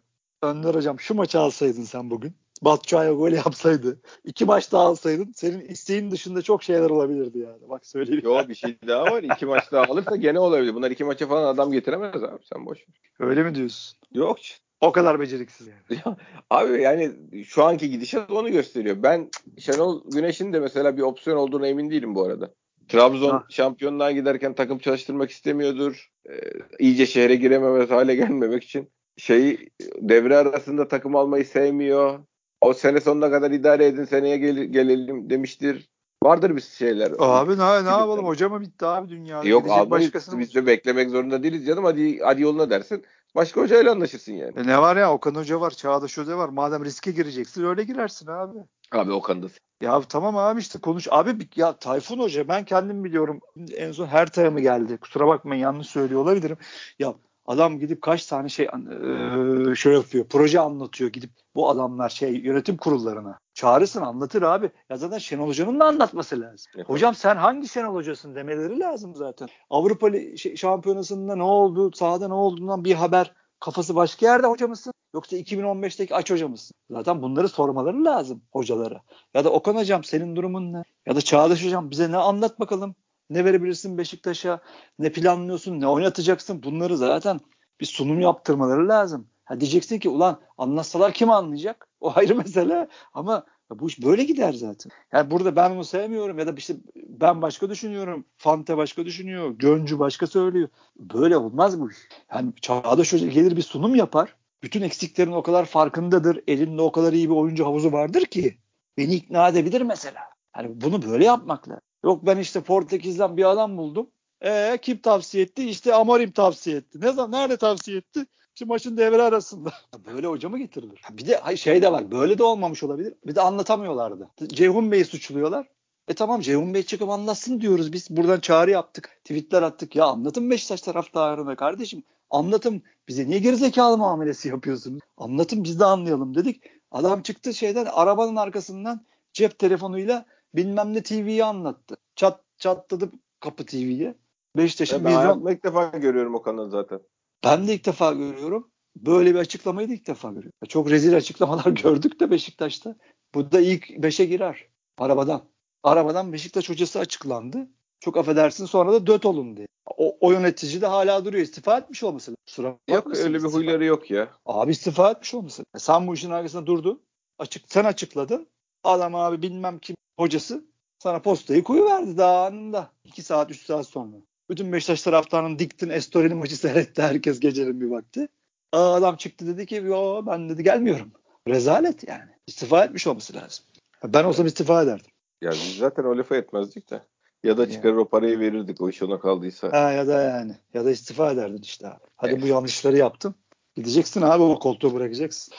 Önder 0.42 0.74
hocam 0.74 1.00
şu 1.00 1.14
maçı 1.14 1.40
alsaydın 1.40 1.82
sen 1.82 2.10
bugün. 2.10 2.34
Batçuay'a 2.62 3.12
gol 3.12 3.32
yapsaydı. 3.32 4.00
iki 4.24 4.44
maç 4.44 4.72
daha 4.72 4.82
alsaydın 4.82 5.32
senin 5.36 5.60
isteğin 5.60 6.10
dışında 6.10 6.42
çok 6.42 6.62
şeyler 6.62 6.90
olabilirdi 6.90 7.38
yani. 7.38 7.68
Bak 7.68 7.86
söyleyeyim. 7.86 8.22
Yo 8.24 8.48
bir 8.48 8.54
şey 8.54 8.78
daha 8.86 9.04
var. 9.04 9.22
İki 9.22 9.46
maç 9.46 9.72
daha 9.72 9.84
alırsa 9.84 10.16
gene 10.16 10.38
olabilir. 10.38 10.74
Bunlar 10.74 10.90
iki 10.90 11.04
maça 11.04 11.26
falan 11.26 11.54
adam 11.54 11.72
getiremez 11.72 12.22
abi. 12.22 12.44
Sen 12.52 12.66
boş 12.66 12.78
ver. 12.78 13.26
Öyle 13.28 13.42
mi 13.42 13.54
diyorsun? 13.54 13.98
Yok. 14.12 14.38
O 14.80 14.92
kadar 14.92 15.20
beceriksiz 15.20 15.66
yani. 15.66 16.00
Ya, 16.06 16.16
abi 16.50 16.82
yani 16.82 17.10
şu 17.44 17.64
anki 17.64 17.90
gidişat 17.90 18.30
onu 18.30 18.50
gösteriyor. 18.50 18.96
Ben 19.02 19.30
Şenol 19.58 20.10
Güneş'in 20.10 20.52
de 20.52 20.60
mesela 20.60 20.96
bir 20.96 21.02
opsiyon 21.02 21.36
olduğuna 21.36 21.66
emin 21.66 21.90
değilim 21.90 22.14
bu 22.14 22.24
arada. 22.24 22.54
Trabzon 22.88 23.30
Ha. 23.30 23.44
şampiyonluğa 23.50 24.10
giderken 24.12 24.54
takım 24.54 24.78
çalıştırmak 24.78 25.30
istemiyordur. 25.30 26.10
Ee, 26.30 26.40
iyice 26.78 27.06
şehre 27.06 27.34
girememez 27.34 27.90
hale 27.90 28.14
gelmemek 28.14 28.64
için. 28.64 28.90
Şeyi 29.16 29.70
devre 30.00 30.36
arasında 30.36 30.88
takım 30.88 31.16
almayı 31.16 31.44
sevmiyor. 31.46 32.18
O 32.60 32.72
sene 32.74 33.00
sonuna 33.00 33.30
kadar 33.30 33.50
idare 33.50 33.86
edin 33.86 34.04
seneye 34.04 34.36
gel- 34.38 34.64
gelelim 34.64 35.30
demiştir. 35.30 35.88
Vardır 36.24 36.56
bir 36.56 36.60
şeyler. 36.60 37.12
Abi 37.18 37.58
ne, 37.58 37.84
ne 37.84 37.88
yapalım 37.88 38.26
hoca 38.26 38.48
mı 38.48 38.60
bitti 38.60 38.86
abi 38.86 39.08
dünyada? 39.08 39.48
Yok 39.48 39.62
Gidecek 39.62 39.82
abi 39.82 39.90
başkasını 39.90 40.40
biz 40.40 40.54
de 40.54 40.66
beklemek 40.66 41.10
zorunda 41.10 41.42
değiliz 41.42 41.66
canım. 41.66 41.84
Hadi 41.84 42.18
hadi 42.18 42.42
yoluna 42.42 42.70
dersin. 42.70 43.04
Başka 43.34 43.60
hocayla 43.60 43.92
anlaşırsın 43.92 44.32
yani. 44.32 44.52
E 44.56 44.66
ne 44.66 44.78
var 44.78 44.96
ya 44.96 45.12
Okan 45.12 45.34
Hoca 45.34 45.60
var, 45.60 45.70
Çağdaş 45.70 46.18
Hoca 46.18 46.38
var. 46.38 46.48
Madem 46.48 46.84
riske 46.84 47.10
gireceksin 47.10 47.64
öyle 47.64 47.84
girersin 47.84 48.26
abi. 48.26 48.58
Abi 48.92 49.12
Okan 49.12 49.42
da. 49.42 49.46
Ya 49.80 50.00
tamam 50.00 50.36
abi 50.36 50.60
işte 50.60 50.78
konuş. 50.78 51.08
Abi 51.10 51.48
ya 51.56 51.76
Tayfun 51.76 52.18
Hoca 52.18 52.48
ben 52.48 52.64
kendim 52.64 53.04
biliyorum. 53.04 53.40
En 53.76 53.92
son 53.92 54.06
her 54.06 54.50
mı 54.50 54.60
geldi? 54.60 54.96
Kusura 54.96 55.26
bakmayın 55.26 55.62
yanlış 55.62 55.86
söylüyor 55.86 56.20
olabilirim. 56.20 56.56
Ya 56.98 57.14
adam 57.46 57.78
gidip 57.78 58.02
kaç 58.02 58.26
tane 58.26 58.48
şey 58.48 58.66
e, 58.66 59.74
şey 59.74 59.92
yapıyor. 59.92 60.26
Proje 60.28 60.60
anlatıyor 60.60 61.12
gidip 61.12 61.30
bu 61.54 61.70
adamlar 61.70 62.08
şey 62.08 62.36
yönetim 62.36 62.76
kurullarına. 62.76 63.38
Çağırırsın 63.60 64.02
anlatır 64.02 64.42
abi. 64.42 64.70
Ya 64.90 64.96
zaten 64.96 65.18
Şenol 65.18 65.48
Hoca'nın 65.48 65.80
da 65.80 65.84
anlatması 65.84 66.40
lazım. 66.40 66.72
Evet. 66.76 66.88
Hocam 66.88 67.14
sen 67.14 67.36
hangi 67.36 67.68
Şenol 67.68 67.94
Hoca'sın 67.94 68.34
demeleri 68.34 68.78
lazım 68.80 69.14
zaten. 69.14 69.48
Avrupa 69.70 70.08
Şampiyonası'nda 70.56 71.36
ne 71.36 71.42
oldu, 71.42 71.90
sahada 71.94 72.28
ne 72.28 72.34
olduğundan 72.34 72.84
bir 72.84 72.94
haber 72.94 73.32
kafası 73.60 73.96
başka 73.96 74.26
yerde 74.26 74.46
hoca 74.46 74.68
mısın? 74.68 74.92
Yoksa 75.14 75.36
2015'teki 75.36 76.14
aç 76.14 76.30
hoca 76.30 76.48
mısın? 76.48 76.74
Zaten 76.90 77.22
bunları 77.22 77.48
sormaları 77.48 78.04
lazım 78.04 78.42
hocalara. 78.52 79.02
Ya 79.34 79.44
da 79.44 79.50
Okan 79.50 79.76
hocam 79.76 80.04
senin 80.04 80.36
durumun 80.36 80.72
ne? 80.72 80.82
Ya 81.06 81.16
da 81.16 81.20
Çağdaş 81.20 81.64
hocam 81.64 81.90
bize 81.90 82.12
ne 82.12 82.16
anlat 82.16 82.60
bakalım? 82.60 82.94
Ne 83.30 83.44
verebilirsin 83.44 83.98
Beşiktaş'a? 83.98 84.60
Ne 84.98 85.12
planlıyorsun? 85.12 85.80
Ne 85.80 85.86
oynatacaksın? 85.86 86.62
Bunları 86.62 86.96
zaten 86.96 87.40
bir 87.80 87.86
sunum 87.86 88.20
yaptırmaları 88.20 88.88
lazım. 88.88 89.28
Ha 89.50 89.60
diyeceksin 89.60 89.98
ki 89.98 90.08
ulan 90.08 90.40
anlatsalar 90.58 91.12
kim 91.12 91.30
anlayacak? 91.30 91.88
O 92.00 92.12
ayrı 92.16 92.34
mesele 92.36 92.88
ama 93.12 93.46
bu 93.70 93.88
iş 93.88 94.02
böyle 94.02 94.24
gider 94.24 94.52
zaten. 94.52 94.92
Yani 95.12 95.30
burada 95.30 95.56
ben 95.56 95.70
onu 95.70 95.84
sevmiyorum 95.84 96.38
ya 96.38 96.46
da 96.46 96.52
işte 96.56 96.74
ben 96.96 97.42
başka 97.42 97.70
düşünüyorum. 97.70 98.24
Fante 98.36 98.76
başka 98.76 99.04
düşünüyor. 99.04 99.50
Göncü 99.50 99.98
başka 99.98 100.26
söylüyor. 100.26 100.68
Böyle 100.96 101.36
olmaz 101.36 101.80
bu 101.80 101.90
iş. 101.90 101.96
Yani 102.34 102.52
Çağdaş 102.60 103.12
Hoca 103.12 103.26
gelir 103.26 103.56
bir 103.56 103.62
sunum 103.62 103.94
yapar. 103.94 104.36
Bütün 104.62 104.82
eksiklerin 104.82 105.32
o 105.32 105.42
kadar 105.42 105.64
farkındadır. 105.64 106.42
Elinde 106.46 106.82
o 106.82 106.92
kadar 106.92 107.12
iyi 107.12 107.30
bir 107.30 107.34
oyuncu 107.34 107.64
havuzu 107.64 107.92
vardır 107.92 108.24
ki 108.24 108.58
beni 108.98 109.14
ikna 109.14 109.48
edebilir 109.48 109.80
mesela. 109.80 110.20
Yani 110.56 110.80
bunu 110.80 111.02
böyle 111.02 111.24
yapmak 111.24 111.68
lazım. 111.68 111.82
Yok 112.04 112.26
ben 112.26 112.38
işte 112.38 112.60
Portekiz'den 112.60 113.36
bir 113.36 113.50
adam 113.50 113.76
buldum. 113.76 114.10
E 114.44 114.78
kim 114.82 114.98
tavsiye 114.98 115.44
etti? 115.44 115.68
İşte 115.68 115.94
Amorim 115.94 116.30
tavsiye 116.30 116.76
etti. 116.76 117.00
Ne 117.00 117.12
zaman 117.12 117.40
nerede 117.40 117.56
tavsiye 117.56 117.96
etti? 117.96 118.26
İşte 118.54 118.64
maçın 118.64 118.96
devre 118.96 119.22
arasında. 119.22 119.72
Böyle 120.06 120.26
hoca 120.26 120.48
mı 120.48 120.58
getirilir? 120.58 121.02
Bir 121.10 121.26
de 121.26 121.56
şey 121.56 121.82
de 121.82 121.92
var. 121.92 122.10
Böyle 122.10 122.38
de 122.38 122.42
olmamış 122.42 122.82
olabilir. 122.82 123.14
Bir 123.26 123.34
de 123.34 123.40
anlatamıyorlardı. 123.40 124.30
Ceyhun 124.48 124.92
Bey'i 124.92 125.04
suçluyorlar. 125.04 125.66
E 126.08 126.14
tamam 126.14 126.40
Ceyhun 126.40 126.74
Bey 126.74 126.82
çıkıp 126.82 127.08
anlatsın 127.10 127.60
diyoruz. 127.60 127.92
Biz 127.92 128.10
buradan 128.10 128.40
çağrı 128.40 128.70
yaptık. 128.70 129.20
Tweetler 129.24 129.62
attık. 129.62 129.96
Ya 129.96 130.04
anlatın 130.04 130.50
Beşiktaş 130.50 130.80
taraftarına 130.80 131.56
kardeşim. 131.56 132.02
Anlatın. 132.30 132.82
Bize 133.08 133.28
niye 133.28 133.38
gerizekalı 133.38 133.98
muamelesi 133.98 134.48
yapıyorsunuz? 134.48 135.00
Anlatın 135.16 135.64
biz 135.64 135.80
de 135.80 135.84
anlayalım 135.84 136.34
dedik. 136.34 136.62
Adam 136.90 137.22
çıktı 137.22 137.54
şeyden 137.54 137.86
arabanın 137.92 138.36
arkasından 138.36 139.06
cep 139.32 139.58
telefonuyla 139.58 140.26
bilmem 140.54 140.94
ne 140.94 141.02
TV'yi 141.02 141.44
anlattı. 141.44 141.96
Çat 142.16 142.40
çatladı 142.58 143.10
kapı 143.40 143.66
TV'ye. 143.66 144.14
Beşiktaş'ın 144.56 145.04
ben 145.04 145.18
vizyon... 145.18 145.52
ilk 145.52 145.64
defa 145.64 145.86
görüyorum 145.86 146.34
o 146.34 146.42
kanalı 146.42 146.70
zaten. 146.70 147.00
Ben 147.44 147.68
de 147.68 147.74
ilk 147.74 147.86
defa 147.86 148.12
görüyorum. 148.12 148.70
Böyle 148.96 149.34
bir 149.34 149.38
açıklamayı 149.38 149.88
da 149.88 149.92
ilk 149.92 150.06
defa 150.06 150.28
görüyorum. 150.28 150.52
Çok 150.68 150.90
rezil 150.90 151.16
açıklamalar 151.16 151.64
gördük 151.82 152.20
de 152.20 152.30
Beşiktaş'ta. 152.30 152.96
Bu 153.34 153.52
da 153.52 153.60
ilk 153.60 153.90
beşe 154.02 154.24
girer. 154.24 154.66
Arabadan. 154.98 155.42
Arabadan 155.82 156.32
Beşiktaş 156.32 156.70
hocası 156.70 156.98
açıklandı. 156.98 157.68
Çok 158.00 158.16
affedersin 158.16 158.66
sonra 158.66 158.92
da 158.92 159.06
döt 159.06 159.26
olun 159.26 159.56
diye. 159.56 159.66
O, 159.96 160.16
o 160.20 160.32
yönetici 160.32 160.80
de 160.80 160.86
hala 160.86 161.24
duruyor. 161.24 161.44
İstifa 161.44 161.78
etmiş 161.78 162.02
olması. 162.02 162.36
Kusura 162.46 162.78
yok 162.88 163.16
öyle 163.16 163.38
bir 163.38 163.48
huyları 163.48 163.84
yok 163.84 164.10
ya. 164.10 164.28
Abi 164.46 164.70
istifa 164.70 165.10
etmiş 165.10 165.34
olması. 165.34 165.64
Sen 165.78 166.06
bu 166.06 166.14
işin 166.14 166.30
arkasında 166.30 166.66
durdun. 166.66 167.02
Açık, 167.38 167.72
sen 167.72 167.84
açıkladın. 167.84 168.48
Adam 168.84 169.14
abi 169.14 169.42
bilmem 169.42 169.78
kim 169.78 169.96
hocası 170.18 170.64
sana 170.98 171.22
postayı 171.22 171.64
koyuverdi 171.64 172.18
daha 172.18 172.46
anında. 172.46 172.92
2 173.04 173.22
saat 173.22 173.50
3 173.50 173.66
saat 173.66 173.86
sonra. 173.86 174.16
Bütün 174.50 174.72
Beşiktaş 174.72 175.02
taraftarının 175.02 175.58
diktin 175.58 175.88
Estorili 175.88 176.34
maçı 176.34 176.56
seyretti 176.56 177.02
herkes 177.02 177.40
gecenin 177.40 177.80
bir 177.80 177.86
vakti. 177.86 178.28
Aa, 178.72 178.94
adam 178.94 179.16
çıktı 179.16 179.46
dedi 179.46 179.66
ki 179.66 179.74
yo 179.74 180.26
ben 180.26 180.48
dedi 180.48 180.62
gelmiyorum. 180.62 181.12
Rezalet 181.48 182.08
yani. 182.08 182.30
İstifa 182.46 182.84
etmiş 182.84 183.06
olması 183.06 183.34
lazım. 183.34 183.64
Ben 184.04 184.24
olsam 184.24 184.46
istifa 184.46 184.82
ederdim. 184.82 185.10
Ya 185.40 185.50
biz 185.50 185.76
zaten 185.76 186.04
o 186.04 186.18
lafa 186.18 186.36
etmezdik 186.36 186.90
de. 186.90 187.02
Ya 187.44 187.58
da 187.58 187.70
çıkarır 187.70 187.92
yani. 187.92 188.00
o 188.00 188.08
parayı 188.08 188.40
verirdik 188.40 188.80
o 188.80 188.88
iş 188.88 189.02
ona 189.02 189.20
kaldıysa. 189.20 189.72
Ha, 189.72 189.92
ya 189.92 190.06
da 190.06 190.22
yani. 190.22 190.56
Ya 190.74 190.84
da 190.84 190.90
istifa 190.90 191.32
ederdin 191.32 191.62
işte 191.62 191.88
abi. 191.88 192.04
Hadi 192.16 192.32
evet. 192.32 192.42
bu 192.42 192.46
yanlışları 192.46 192.96
yaptım. 192.96 193.34
Gideceksin 193.74 194.22
abi 194.22 194.42
o 194.42 194.58
koltuğu 194.58 194.94
bırakacaksın. 194.94 195.54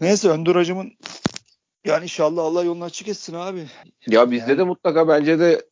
Neyse 0.00 0.28
Önder 0.28 0.54
hocamın 0.54 0.92
yani 1.84 2.02
inşallah 2.02 2.44
Allah 2.44 2.64
yolunu 2.64 2.84
açık 2.84 3.08
etsin 3.08 3.34
abi. 3.34 3.66
Ya 4.06 4.30
bizde 4.30 4.50
yani. 4.50 4.58
de 4.58 4.62
mutlaka 4.62 5.08
bence 5.08 5.38
de 5.38 5.66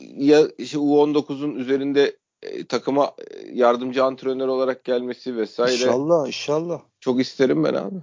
ya 0.00 0.48
işte 0.58 0.78
U19'un 0.78 1.54
üzerinde 1.54 2.16
e, 2.42 2.64
takıma 2.64 3.12
e, 3.18 3.48
yardımcı 3.52 4.04
antrenör 4.04 4.48
olarak 4.48 4.84
gelmesi 4.84 5.36
vesaire. 5.36 5.72
İnşallah 5.72 6.26
inşallah. 6.26 6.80
Çok 7.00 7.20
isterim 7.20 7.64
ben 7.64 7.74
abi. 7.74 7.96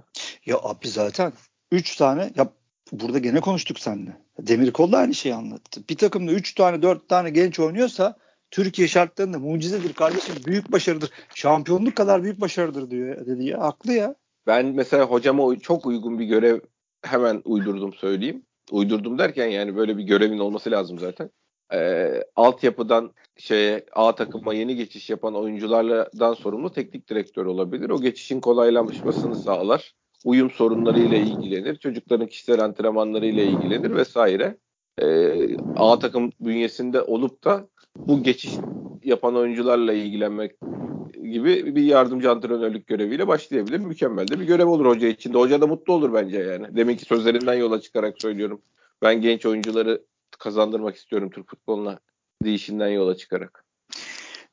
Ya 0.46 0.56
abi 0.62 0.88
zaten 0.88 1.32
3 1.72 1.96
tane 1.96 2.32
ya 2.36 2.52
burada 2.92 3.18
gene 3.18 3.40
konuştuk 3.40 3.78
seninle. 3.78 4.16
Demirkol 4.38 4.92
da 4.92 4.98
aynı 4.98 5.14
şeyi 5.14 5.34
anlattı. 5.34 5.80
Bir 5.90 5.96
takımda 5.96 6.32
3 6.32 6.54
tane 6.54 6.82
4 6.82 7.08
tane 7.08 7.30
genç 7.30 7.60
oynuyorsa 7.60 8.16
Türkiye 8.50 8.88
şartlarında 8.88 9.38
mucizedir 9.38 9.92
kardeşim. 9.92 10.34
Büyük 10.46 10.72
başarıdır. 10.72 11.10
Şampiyonluk 11.34 11.96
kadar 11.96 12.22
büyük 12.22 12.40
başarıdır 12.40 12.90
diyor 12.90 13.26
dedi 13.26 13.44
ya. 13.44 13.60
Haklı 13.60 13.92
ya. 13.92 14.14
Ben 14.46 14.66
mesela 14.66 15.04
hocama 15.04 15.56
çok 15.56 15.86
uygun 15.86 16.18
bir 16.18 16.24
görev 16.24 16.60
hemen 17.02 17.42
uydurdum 17.44 17.94
söyleyeyim. 17.94 18.42
Uydurdum 18.70 19.18
derken 19.18 19.46
yani 19.46 19.76
böyle 19.76 19.96
bir 19.96 20.02
görevin 20.02 20.38
olması 20.38 20.70
lazım 20.70 20.98
zaten 20.98 21.30
e, 21.72 22.10
altyapıdan 22.36 23.12
şeye 23.36 23.86
A 23.92 24.14
takıma 24.14 24.54
yeni 24.54 24.76
geçiş 24.76 25.10
yapan 25.10 25.34
oyunculardan 25.34 26.34
sorumlu 26.34 26.72
teknik 26.72 27.10
direktör 27.10 27.46
olabilir. 27.46 27.90
O 27.90 28.00
geçişin 28.00 28.40
kolaylaşmasını 28.40 29.36
sağlar. 29.36 29.94
Uyum 30.24 30.50
sorunlarıyla 30.50 31.16
ilgilenir. 31.16 31.76
Çocukların 31.76 32.26
kişisel 32.26 32.64
antrenmanlarıyla 32.64 33.42
ilgilenir 33.42 33.94
vesaire. 33.94 34.56
E, 35.02 35.06
A 35.76 35.98
takım 35.98 36.30
bünyesinde 36.40 37.02
olup 37.02 37.44
da 37.44 37.68
bu 37.96 38.22
geçiş 38.22 38.52
yapan 39.04 39.36
oyuncularla 39.36 39.92
ilgilenmek 39.92 40.52
gibi 41.22 41.76
bir 41.76 41.82
yardımcı 41.82 42.30
antrenörlük 42.30 42.86
göreviyle 42.86 43.28
başlayabilir. 43.28 43.78
Mükemmel 43.78 44.30
de 44.30 44.40
bir 44.40 44.44
görev 44.44 44.66
olur 44.66 44.86
hoca 44.86 45.08
için 45.08 45.34
de. 45.34 45.38
Hoca 45.38 45.60
da 45.60 45.66
mutlu 45.66 45.92
olur 45.92 46.12
bence 46.14 46.38
yani. 46.38 46.76
Deminki 46.76 47.04
sözlerinden 47.04 47.54
yola 47.54 47.80
çıkarak 47.80 48.22
söylüyorum. 48.22 48.62
Ben 49.02 49.20
genç 49.20 49.46
oyuncuları 49.46 50.02
kazandırmak 50.40 50.96
istiyorum 50.96 51.30
Türk 51.30 51.50
futboluna 51.50 51.98
değişinden 52.44 52.88
yola 52.88 53.16
çıkarak. 53.16 53.64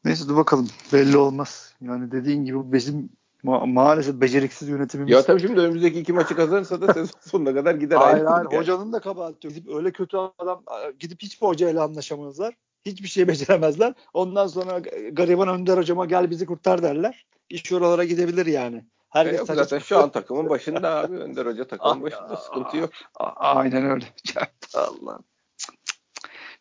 Neyse 0.06 0.28
dur 0.28 0.36
bakalım. 0.36 0.68
Belli 0.94 1.18
olmaz. 1.18 1.76
Yani 1.82 2.12
dediğin 2.12 2.46
gibi 2.46 2.72
bizim 2.72 3.10
ma- 3.44 3.74
maalesef 3.74 4.22
beceriksiz 4.22 4.70
yönetimimiz. 4.70 5.14
Ya 5.14 5.22
tabii 5.22 5.42
şimdi 5.42 5.60
önümüzdeki 5.60 6.00
iki 6.00 6.14
maçı 6.14 6.36
kazanırsa 6.36 6.82
da 6.82 6.88
sezon 6.94 7.20
sonuna 7.20 7.54
kadar 7.54 7.76
gider. 7.76 7.96
Hayır 7.96 8.26
hayır. 8.26 8.48
Yani. 8.52 8.58
Hocanın 8.58 8.94
da 8.94 9.00
kabahati 9.00 9.48
Gidip 9.48 9.70
öyle 9.70 9.92
kötü 9.92 10.18
adam 10.18 10.64
gidip 11.00 11.22
hiçbir 11.22 11.48
hocayla 11.48 11.84
anlaşamazlar. 11.84 12.56
Hiçbir 12.86 13.08
şey 13.08 13.28
beceremezler. 13.28 13.94
Ondan 14.14 14.48
sonra 14.48 14.80
gariban 15.12 15.48
Önder 15.48 15.78
hocama 15.78 16.06
gel 16.06 16.30
bizi 16.30 16.46
kurtar 16.46 16.84
derler. 16.84 17.26
İş 17.50 17.74
oralara 17.74 18.04
gidebilir 18.04 18.46
yani. 18.46 18.86
Herkes 19.10 19.34
e 19.34 19.38
yok 19.38 19.48
zaten 19.48 19.80
şu 19.80 19.98
an 19.98 20.12
takımın 20.12 20.50
başında 20.50 20.96
abi 20.96 21.16
Önder 21.16 21.46
Hoca 21.46 21.68
takımın 21.68 22.02
başında 22.04 22.36
sıkıntı 22.36 22.78
yok. 22.78 22.90
Aynen 23.36 23.86
öyle. 23.86 24.06
Allah. 24.76 25.20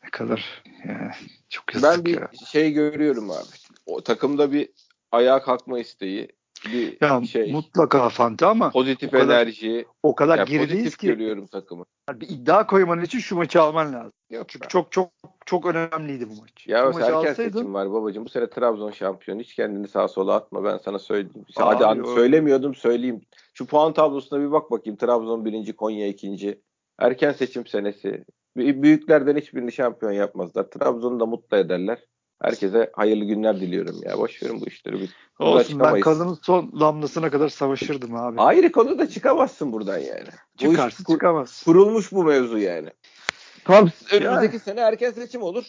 Ne 0.06 0.10
kadar 0.10 0.62
yani 0.88 1.10
çok 1.48 1.74
yazık 1.74 1.90
Ben 1.90 2.04
bir 2.04 2.20
ya. 2.20 2.30
şey 2.46 2.72
görüyorum 2.72 3.30
abi. 3.30 3.46
O 3.86 4.00
takımda 4.00 4.52
bir 4.52 4.68
ayağa 5.12 5.42
kalkma 5.42 5.78
isteği, 5.78 6.28
bir 6.72 6.98
ya, 7.00 7.22
şey. 7.24 7.52
Mutlaka 7.52 8.08
Fante 8.08 8.46
ama 8.46 8.70
pozitif 8.70 9.08
o 9.08 9.12
kadar, 9.12 9.42
enerji. 9.42 9.86
O 10.02 10.14
kadar 10.14 10.38
yani 10.38 10.48
gerideyiz 10.48 10.96
ki. 10.96 11.06
görüyorum 11.06 11.46
takımı. 11.46 11.84
Yani 12.08 12.20
bir 12.20 12.28
iddia 12.28 12.66
koyman 12.66 13.02
için 13.02 13.18
şu 13.18 13.36
maçı 13.36 13.62
alman 13.62 13.92
lazım. 13.92 14.12
Yok 14.30 14.48
Çünkü 14.48 14.64
ben. 14.64 14.68
çok 14.68 14.92
çok 14.92 15.10
çok 15.46 15.66
önemliydi 15.66 16.28
bu 16.30 16.40
maç. 16.40 16.66
Ya 16.66 16.94
bu 16.94 17.00
erken 17.00 17.12
alsaydın... 17.12 17.58
seçim 17.58 17.74
var 17.74 17.92
babacığım. 17.92 18.24
Bu 18.24 18.28
sene 18.28 18.50
Trabzon 18.50 18.90
şampiyon. 18.90 19.38
Hiç 19.38 19.54
kendini 19.54 19.88
sağa 19.88 20.08
sola 20.08 20.34
atma 20.34 20.64
ben 20.64 20.78
sana 20.78 20.98
söyleyeyim. 20.98 21.46
Abi, 21.56 21.84
Hadi 21.84 22.00
öyle. 22.00 22.14
söylemiyordum 22.14 22.74
söyleyeyim. 22.74 23.20
Şu 23.54 23.66
puan 23.66 23.92
tablosuna 23.92 24.40
bir 24.40 24.52
bak 24.52 24.70
bakayım. 24.70 24.96
Trabzon 24.96 25.44
birinci, 25.44 25.76
Konya 25.76 26.06
ikinci. 26.06 26.60
Erken 26.98 27.32
seçim 27.32 27.66
senesi. 27.66 28.24
Büyüklerden 28.56 29.36
hiçbirini 29.36 29.72
şampiyon 29.72 30.12
yapmazlar. 30.12 30.64
Trabzon'u 30.70 31.20
da 31.20 31.26
mutlu 31.26 31.56
ederler. 31.56 31.98
Herkese 32.42 32.90
hayırlı 32.92 33.24
günler 33.24 33.60
diliyorum 33.60 33.96
ya. 34.02 34.18
Boş 34.18 34.42
verin 34.42 34.60
bu 34.60 34.66
işleri. 34.66 35.00
Biz 35.00 35.10
Olsun 35.38 35.80
ben 35.80 36.00
kadının 36.00 36.38
son 36.42 36.80
damlasına 36.80 37.30
kadar 37.30 37.48
savaşırdım 37.48 38.14
abi. 38.14 38.40
Ayrı 38.40 38.72
konu 38.72 38.98
da 38.98 39.08
çıkamazsın 39.08 39.72
buradan 39.72 39.98
yani. 39.98 40.28
Çıkarsın 40.56 41.04
bu 41.08 41.12
iş, 41.12 41.14
çıkamaz. 41.14 41.62
Kurulmuş 41.64 42.12
bu 42.12 42.24
mevzu 42.24 42.58
yani. 42.58 42.88
Tamam 43.64 43.90
önümüzdeki 44.12 44.58
sene 44.58 44.80
erken 44.80 45.10
seçim 45.10 45.42
olur. 45.42 45.64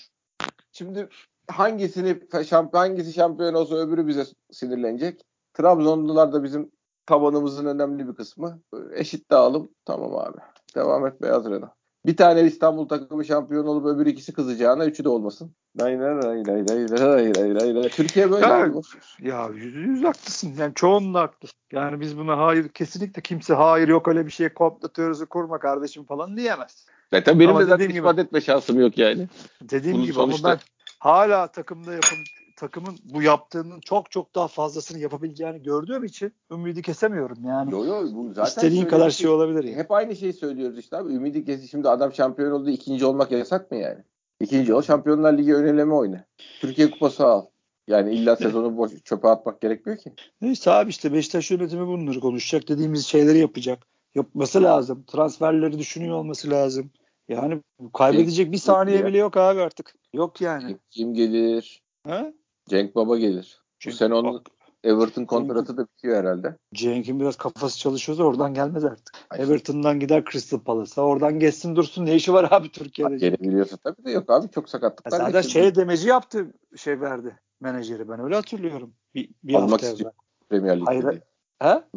Şimdi 0.72 1.10
hangisini 1.48 2.20
şampiyon, 2.50 2.84
hangisi 2.84 3.14
şampiyon 3.14 3.54
olsa 3.54 3.76
öbürü 3.76 4.08
bize 4.08 4.26
sinirlenecek. 4.52 5.22
Trabzonlular 5.54 6.34
da 6.34 6.44
bizim 6.44 6.72
tabanımızın 7.06 7.66
önemli 7.66 8.08
bir 8.08 8.16
kısmı. 8.16 8.62
Eşit 8.94 9.32
dağılım. 9.32 9.70
Tamam 9.86 10.16
abi. 10.16 10.38
Devam 10.76 11.08
et 11.08 11.22
Beyaz 11.22 11.46
Rena. 11.46 11.77
Bir 12.08 12.18
tane 12.18 12.42
İstanbul 12.42 12.88
takımı 12.88 13.26
şampiyon 13.26 13.66
olup 13.66 13.86
öbür 13.86 14.06
ikisi 14.06 14.34
kızacağına 14.34 14.86
üçü 14.86 15.04
de 15.04 15.10
olmasın. 15.10 15.52
Hayır 15.80 16.00
hayır 16.00 16.24
hayır 16.24 16.46
hayır 16.48 16.90
hayır 16.90 17.36
hayır 17.36 17.76
hayır. 17.76 17.90
Türkiye 17.90 18.32
böyle 18.32 18.46
ya, 18.46 18.72
olur. 18.72 18.86
Ya 19.22 19.50
yüzde 19.54 19.80
yüz 19.80 20.04
haklısın. 20.04 20.54
Yani 20.58 20.74
çoğunla 20.76 21.22
haklısın. 21.22 21.58
Yani 21.72 22.00
biz 22.00 22.18
buna 22.18 22.38
hayır 22.38 22.70
kesinlikle 22.70 23.22
kimse 23.22 23.54
hayır 23.54 23.88
yok 23.88 24.08
öyle 24.08 24.26
bir 24.26 24.32
şey 24.32 24.50
komplo 24.50 24.88
teorisi 24.88 25.26
kurma 25.26 25.60
kardeşim 25.60 26.04
falan 26.04 26.38
diyemez. 26.38 26.86
Ve 27.14 27.24
tabii 27.24 27.40
benim 27.40 27.50
ama 27.50 27.60
de 27.60 27.66
zaten 27.66 27.90
ispat 27.90 28.16
gibi, 28.16 28.22
etme 28.22 28.42
şansım 28.42 28.80
yok 28.80 28.98
yani. 28.98 29.28
Dediğim 29.62 29.98
Bunu 29.98 30.04
gibi 30.04 30.14
sonuçta... 30.14 30.50
ama 30.50 30.60
hala 31.00 31.48
takımda 31.48 31.94
yapım 31.94 32.18
takımın 32.58 32.98
bu 33.04 33.22
yaptığının 33.22 33.80
çok 33.80 34.12
çok 34.12 34.36
daha 34.36 34.48
fazlasını 34.48 35.00
yapabileceğini 35.00 35.64
gördüğüm 35.64 36.04
için 36.04 36.34
ümidi 36.52 36.82
kesemiyorum 36.82 37.38
yani. 37.46 37.72
Yo 37.72 37.86
yo 37.86 38.04
bu 38.14 38.34
zaten 38.34 38.50
İstediğin 38.50 38.86
kadar 38.86 39.10
şey 39.10 39.28
olabilir 39.30 39.64
yani. 39.64 39.78
Hep 39.78 39.92
aynı 39.92 40.16
şeyi 40.16 40.34
söylüyoruz 40.34 40.78
işte 40.78 40.98
abi. 40.98 41.14
Ümidi 41.14 41.46
kesi 41.46 41.68
şimdi 41.68 41.90
adam 41.90 42.14
şampiyon 42.14 42.52
oldu. 42.52 42.70
ikinci 42.70 43.06
olmak 43.06 43.32
yasak 43.32 43.72
mı 43.72 43.78
yani? 43.78 44.00
İkinci 44.40 44.74
ol 44.74 44.82
Şampiyonlar 44.82 45.38
Ligi 45.38 45.56
öneleme 45.56 45.94
oyna. 45.94 46.26
Türkiye 46.62 46.92
Kupası 46.92 47.26
al. 47.26 47.46
Yani 47.88 48.14
illa 48.14 48.36
sezonu 48.36 48.78
boş 48.78 48.92
çöpe 49.04 49.28
atmak 49.28 49.62
gerekmiyor 49.62 50.00
ki. 50.00 50.14
Neyse 50.42 50.72
abi 50.72 50.90
işte 50.90 51.14
Beşiktaş 51.14 51.52
yönetimi 51.52 51.88
bunları 51.88 52.20
konuşacak. 52.20 52.70
Dediğimiz 52.70 53.06
şeyleri 53.06 53.38
yapacak. 53.38 53.80
Yapması 54.16 54.64
lazım. 54.64 55.04
Transferleri 55.08 55.80
düşünüyor 55.80 56.16
olması 56.16 56.50
lazım. 56.50 56.92
Yani 57.30 57.62
kaybedecek 57.94 58.52
bir 58.52 58.58
saniye 58.58 59.06
bile 59.06 59.18
yok 59.18 59.38
abi 59.38 59.62
artık. 59.62 59.96
Yok 60.14 60.42
yani. 60.42 60.78
Kim 60.90 61.14
gelir? 61.14 61.82
Ha? 62.08 62.34
Cenk 62.70 62.96
Baba 62.96 63.18
gelir. 63.18 63.62
Bu 63.62 63.76
Çünkü 63.80 63.98
sene 63.98 64.14
onun 64.14 64.34
bak, 64.34 64.48
Everton 64.84 65.26
kontratı 65.26 65.78
da 65.78 65.88
bitiyor 65.88 66.18
herhalde. 66.18 66.58
Cenk'in 66.74 67.20
biraz 67.20 67.36
kafası 67.36 67.80
çalışıyorsa 67.80 68.24
oradan 68.24 68.54
gelmez 68.54 68.86
artık. 68.86 69.16
Ay, 69.30 69.42
Everton'dan 69.42 70.00
gider 70.00 70.24
Crystal 70.32 70.60
Palace'a. 70.60 71.06
Oradan 71.06 71.40
geçsin 71.40 71.76
dursun. 71.76 72.06
Ne 72.06 72.16
işi 72.16 72.34
var 72.34 72.48
abi 72.52 72.72
Türkiye'de? 72.72 73.18
Gelebiliyorsa 73.18 73.78
tabii 73.78 74.06
de 74.06 74.12
yok 74.12 74.30
abi 74.30 74.50
çok 74.52 74.70
sakatlıklar. 74.70 75.12
Zaten 75.18 75.32
geçirdi. 75.32 75.52
şey 75.52 75.76
demeci 75.76 76.08
yaptı 76.08 76.54
şey 76.76 77.02
verdi 77.02 77.40
menajeri. 77.62 78.10
Ben 78.10 78.20
öyle 78.20 78.36
hatırlıyorum. 78.36 78.94
Bir, 79.16 79.30
bir 79.44 79.54
Almak 79.54 79.72
hafta 79.72 79.88
istiyor. 79.88 80.12
evvel. 80.12 80.20
Premier 80.50 80.76
Lig'de. 80.76 80.86
Hayır. 80.86 81.12
diye. 81.12 81.22
Ha? 81.60 81.88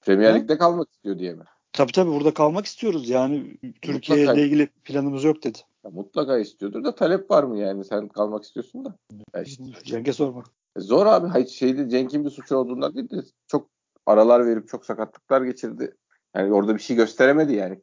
Premier? 0.00 0.34
Lig'de 0.34 0.58
kalmak 0.58 0.90
istiyor 0.90 1.18
diye 1.18 1.34
mi? 1.34 1.44
Tabii 1.72 1.92
tabii 1.92 2.10
burada 2.10 2.34
kalmak 2.34 2.66
istiyoruz. 2.66 3.08
Yani 3.08 3.56
Türkiye 3.82 4.22
ile 4.24 4.44
ilgili 4.44 4.66
planımız 4.66 5.24
yok 5.24 5.44
dedi. 5.44 5.58
Ya 5.84 5.90
mutlaka 5.90 6.38
istiyordur 6.38 6.84
da 6.84 6.94
talep 6.94 7.30
var 7.30 7.44
mı 7.44 7.58
yani? 7.58 7.84
Sen 7.84 8.08
kalmak 8.08 8.44
istiyorsun 8.44 8.84
da. 8.84 8.94
Ya 9.34 9.42
işte, 9.42 9.64
Cenk'e 9.84 10.12
sormak. 10.12 10.46
E, 10.76 10.80
zor 10.80 11.06
abi. 11.06 11.28
Hayır 11.28 11.46
şeyde 11.46 11.88
Cenk'in 11.88 12.24
bir 12.24 12.30
suçu 12.30 12.56
olduğundan 12.56 12.94
değil 12.94 13.10
de 13.10 13.16
çok 13.46 13.68
aralar 14.06 14.46
verip 14.46 14.68
çok 14.68 14.84
sakatlıklar 14.84 15.42
geçirdi. 15.42 15.96
Yani 16.36 16.52
orada 16.54 16.74
bir 16.74 16.80
şey 16.80 16.96
gösteremedi 16.96 17.54
yani. 17.54 17.80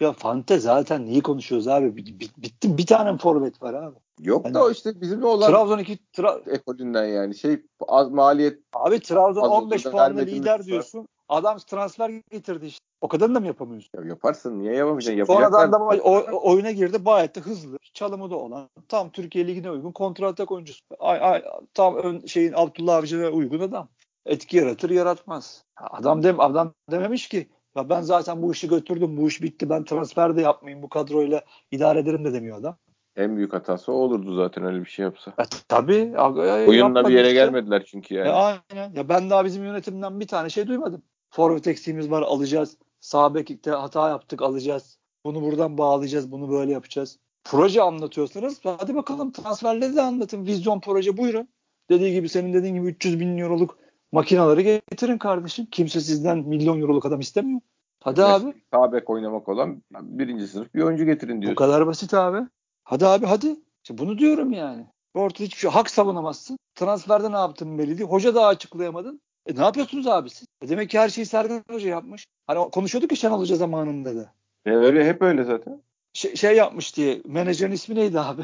Ya 0.00 0.12
Fante 0.12 0.58
zaten 0.58 1.06
neyi 1.06 1.20
konuşuyoruz 1.20 1.68
abi? 1.68 1.96
Bi- 1.96 2.20
bi- 2.20 2.42
Bitti 2.42 2.78
bir 2.78 2.86
tane 2.86 3.18
forvet 3.18 3.62
var 3.62 3.74
abi. 3.74 3.96
Yok 4.20 4.44
Yani- 4.44 4.54
da 4.54 4.64
o 4.64 4.70
işte 4.70 5.00
bizimle 5.00 5.26
olan 5.26 5.50
Trabzon 5.50 5.78
2 5.78 5.98
Tra- 6.16 6.50
ekolünden 6.50 7.04
yani. 7.04 7.34
Şey 7.34 7.62
az 7.88 8.10
maliyet 8.10 8.60
abi 8.72 9.00
Trabzon 9.00 9.40
Fazla 9.40 9.56
15 9.56 9.84
da 9.84 9.90
puanla 9.90 10.20
lider 10.20 10.64
diyorsun. 10.64 11.08
Adam 11.28 11.58
transfer 11.58 12.10
getirdi 12.30 12.66
işte. 12.66 12.86
O 13.00 13.08
kadarını 13.08 13.34
da 13.34 13.40
mı 13.40 13.46
yapamıyorsun? 13.46 13.90
ya 13.98 14.08
yaparsın. 14.08 14.58
Niye 14.58 14.74
yapamayacaksın? 14.74 15.24
Sonradan 15.34 15.60
Yapacaklar. 15.60 15.98
da 15.98 16.02
o, 16.02 16.50
oyuna 16.50 16.70
girdi. 16.70 16.98
Gayet 17.04 17.36
de 17.36 17.40
hızlı. 17.40 17.78
Çalımı 17.92 18.30
da 18.30 18.36
olan. 18.36 18.68
Tam 18.88 19.10
Türkiye 19.10 19.46
Ligi'ne 19.46 19.70
uygun 19.70 19.92
kontratak 19.92 20.52
oyuncusu. 20.52 20.80
Ay, 20.98 21.18
ay, 21.22 21.44
tam 21.74 21.96
ön, 21.96 22.26
şeyin 22.26 22.52
Abdullah 22.56 22.96
Avcı'na 22.96 23.28
uygun 23.28 23.60
adam. 23.60 23.88
Etki 24.26 24.56
yaratır 24.56 24.90
yaratmaz. 24.90 25.64
Adam 25.76 26.22
dem 26.22 26.40
adam 26.40 26.72
dememiş 26.90 27.28
ki 27.28 27.48
ya 27.76 27.88
ben 27.88 28.00
zaten 28.00 28.42
bu 28.42 28.52
işi 28.52 28.68
götürdüm. 28.68 29.16
Bu 29.16 29.28
iş 29.28 29.42
bitti. 29.42 29.70
Ben 29.70 29.84
transfer 29.84 30.36
de 30.36 30.40
yapmayayım. 30.42 30.82
Bu 30.82 30.88
kadroyla 30.88 31.42
idare 31.70 31.98
ederim 31.98 32.24
de 32.24 32.32
demiyor 32.32 32.58
adam. 32.58 32.76
En 33.16 33.36
büyük 33.36 33.52
hatası 33.52 33.92
o 33.92 33.94
olurdu 33.94 34.34
zaten 34.34 34.64
öyle 34.64 34.80
bir 34.80 34.90
şey 34.90 35.02
yapsa. 35.02 35.30
E, 35.38 35.42
tabii. 35.68 36.12
aga- 36.16 36.68
Oyunla 36.68 37.08
bir 37.08 37.14
yere 37.14 37.22
işte. 37.28 37.34
gelmediler 37.34 37.84
çünkü 37.86 38.14
yani. 38.14 38.28
E, 38.28 38.32
aynen. 38.32 38.92
Ya 38.94 39.08
ben 39.08 39.30
daha 39.30 39.44
bizim 39.44 39.64
yönetimden 39.64 40.20
bir 40.20 40.26
tane 40.26 40.50
şey 40.50 40.66
duymadım. 40.66 41.02
Forvet 41.30 41.66
eksiğimiz 41.66 42.10
var 42.10 42.22
alacağız. 42.22 42.76
Sağ 43.00 43.34
beklikte 43.34 43.70
hata 43.70 44.08
yaptık 44.08 44.42
alacağız. 44.42 44.98
Bunu 45.24 45.42
buradan 45.42 45.78
bağlayacağız. 45.78 46.32
Bunu 46.32 46.50
böyle 46.50 46.72
yapacağız. 46.72 47.18
Proje 47.44 47.82
anlatıyorsanız 47.82 48.60
hadi 48.64 48.94
bakalım 48.94 49.32
transferleri 49.32 49.96
de 49.96 50.02
anlatın. 50.02 50.46
Vizyon 50.46 50.80
proje 50.80 51.16
buyurun. 51.16 51.48
Dediği 51.90 52.12
gibi 52.14 52.28
senin 52.28 52.52
dediğin 52.52 52.74
gibi 52.74 52.86
300 52.86 53.20
bin 53.20 53.38
euroluk 53.38 53.78
makinaları 54.12 54.60
getirin 54.60 55.18
kardeşim. 55.18 55.66
Kimse 55.70 56.00
sizden 56.00 56.38
milyon 56.38 56.80
euroluk 56.80 57.06
adam 57.06 57.20
istemiyor. 57.20 57.60
Hadi 58.02 58.24
abi. 58.24 58.54
Sağ 58.72 58.92
bek 58.92 59.10
oynamak 59.10 59.48
olan 59.48 59.82
birinci 59.92 60.46
sınıf 60.46 60.74
bir 60.74 60.82
oyuncu 60.82 61.04
getirin 61.04 61.36
Bu 61.36 61.42
diyorsun. 61.42 61.56
kadar 61.56 61.86
basit 61.86 62.14
abi. 62.14 62.48
Hadi 62.84 63.06
abi 63.06 63.26
hadi. 63.26 63.56
İşte 63.82 63.98
bunu 63.98 64.18
diyorum 64.18 64.52
yani. 64.52 64.86
Ortada 65.14 65.44
hiçbir 65.44 65.58
şey 65.58 65.70
hak 65.70 65.90
savunamazsın. 65.90 66.58
Transferde 66.74 67.32
ne 67.32 67.36
yaptın 67.36 67.78
belli 67.78 67.98
değil. 67.98 68.10
Hoca 68.10 68.34
da 68.34 68.46
açıklayamadın. 68.46 69.20
E 69.46 69.56
ne 69.56 69.60
yapıyorsunuz 69.60 70.06
abi 70.06 70.30
siz? 70.30 70.48
E 70.62 70.68
demek 70.68 70.90
ki 70.90 70.98
her 70.98 71.08
şeyi 71.08 71.26
Sergen 71.26 71.64
Hoca 71.70 71.88
yapmış. 71.88 72.26
Hani 72.46 72.70
konuşuyorduk 72.70 73.10
ya 73.10 73.16
Şenol 73.16 73.40
Hoca 73.40 73.56
zamanında 73.56 74.16
da. 74.16 74.32
E, 74.66 74.70
öyle 74.70 75.08
hep 75.08 75.22
öyle 75.22 75.44
zaten. 75.44 75.82
Şey, 76.12 76.36
şey 76.36 76.56
yapmış 76.56 76.96
diye. 76.96 77.22
Menajerin 77.24 77.72
ismi 77.72 77.94
neydi 77.94 78.20
abi? 78.20 78.42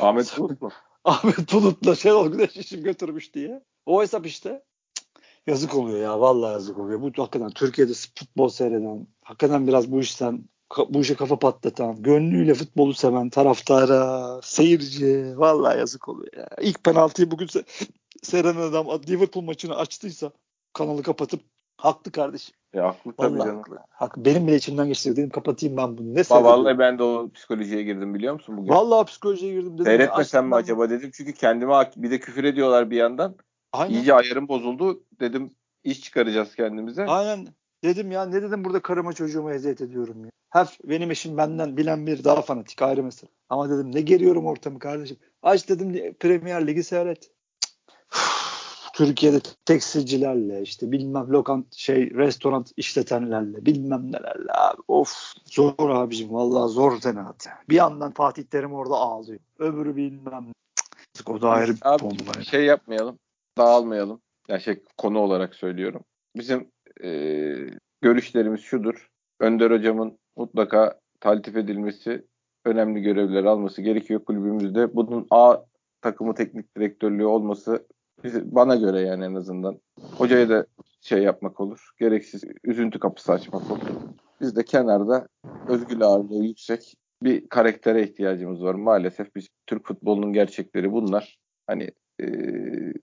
Ahmet 0.00 0.34
Bulut 0.38 0.62
mu? 0.62 0.70
Ahmet 1.04 1.52
Bulut'la 1.52 1.94
Şenol 1.94 2.32
Güneş 2.32 2.56
işim 2.56 2.82
götürmüş 2.82 3.34
diye. 3.34 3.62
O 3.86 4.02
hesap 4.02 4.26
işte. 4.26 4.62
Yazık 5.46 5.74
oluyor 5.74 5.98
ya. 5.98 6.20
Vallahi 6.20 6.52
yazık 6.52 6.78
oluyor. 6.78 7.00
Bu 7.00 7.06
hakikaten 7.06 7.50
Türkiye'de 7.50 7.92
futbol 7.92 8.48
seyreden, 8.48 9.06
hakikaten 9.22 9.66
biraz 9.66 9.92
bu 9.92 10.00
işten 10.00 10.44
bu 10.88 11.00
işe 11.00 11.14
kafa 11.14 11.38
patlatan, 11.38 12.02
gönlüyle 12.02 12.54
futbolu 12.54 12.94
seven 12.94 13.28
taraftara, 13.28 14.40
seyirci 14.42 15.34
vallahi 15.36 15.78
yazık 15.78 16.08
oluyor 16.08 16.32
ya. 16.36 16.48
İlk 16.60 16.84
penaltıyı 16.84 17.30
bugün 17.30 17.46
se- 18.24 18.30
seyreden 18.30 18.60
adam 18.60 18.86
Liverpool 19.08 19.44
maçını 19.44 19.76
açtıysa 19.76 20.30
kanalı 20.72 21.02
kapatıp 21.02 21.40
haklı 21.76 22.12
kardeşim. 22.12 22.54
E, 22.74 22.78
haklı 22.78 23.12
tabii 23.12 23.34
Vallahi 23.34 23.46
canım. 23.46 23.56
haklı. 23.56 23.78
Haklı. 23.90 24.24
Benim 24.24 24.46
bile 24.46 24.56
içimden 24.56 24.88
geçti. 24.88 25.16
Dedim 25.16 25.30
kapatayım 25.30 25.76
ben 25.76 25.98
bunu. 25.98 26.14
Ne 26.14 26.24
seyrediyorum? 26.24 26.64
Vallahi 26.64 26.78
ben 26.78 26.98
de 26.98 27.02
o 27.02 27.30
psikolojiye 27.34 27.82
girdim 27.82 28.14
biliyor 28.14 28.34
musun 28.34 28.56
bugün? 28.56 28.68
Vallahi 28.72 29.06
psikolojiye 29.06 29.52
girdim. 29.52 29.74
Dedim, 29.74 29.84
Seyretmesem 29.84 30.46
mi 30.46 30.52
ben 30.52 30.56
acaba 30.56 30.90
dedim. 30.90 31.10
Çünkü 31.14 31.32
kendime 31.32 31.90
bir 31.96 32.10
de 32.10 32.20
küfür 32.20 32.44
ediyorlar 32.44 32.90
bir 32.90 32.96
yandan. 32.96 33.36
Aynen. 33.72 33.94
İyice 33.94 34.14
ayarım 34.14 34.48
bozuldu. 34.48 35.04
Dedim 35.20 35.50
iş 35.84 36.00
çıkaracağız 36.00 36.54
kendimize. 36.54 37.06
Aynen. 37.06 37.46
Dedim 37.84 38.10
ya 38.10 38.24
ne 38.24 38.42
dedim 38.42 38.64
burada 38.64 38.82
karıma 38.82 39.12
çocuğuma 39.12 39.54
eziyet 39.54 39.80
ediyorum 39.80 40.24
ya. 40.24 40.30
Her 40.50 40.78
benim 40.84 41.10
eşim 41.10 41.36
benden 41.36 41.76
bilen 41.76 42.06
bir 42.06 42.24
daha 42.24 42.42
fanatik 42.42 42.82
ayrı 42.82 43.02
mesele. 43.02 43.30
Ama 43.48 43.70
dedim 43.70 43.94
ne 43.94 44.00
geriyorum 44.00 44.46
ortamı 44.46 44.78
kardeşim. 44.78 45.16
Aç 45.42 45.68
dedim 45.68 46.14
Premier 46.20 46.66
Ligi 46.66 46.84
seyret. 46.84 47.30
Türkiye'de 48.94 49.40
tekstilcilerle 49.64 50.62
işte 50.62 50.92
bilmem 50.92 51.28
lokant 51.28 51.74
şey 51.74 52.10
restoran 52.10 52.64
işletenlerle 52.76 53.66
bilmem 53.66 54.12
nelerle 54.12 54.52
abi. 54.52 54.82
Of 54.88 55.12
zor 55.44 55.90
abicim 55.90 56.32
vallahi 56.32 56.72
zor 56.72 57.00
Zenaat. 57.00 57.46
Bir 57.68 57.74
yandan 57.74 58.12
Fatih 58.12 58.42
Terim 58.42 58.72
orada 58.72 58.94
ağlıyor. 58.94 59.40
Öbürü 59.58 59.96
bilmem. 59.96 60.46
Cık. 61.14 61.30
O 61.30 61.40
da 61.40 61.48
ayrı 61.50 61.74
bir 61.74 61.80
Abi, 61.82 62.02
bomba. 62.02 62.32
yani. 62.34 62.44
şey 62.44 62.64
yapmayalım. 62.64 63.18
Dağılmayalım. 63.58 64.20
Ya 64.48 64.58
şey 64.58 64.82
konu 64.98 65.18
olarak 65.18 65.54
söylüyorum. 65.54 66.04
Bizim 66.36 66.70
e, 67.04 67.10
görüşlerimiz 68.02 68.60
şudur. 68.60 69.08
Önder 69.40 69.70
hocamın 69.70 70.18
mutlaka 70.36 71.00
taltif 71.20 71.56
edilmesi, 71.56 72.24
önemli 72.64 73.02
görevler 73.02 73.44
alması 73.44 73.82
gerekiyor 73.82 74.24
kulübümüzde. 74.24 74.96
Bunun 74.96 75.26
A 75.30 75.56
takımı 76.00 76.34
teknik 76.34 76.76
direktörlüğü 76.76 77.26
olması 77.26 77.86
bana 78.32 78.76
göre 78.76 79.00
yani 79.00 79.24
en 79.24 79.34
azından. 79.34 79.80
Hocaya 80.16 80.48
da 80.48 80.66
şey 81.00 81.22
yapmak 81.22 81.60
olur. 81.60 81.90
Gereksiz 81.98 82.44
üzüntü 82.64 82.98
kapısı 82.98 83.32
açmak 83.32 83.70
olur. 83.70 83.88
Biz 84.40 84.56
de 84.56 84.64
kenarda 84.64 85.28
özgür 85.68 86.00
ağırlığı 86.00 86.44
yüksek 86.44 86.94
bir 87.22 87.48
karaktere 87.48 88.02
ihtiyacımız 88.02 88.62
var. 88.62 88.74
Maalesef 88.74 89.34
biz 89.36 89.48
Türk 89.66 89.86
futbolunun 89.86 90.32
gerçekleri 90.32 90.92
bunlar. 90.92 91.38
Hani 91.66 91.90
e, 92.22 92.26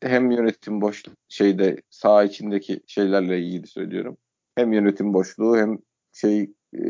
hem 0.02 0.32
yönetim 0.32 0.82
boş 0.82 1.04
şeyde 1.30 1.82
saha 1.90 2.24
içindeki 2.24 2.82
şeylerle 2.88 3.40
ilgili 3.40 3.68
söylüyorum. 3.68 4.18
Hem 4.56 4.74
yönetim 4.74 5.14
boşluğu 5.14 5.58
hem 5.58 5.78
şey 6.14 6.54
e, 6.76 6.84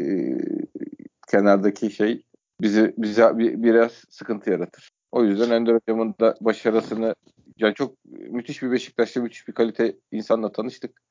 kenardaki 1.31 1.91
şey 1.91 2.23
bizi 2.61 2.93
bize 2.97 3.37
bir, 3.37 3.63
biraz 3.63 3.91
sıkıntı 4.09 4.49
yaratır. 4.49 4.89
O 5.11 5.23
yüzden 5.23 5.51
Önder 5.51 5.73
Hocam'ın 5.73 6.15
da 6.19 6.35
başarısını 6.41 7.15
yani 7.57 7.73
çok 7.73 7.95
müthiş 8.05 8.63
bir 8.63 8.71
Beşiktaş'ta 8.71 9.21
müthiş 9.21 9.47
bir 9.47 9.53
kalite 9.53 9.97
insanla 10.11 10.51
tanıştık. 10.51 11.01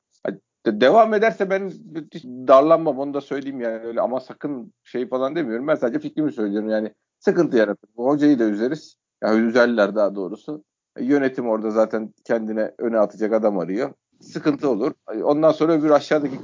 De, 0.65 0.81
devam 0.81 1.13
ederse 1.13 1.49
ben 1.49 1.71
darlanmam 2.47 2.99
onu 2.99 3.13
da 3.13 3.21
söyleyeyim 3.21 3.61
yani 3.61 3.79
öyle 3.79 4.01
ama 4.01 4.19
sakın 4.19 4.73
şey 4.83 5.09
falan 5.09 5.35
demiyorum. 5.35 5.67
Ben 5.67 5.75
sadece 5.75 5.99
fikrimi 5.99 6.31
söylüyorum 6.31 6.69
yani 6.69 6.93
sıkıntı 7.19 7.57
yaratır. 7.57 7.89
Bu 7.97 8.07
hocayı 8.07 8.39
da 8.39 8.43
üzeriz. 8.43 8.95
Ya 9.23 9.29
yani 9.29 9.47
üzerler 9.47 9.95
daha 9.95 10.15
doğrusu. 10.15 10.63
E, 10.97 11.05
yönetim 11.05 11.49
orada 11.49 11.71
zaten 11.71 12.13
kendine 12.25 12.71
öne 12.77 12.97
atacak 12.99 13.33
adam 13.33 13.59
arıyor. 13.59 13.93
Sıkıntı 14.21 14.69
olur. 14.69 14.93
Ondan 15.23 15.51
sonra 15.51 15.73
öbür 15.73 15.89
aşağıdaki 15.89 16.37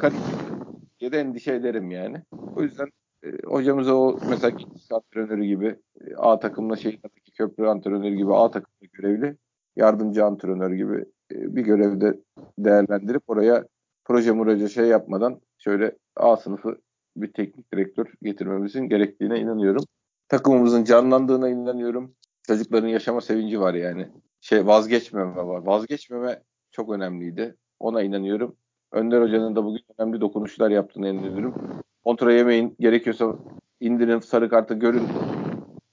ya 1.02 1.12
da 1.12 1.18
endişe 1.18 1.54
ederim 1.54 1.92
yani. 1.92 2.24
O 2.56 2.62
yüzden 2.62 2.88
e, 3.24 3.28
hocamıza 3.46 3.94
o 3.94 4.20
mesela 4.30 4.58
antrenörü 4.92 5.46
gibi 5.46 5.80
e, 6.02 6.16
A 6.16 6.40
takımla 6.40 6.76
şehirdeki 6.76 7.32
köprü 7.32 7.66
antrenörü 7.66 8.16
gibi 8.16 8.36
A 8.36 8.52
takımda 8.52 8.86
görevli 8.94 9.38
yardımcı 9.78 10.26
antrenör 10.26 10.72
gibi 10.72 11.06
e, 11.32 11.56
bir 11.56 11.62
görevde 11.62 12.20
değerlendirip 12.60 13.24
oraya 13.28 13.66
proje 14.06 14.32
muraca 14.32 14.68
şey 14.68 14.86
yapmadan 14.86 15.42
şöyle 15.58 15.96
A 16.16 16.38
sınıfı 16.38 16.78
bir 17.18 17.34
teknik 17.34 17.74
direktör 17.74 18.06
getirmemizin 18.22 18.90
gerektiğine 18.90 19.40
inanıyorum. 19.40 19.84
Takımımızın 20.30 20.84
canlandığına 20.84 21.50
inanıyorum. 21.50 22.16
Çocukların 22.48 22.88
yaşama 22.88 23.22
sevinci 23.22 23.60
var 23.60 23.74
yani. 23.74 24.08
Şey 24.42 24.68
vazgeçmeme 24.68 25.36
var. 25.36 25.66
Vazgeçmeme 25.66 26.44
çok 26.72 26.90
önemliydi. 26.92 27.56
Ona 27.80 28.02
inanıyorum. 28.02 28.56
Önder 28.92 29.22
Hoca'nın 29.22 29.56
da 29.56 29.64
bugün 29.64 29.82
önemli 29.98 30.22
dokunuşlar 30.22 30.70
yaptığını 30.70 31.10
inanıyorum. 31.10 31.56
Kontra 32.04 32.34
yemeyin. 32.34 32.76
Gerekiyorsa 32.80 33.36
indirin 33.80 34.20
sarı 34.20 34.50
kartı 34.50 34.74
görün 34.74 35.04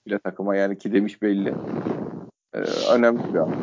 bile 0.06 0.18
takıma 0.18 0.56
yani 0.56 0.78
ki 0.78 0.92
demiş 0.92 1.22
belli. 1.22 1.54
Ee, 2.54 2.58
önemli 2.92 3.34
bir 3.34 3.38
an. 3.38 3.54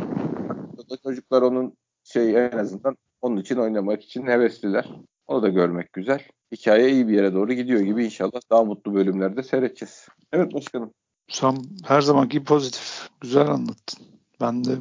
Çocuklar 1.03 1.41
onun 1.41 1.73
şey 2.03 2.45
en 2.45 2.57
azından 2.57 2.97
onun 3.21 3.37
için 3.37 3.55
oynamak 3.55 4.03
için 4.03 4.27
hevesliler. 4.27 4.89
Onu 5.27 5.41
da 5.41 5.47
görmek 5.47 5.93
güzel. 5.93 6.21
Hikaye 6.51 6.89
iyi 6.91 7.07
bir 7.07 7.13
yere 7.13 7.33
doğru 7.33 7.53
gidiyor 7.53 7.81
gibi 7.81 8.05
inşallah 8.05 8.41
daha 8.51 8.63
mutlu 8.63 8.93
bölümlerde 8.93 9.43
seyredeceğiz. 9.43 10.07
Evet 10.31 10.53
başkanım. 10.53 10.93
Sen 11.27 11.57
her 11.85 12.01
zamanki 12.01 12.43
pozitif. 12.43 13.09
Güzel 13.21 13.47
anlattın. 13.47 14.05
Ben 14.41 14.63
de 14.63 14.71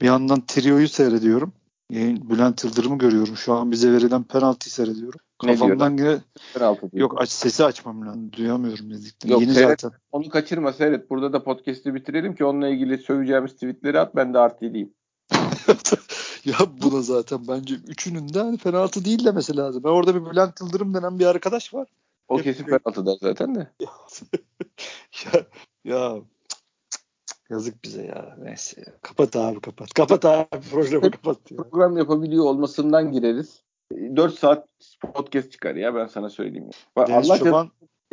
bir 0.00 0.06
yandan 0.06 0.46
Trio'yu 0.46 0.88
seyrediyorum. 0.88 1.52
Bülent 1.90 2.64
Yıldırım'ı 2.64 2.98
görüyorum. 2.98 3.36
Şu 3.36 3.52
an 3.52 3.70
bize 3.70 3.92
verilen 3.92 4.22
penaltıyı 4.22 4.72
seyrediyorum. 4.72 5.20
Kafamdan 5.38 5.90
yine 5.90 6.18
penaltı 6.54 6.88
yok 6.92 7.20
aç, 7.20 7.30
sesi 7.30 7.64
açmam 7.64 8.06
lazım. 8.06 8.32
Duyamıyorum 8.32 8.90
dediklerini. 8.90 9.32
Yok, 9.32 9.42
Yeni 9.42 9.54
seyret, 9.54 9.80
zaten. 9.80 9.98
Onu 10.12 10.28
kaçırma 10.28 10.72
seyret. 10.72 11.10
Burada 11.10 11.32
da 11.32 11.44
podcast'i 11.44 11.94
bitirelim 11.94 12.34
ki 12.34 12.44
onunla 12.44 12.68
ilgili 12.68 12.98
söveceğimiz 12.98 13.52
tweetleri 13.52 14.00
at 14.00 14.16
ben 14.16 14.34
de 14.34 14.38
artı 14.38 14.60
diyeyim. 14.60 14.94
ya 16.44 16.56
buna 16.82 17.02
zaten 17.02 17.38
bence 17.48 17.74
üçünün 17.74 18.34
de 18.34 18.38
hani 18.38 18.58
penaltı 18.58 19.04
değil 19.04 19.24
demesi 19.24 19.56
lazım. 19.56 19.84
Ben 19.84 19.88
orada 19.88 20.14
bir 20.14 20.30
Bülent 20.30 20.60
Yıldırım 20.60 20.94
denen 20.94 21.18
bir 21.18 21.26
arkadaş 21.26 21.74
var. 21.74 21.88
O 22.28 22.38
Hep 22.38 22.44
kesin 22.44 22.64
penaltı 22.64 23.06
der 23.06 23.16
zaten 23.22 23.54
de. 23.54 23.70
ya, 25.24 25.44
ya 25.84 26.22
Yazık 27.50 27.84
bize 27.84 28.02
ya. 28.02 28.36
Neyse. 28.38 28.84
Kapat 29.02 29.36
abi 29.36 29.60
kapat. 29.60 29.94
Kapat 29.94 30.24
abi 30.24 30.60
programı 30.70 31.10
kapat. 31.10 31.50
Ya. 31.50 31.56
Program 31.56 31.96
yapabiliyor 31.96 32.44
olmasından 32.44 33.12
gireriz. 33.12 33.62
4 33.92 34.38
saat 34.38 34.68
podcast 35.14 35.52
çıkar 35.52 35.74
ya 35.74 35.94
ben 35.94 36.06
sana 36.06 36.30
söyleyeyim. 36.30 36.70
Deniz 36.96 37.30
Allah 37.30 37.38
Çoban 37.38 37.70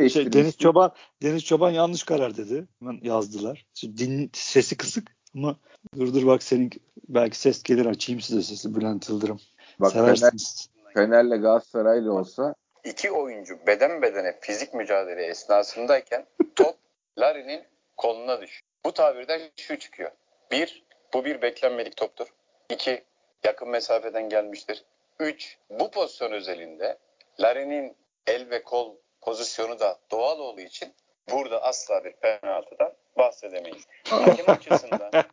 şey, 0.09 0.33
Deniz 0.33 0.57
Çoban 0.57 0.91
Deniz 1.23 1.45
Çoban 1.45 1.71
yanlış 1.71 2.03
karar 2.03 2.37
dedi. 2.37 2.67
Hemen 2.79 2.99
yazdılar. 3.03 3.65
Şimdi 3.73 3.97
din, 3.97 4.29
sesi 4.33 4.77
kısık 4.77 5.15
ama 5.35 5.55
dur 5.99 6.13
dur 6.13 6.27
bak 6.27 6.43
senin 6.43 6.69
belki 7.09 7.37
ses 7.37 7.63
gelir 7.63 7.85
açayım 7.85 8.21
size 8.21 8.41
sesi 8.41 8.75
Bülent 8.75 9.09
Yıldırım. 9.09 9.39
Bak 9.79 9.91
Seversiniz. 9.91 10.69
Fener, 10.93 11.09
Fener'le 11.09 11.41
Galatasaray'la 11.41 12.11
olsa 12.11 12.55
iki 12.83 13.11
oyuncu 13.11 13.59
beden 13.67 14.01
bedene 14.01 14.39
fizik 14.41 14.73
mücadele 14.73 15.25
esnasındayken 15.25 16.25
top 16.55 16.75
Larry'nin 17.19 17.63
koluna 17.97 18.41
düşüyor. 18.41 18.74
Bu 18.85 18.93
tabirden 18.93 19.41
şu 19.57 19.79
çıkıyor. 19.79 20.11
Bir, 20.51 20.83
bu 21.13 21.25
bir 21.25 21.41
beklenmedik 21.41 21.97
toptur. 21.97 22.27
İki, 22.69 23.03
yakın 23.43 23.69
mesafeden 23.69 24.29
gelmiştir. 24.29 24.85
Üç, 25.19 25.57
bu 25.69 25.91
pozisyon 25.91 26.31
özelinde 26.31 26.97
Larin'in 27.39 27.97
el 28.27 28.49
ve 28.49 28.63
kol 28.63 28.95
pozisyonu 29.21 29.79
da 29.79 29.99
doğal 30.11 30.39
olduğu 30.39 30.61
için 30.61 30.93
burada 31.31 31.63
asla 31.63 32.03
bir 32.03 32.13
penaltıdan 32.13 32.93
bahsedemeyiz. 33.17 33.83
Hakem 34.07 34.49
açısından 34.49 35.11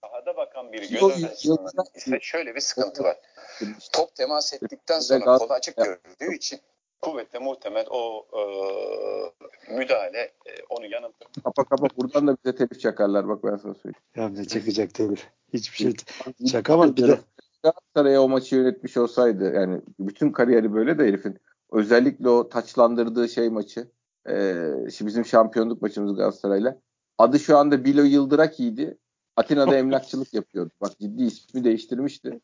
sahada 0.00 0.36
bakan 0.36 0.72
bir 0.72 0.90
göz 0.90 1.24
açısından 1.24 1.86
ise 1.94 2.18
şöyle 2.20 2.54
bir 2.54 2.60
sıkıntı 2.60 3.04
var. 3.04 3.16
Top 3.92 4.14
temas 4.14 4.54
ettikten 4.54 5.00
sonra 5.00 5.38
kolu 5.38 5.52
açık 5.52 5.76
gördüğü 5.76 6.34
için 6.34 6.60
kuvvetle 7.02 7.38
muhtemel 7.38 7.86
o 7.90 8.26
e, 8.32 8.40
müdahale 9.78 10.18
e, 10.18 10.52
onu 10.68 10.86
yanıltır. 10.86 11.28
Kapa 11.44 11.64
kapa 11.64 11.86
buradan 11.96 12.26
da 12.26 12.36
bize 12.44 12.56
telif 12.56 12.80
çakarlar 12.80 13.28
bak 13.28 13.44
ben 13.44 13.56
sana 13.56 13.74
söyleyeyim. 13.74 14.02
Ya 14.16 14.28
ne 14.28 14.44
çakacak 14.44 14.94
telif? 14.94 15.28
Hiçbir 15.52 15.76
şey 15.76 15.92
çakamaz 16.46 16.96
bir 16.96 17.08
de. 17.08 17.20
Galatasaray'a 17.62 18.22
o 18.22 18.28
maçı 18.28 18.56
yönetmiş 18.56 18.96
olsaydı 18.96 19.54
yani 19.54 19.80
bütün 20.00 20.32
kariyeri 20.32 20.74
böyle 20.74 20.98
de 20.98 21.04
herifin 21.04 21.38
özellikle 21.72 22.28
o 22.28 22.48
taçlandırdığı 22.48 23.28
şey 23.28 23.50
maçı 23.50 23.90
e, 24.28 24.64
şimdi 24.94 25.08
bizim 25.08 25.24
şampiyonluk 25.24 25.82
maçımız 25.82 26.16
Galatasaray'la 26.16 26.80
adı 27.18 27.38
şu 27.38 27.56
anda 27.56 27.84
Bilo 27.84 28.02
Yıldıraki'ydi. 28.02 28.98
Atina'da 29.36 29.76
emlakçılık 29.78 30.34
yapıyordu. 30.34 30.70
Bak 30.80 30.98
ciddi 30.98 31.22
ismi 31.22 31.64
değiştirmişti. 31.64 32.40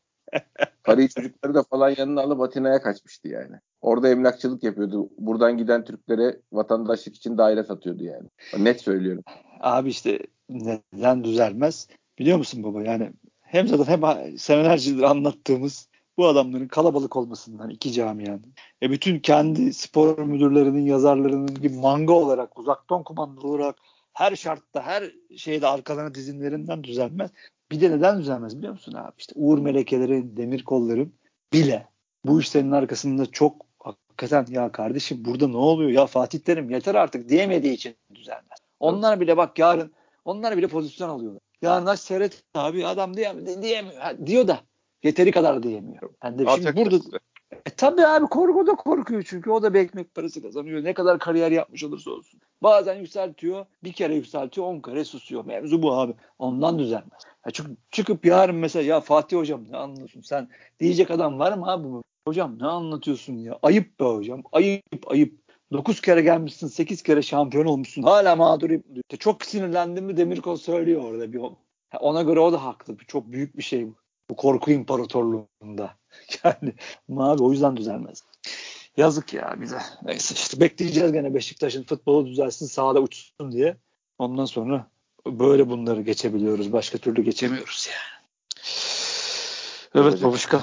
Karıyı 0.83 1.09
çocukları 1.09 1.55
da 1.55 1.63
falan 1.63 1.95
yanına 1.99 2.21
alıp 2.21 2.41
Atina'ya 2.41 2.83
kaçmıştı 2.83 3.29
yani. 3.29 3.57
Orada 3.81 4.09
emlakçılık 4.09 4.63
yapıyordu. 4.63 5.09
Buradan 5.19 5.59
giden 5.59 5.85
Türklere 5.85 6.41
vatandaşlık 6.53 7.17
için 7.17 7.39
daire 7.39 7.65
satıyordu 7.65 8.05
yani. 8.05 8.29
Net 8.59 8.81
söylüyorum. 8.81 9.25
Abi 9.61 9.89
işte 9.89 10.19
neden 10.49 11.25
düzelmez? 11.25 11.89
Biliyor 12.19 12.39
musun 12.39 12.63
baba? 12.63 12.83
Yani 12.83 13.13
hem 13.41 13.69
zaten 13.69 13.85
hem 13.85 14.39
senelercedir 14.39 15.03
anlattığımız 15.03 15.89
bu 16.19 16.27
adamların 16.27 16.69
kalabalık 16.69 17.17
olmasından 17.17 17.71
iki 17.71 17.93
camianın. 17.93 18.55
E 18.83 18.91
bütün 18.91 19.19
kendi 19.19 19.75
spor 19.75 20.19
müdürlerinin, 20.19 20.87
yazarlarının 20.87 21.55
gibi 21.55 21.77
manga 21.77 22.13
olarak, 22.13 22.59
uzaktan 22.59 23.03
kumandalı 23.03 23.49
olarak 23.49 23.77
her 24.13 24.37
şartta, 24.37 24.83
her 24.83 25.13
şeyde 25.37 25.67
arkalarına 25.67 26.15
dizinlerinden 26.15 26.85
düzelmez. 26.85 27.31
Bir 27.73 27.81
de 27.81 27.91
neden 27.91 28.19
düzelmez 28.19 28.59
biliyor 28.59 28.73
musun 28.73 28.93
abi? 28.93 29.13
İşte 29.19 29.33
Uğur 29.37 29.59
Melekeleri, 29.59 30.37
Demir 30.37 30.65
Kolların 30.65 31.13
bile 31.53 31.87
bu 32.25 32.41
işlerin 32.41 32.71
arkasında 32.71 33.27
çok 33.27 33.67
hakikaten 33.79 34.47
ya 34.49 34.73
kardeşim 34.73 35.25
burada 35.25 35.49
ne 35.49 35.57
oluyor 35.57 35.91
ya 35.91 36.07
Fatih 36.07 36.39
Terim 36.39 36.71
yeter 36.71 36.95
artık 36.95 37.29
diyemediği 37.29 37.73
için 37.73 37.97
düzelmez. 38.15 38.59
Onlar 38.81 39.21
bile 39.21 39.37
bak 39.37 39.59
yarın 39.59 39.93
onlar 40.25 40.57
bile 40.57 40.67
pozisyon 40.67 41.09
alıyorlar. 41.09 41.41
Yarın 41.63 41.87
aç 41.87 42.01
seyret 42.01 42.43
abi 42.55 42.87
adam 42.87 43.17
diyemiyor, 43.17 43.63
diyemiyor 43.63 44.27
diyor 44.27 44.49
da 44.49 44.61
yeteri 45.03 45.31
kadar 45.31 45.63
diyemiyor. 45.63 46.11
Yani 46.25 46.39
de 46.39 46.47
şimdi 46.57 46.77
burada 46.77 46.97
e 47.67 47.71
tabii 47.77 48.07
abi 48.07 48.27
korku 48.27 48.67
da 48.67 48.75
korkuyor 48.75 49.23
çünkü 49.23 49.51
o 49.51 49.63
da 49.63 49.75
bir 49.75 49.81
ekmek 49.81 50.15
parası 50.15 50.43
kazanıyor. 50.43 50.85
Ne 50.85 50.95
kadar 50.95 51.19
kariyer 51.19 51.51
yapmış 51.51 51.85
olursa 51.85 52.11
olsun. 52.11 52.41
Bazen 52.63 52.95
yükseltiyor, 52.95 53.67
bir 53.85 53.93
kere 53.93 54.15
yükseltiyor, 54.15 54.67
on 54.67 54.81
kere 54.81 55.05
susuyor. 55.05 55.45
Mevzu 55.45 55.83
bu 55.83 55.93
abi. 55.93 56.15
Ondan 56.39 56.79
düzelmez. 56.79 57.23
Ya 57.47 57.53
çünkü 57.53 57.77
çıkıp 57.91 58.27
yarın 58.27 58.57
mesela 58.57 58.83
ya 58.83 59.01
Fatih 59.01 59.37
hocam 59.37 59.65
ne 59.71 59.77
anlıyorsun 59.77 60.21
sen 60.21 60.49
diyecek 60.81 61.11
adam 61.11 61.39
var 61.39 61.53
mı 61.53 61.73
abi? 61.73 61.89
Hocam 62.29 62.59
ne 62.59 62.67
anlatıyorsun 62.67 63.35
ya? 63.35 63.59
Ayıp 63.63 64.01
be 64.01 64.05
hocam. 64.05 64.43
Ayıp 64.53 64.85
ayıp. 65.07 65.43
9 65.73 66.01
kere 66.01 66.23
gelmişsin 66.23 66.67
8 66.67 67.03
kere 67.03 67.23
şampiyon 67.23 67.67
olmuşsun. 67.67 68.03
Hala 68.03 68.37
mağdur 68.37 68.71
Çok 69.19 69.45
sinirlendim 69.45 70.05
mi 70.05 70.17
Demirkol 70.17 70.57
söylüyor 70.57 71.03
orada 71.05 71.33
bir 71.33 71.41
ona 72.01 72.23
göre 72.23 72.41
o 72.41 72.53
da 72.53 72.65
haklı. 72.65 72.97
Çok 72.97 73.33
büyük 73.33 73.57
bir 73.57 73.63
şey 73.63 73.87
bu. 73.87 73.95
Bu 74.31 74.37
korku 74.37 74.71
imparatorluğunda. 74.71 76.02
Yani 76.45 76.75
abi 77.17 77.43
o 77.43 77.53
yüzden 77.53 77.77
düzelmez. 77.77 78.25
Yazık 78.97 79.35
ya 79.35 79.57
bize. 79.61 79.79
Neyse 80.03 80.35
işte 80.35 80.61
bekleyeceğiz 80.61 81.13
gene 81.13 81.35
Beşiktaş'ın 81.35 81.83
futbolu 81.83 82.27
düzelsin 82.27 82.67
sahada 82.67 83.01
uçsun 83.01 83.53
diye. 83.53 83.77
Ondan 84.19 84.45
sonra 84.45 84.91
böyle 85.27 85.71
bunları 85.71 86.03
geçebiliyoruz. 86.03 86.73
Başka 86.73 86.99
türlü 86.99 87.23
geçemiyoruz 87.23 87.89
yani. 87.91 88.23
Evet 89.95 90.23
babuşka. 90.23 90.63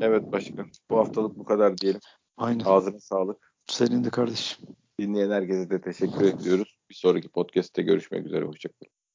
Evet 0.00 0.32
başkan. 0.32 0.70
Bu 0.90 0.98
haftalık 0.98 1.38
bu 1.38 1.44
kadar 1.44 1.78
diyelim. 1.78 2.00
Aynen. 2.36 2.64
Ağzına 2.64 3.00
sağlık. 3.00 3.52
Senin 3.66 4.04
de 4.04 4.10
kardeşim. 4.10 4.66
Dinleyen 5.00 5.30
herkese 5.30 5.70
de 5.70 5.80
teşekkür 5.80 6.24
ediyoruz. 6.24 6.78
Bir 6.90 6.94
sonraki 6.94 7.28
podcast'te 7.28 7.82
görüşmek 7.82 8.26
üzere. 8.26 8.44
Hoşçakalın. 8.44 8.92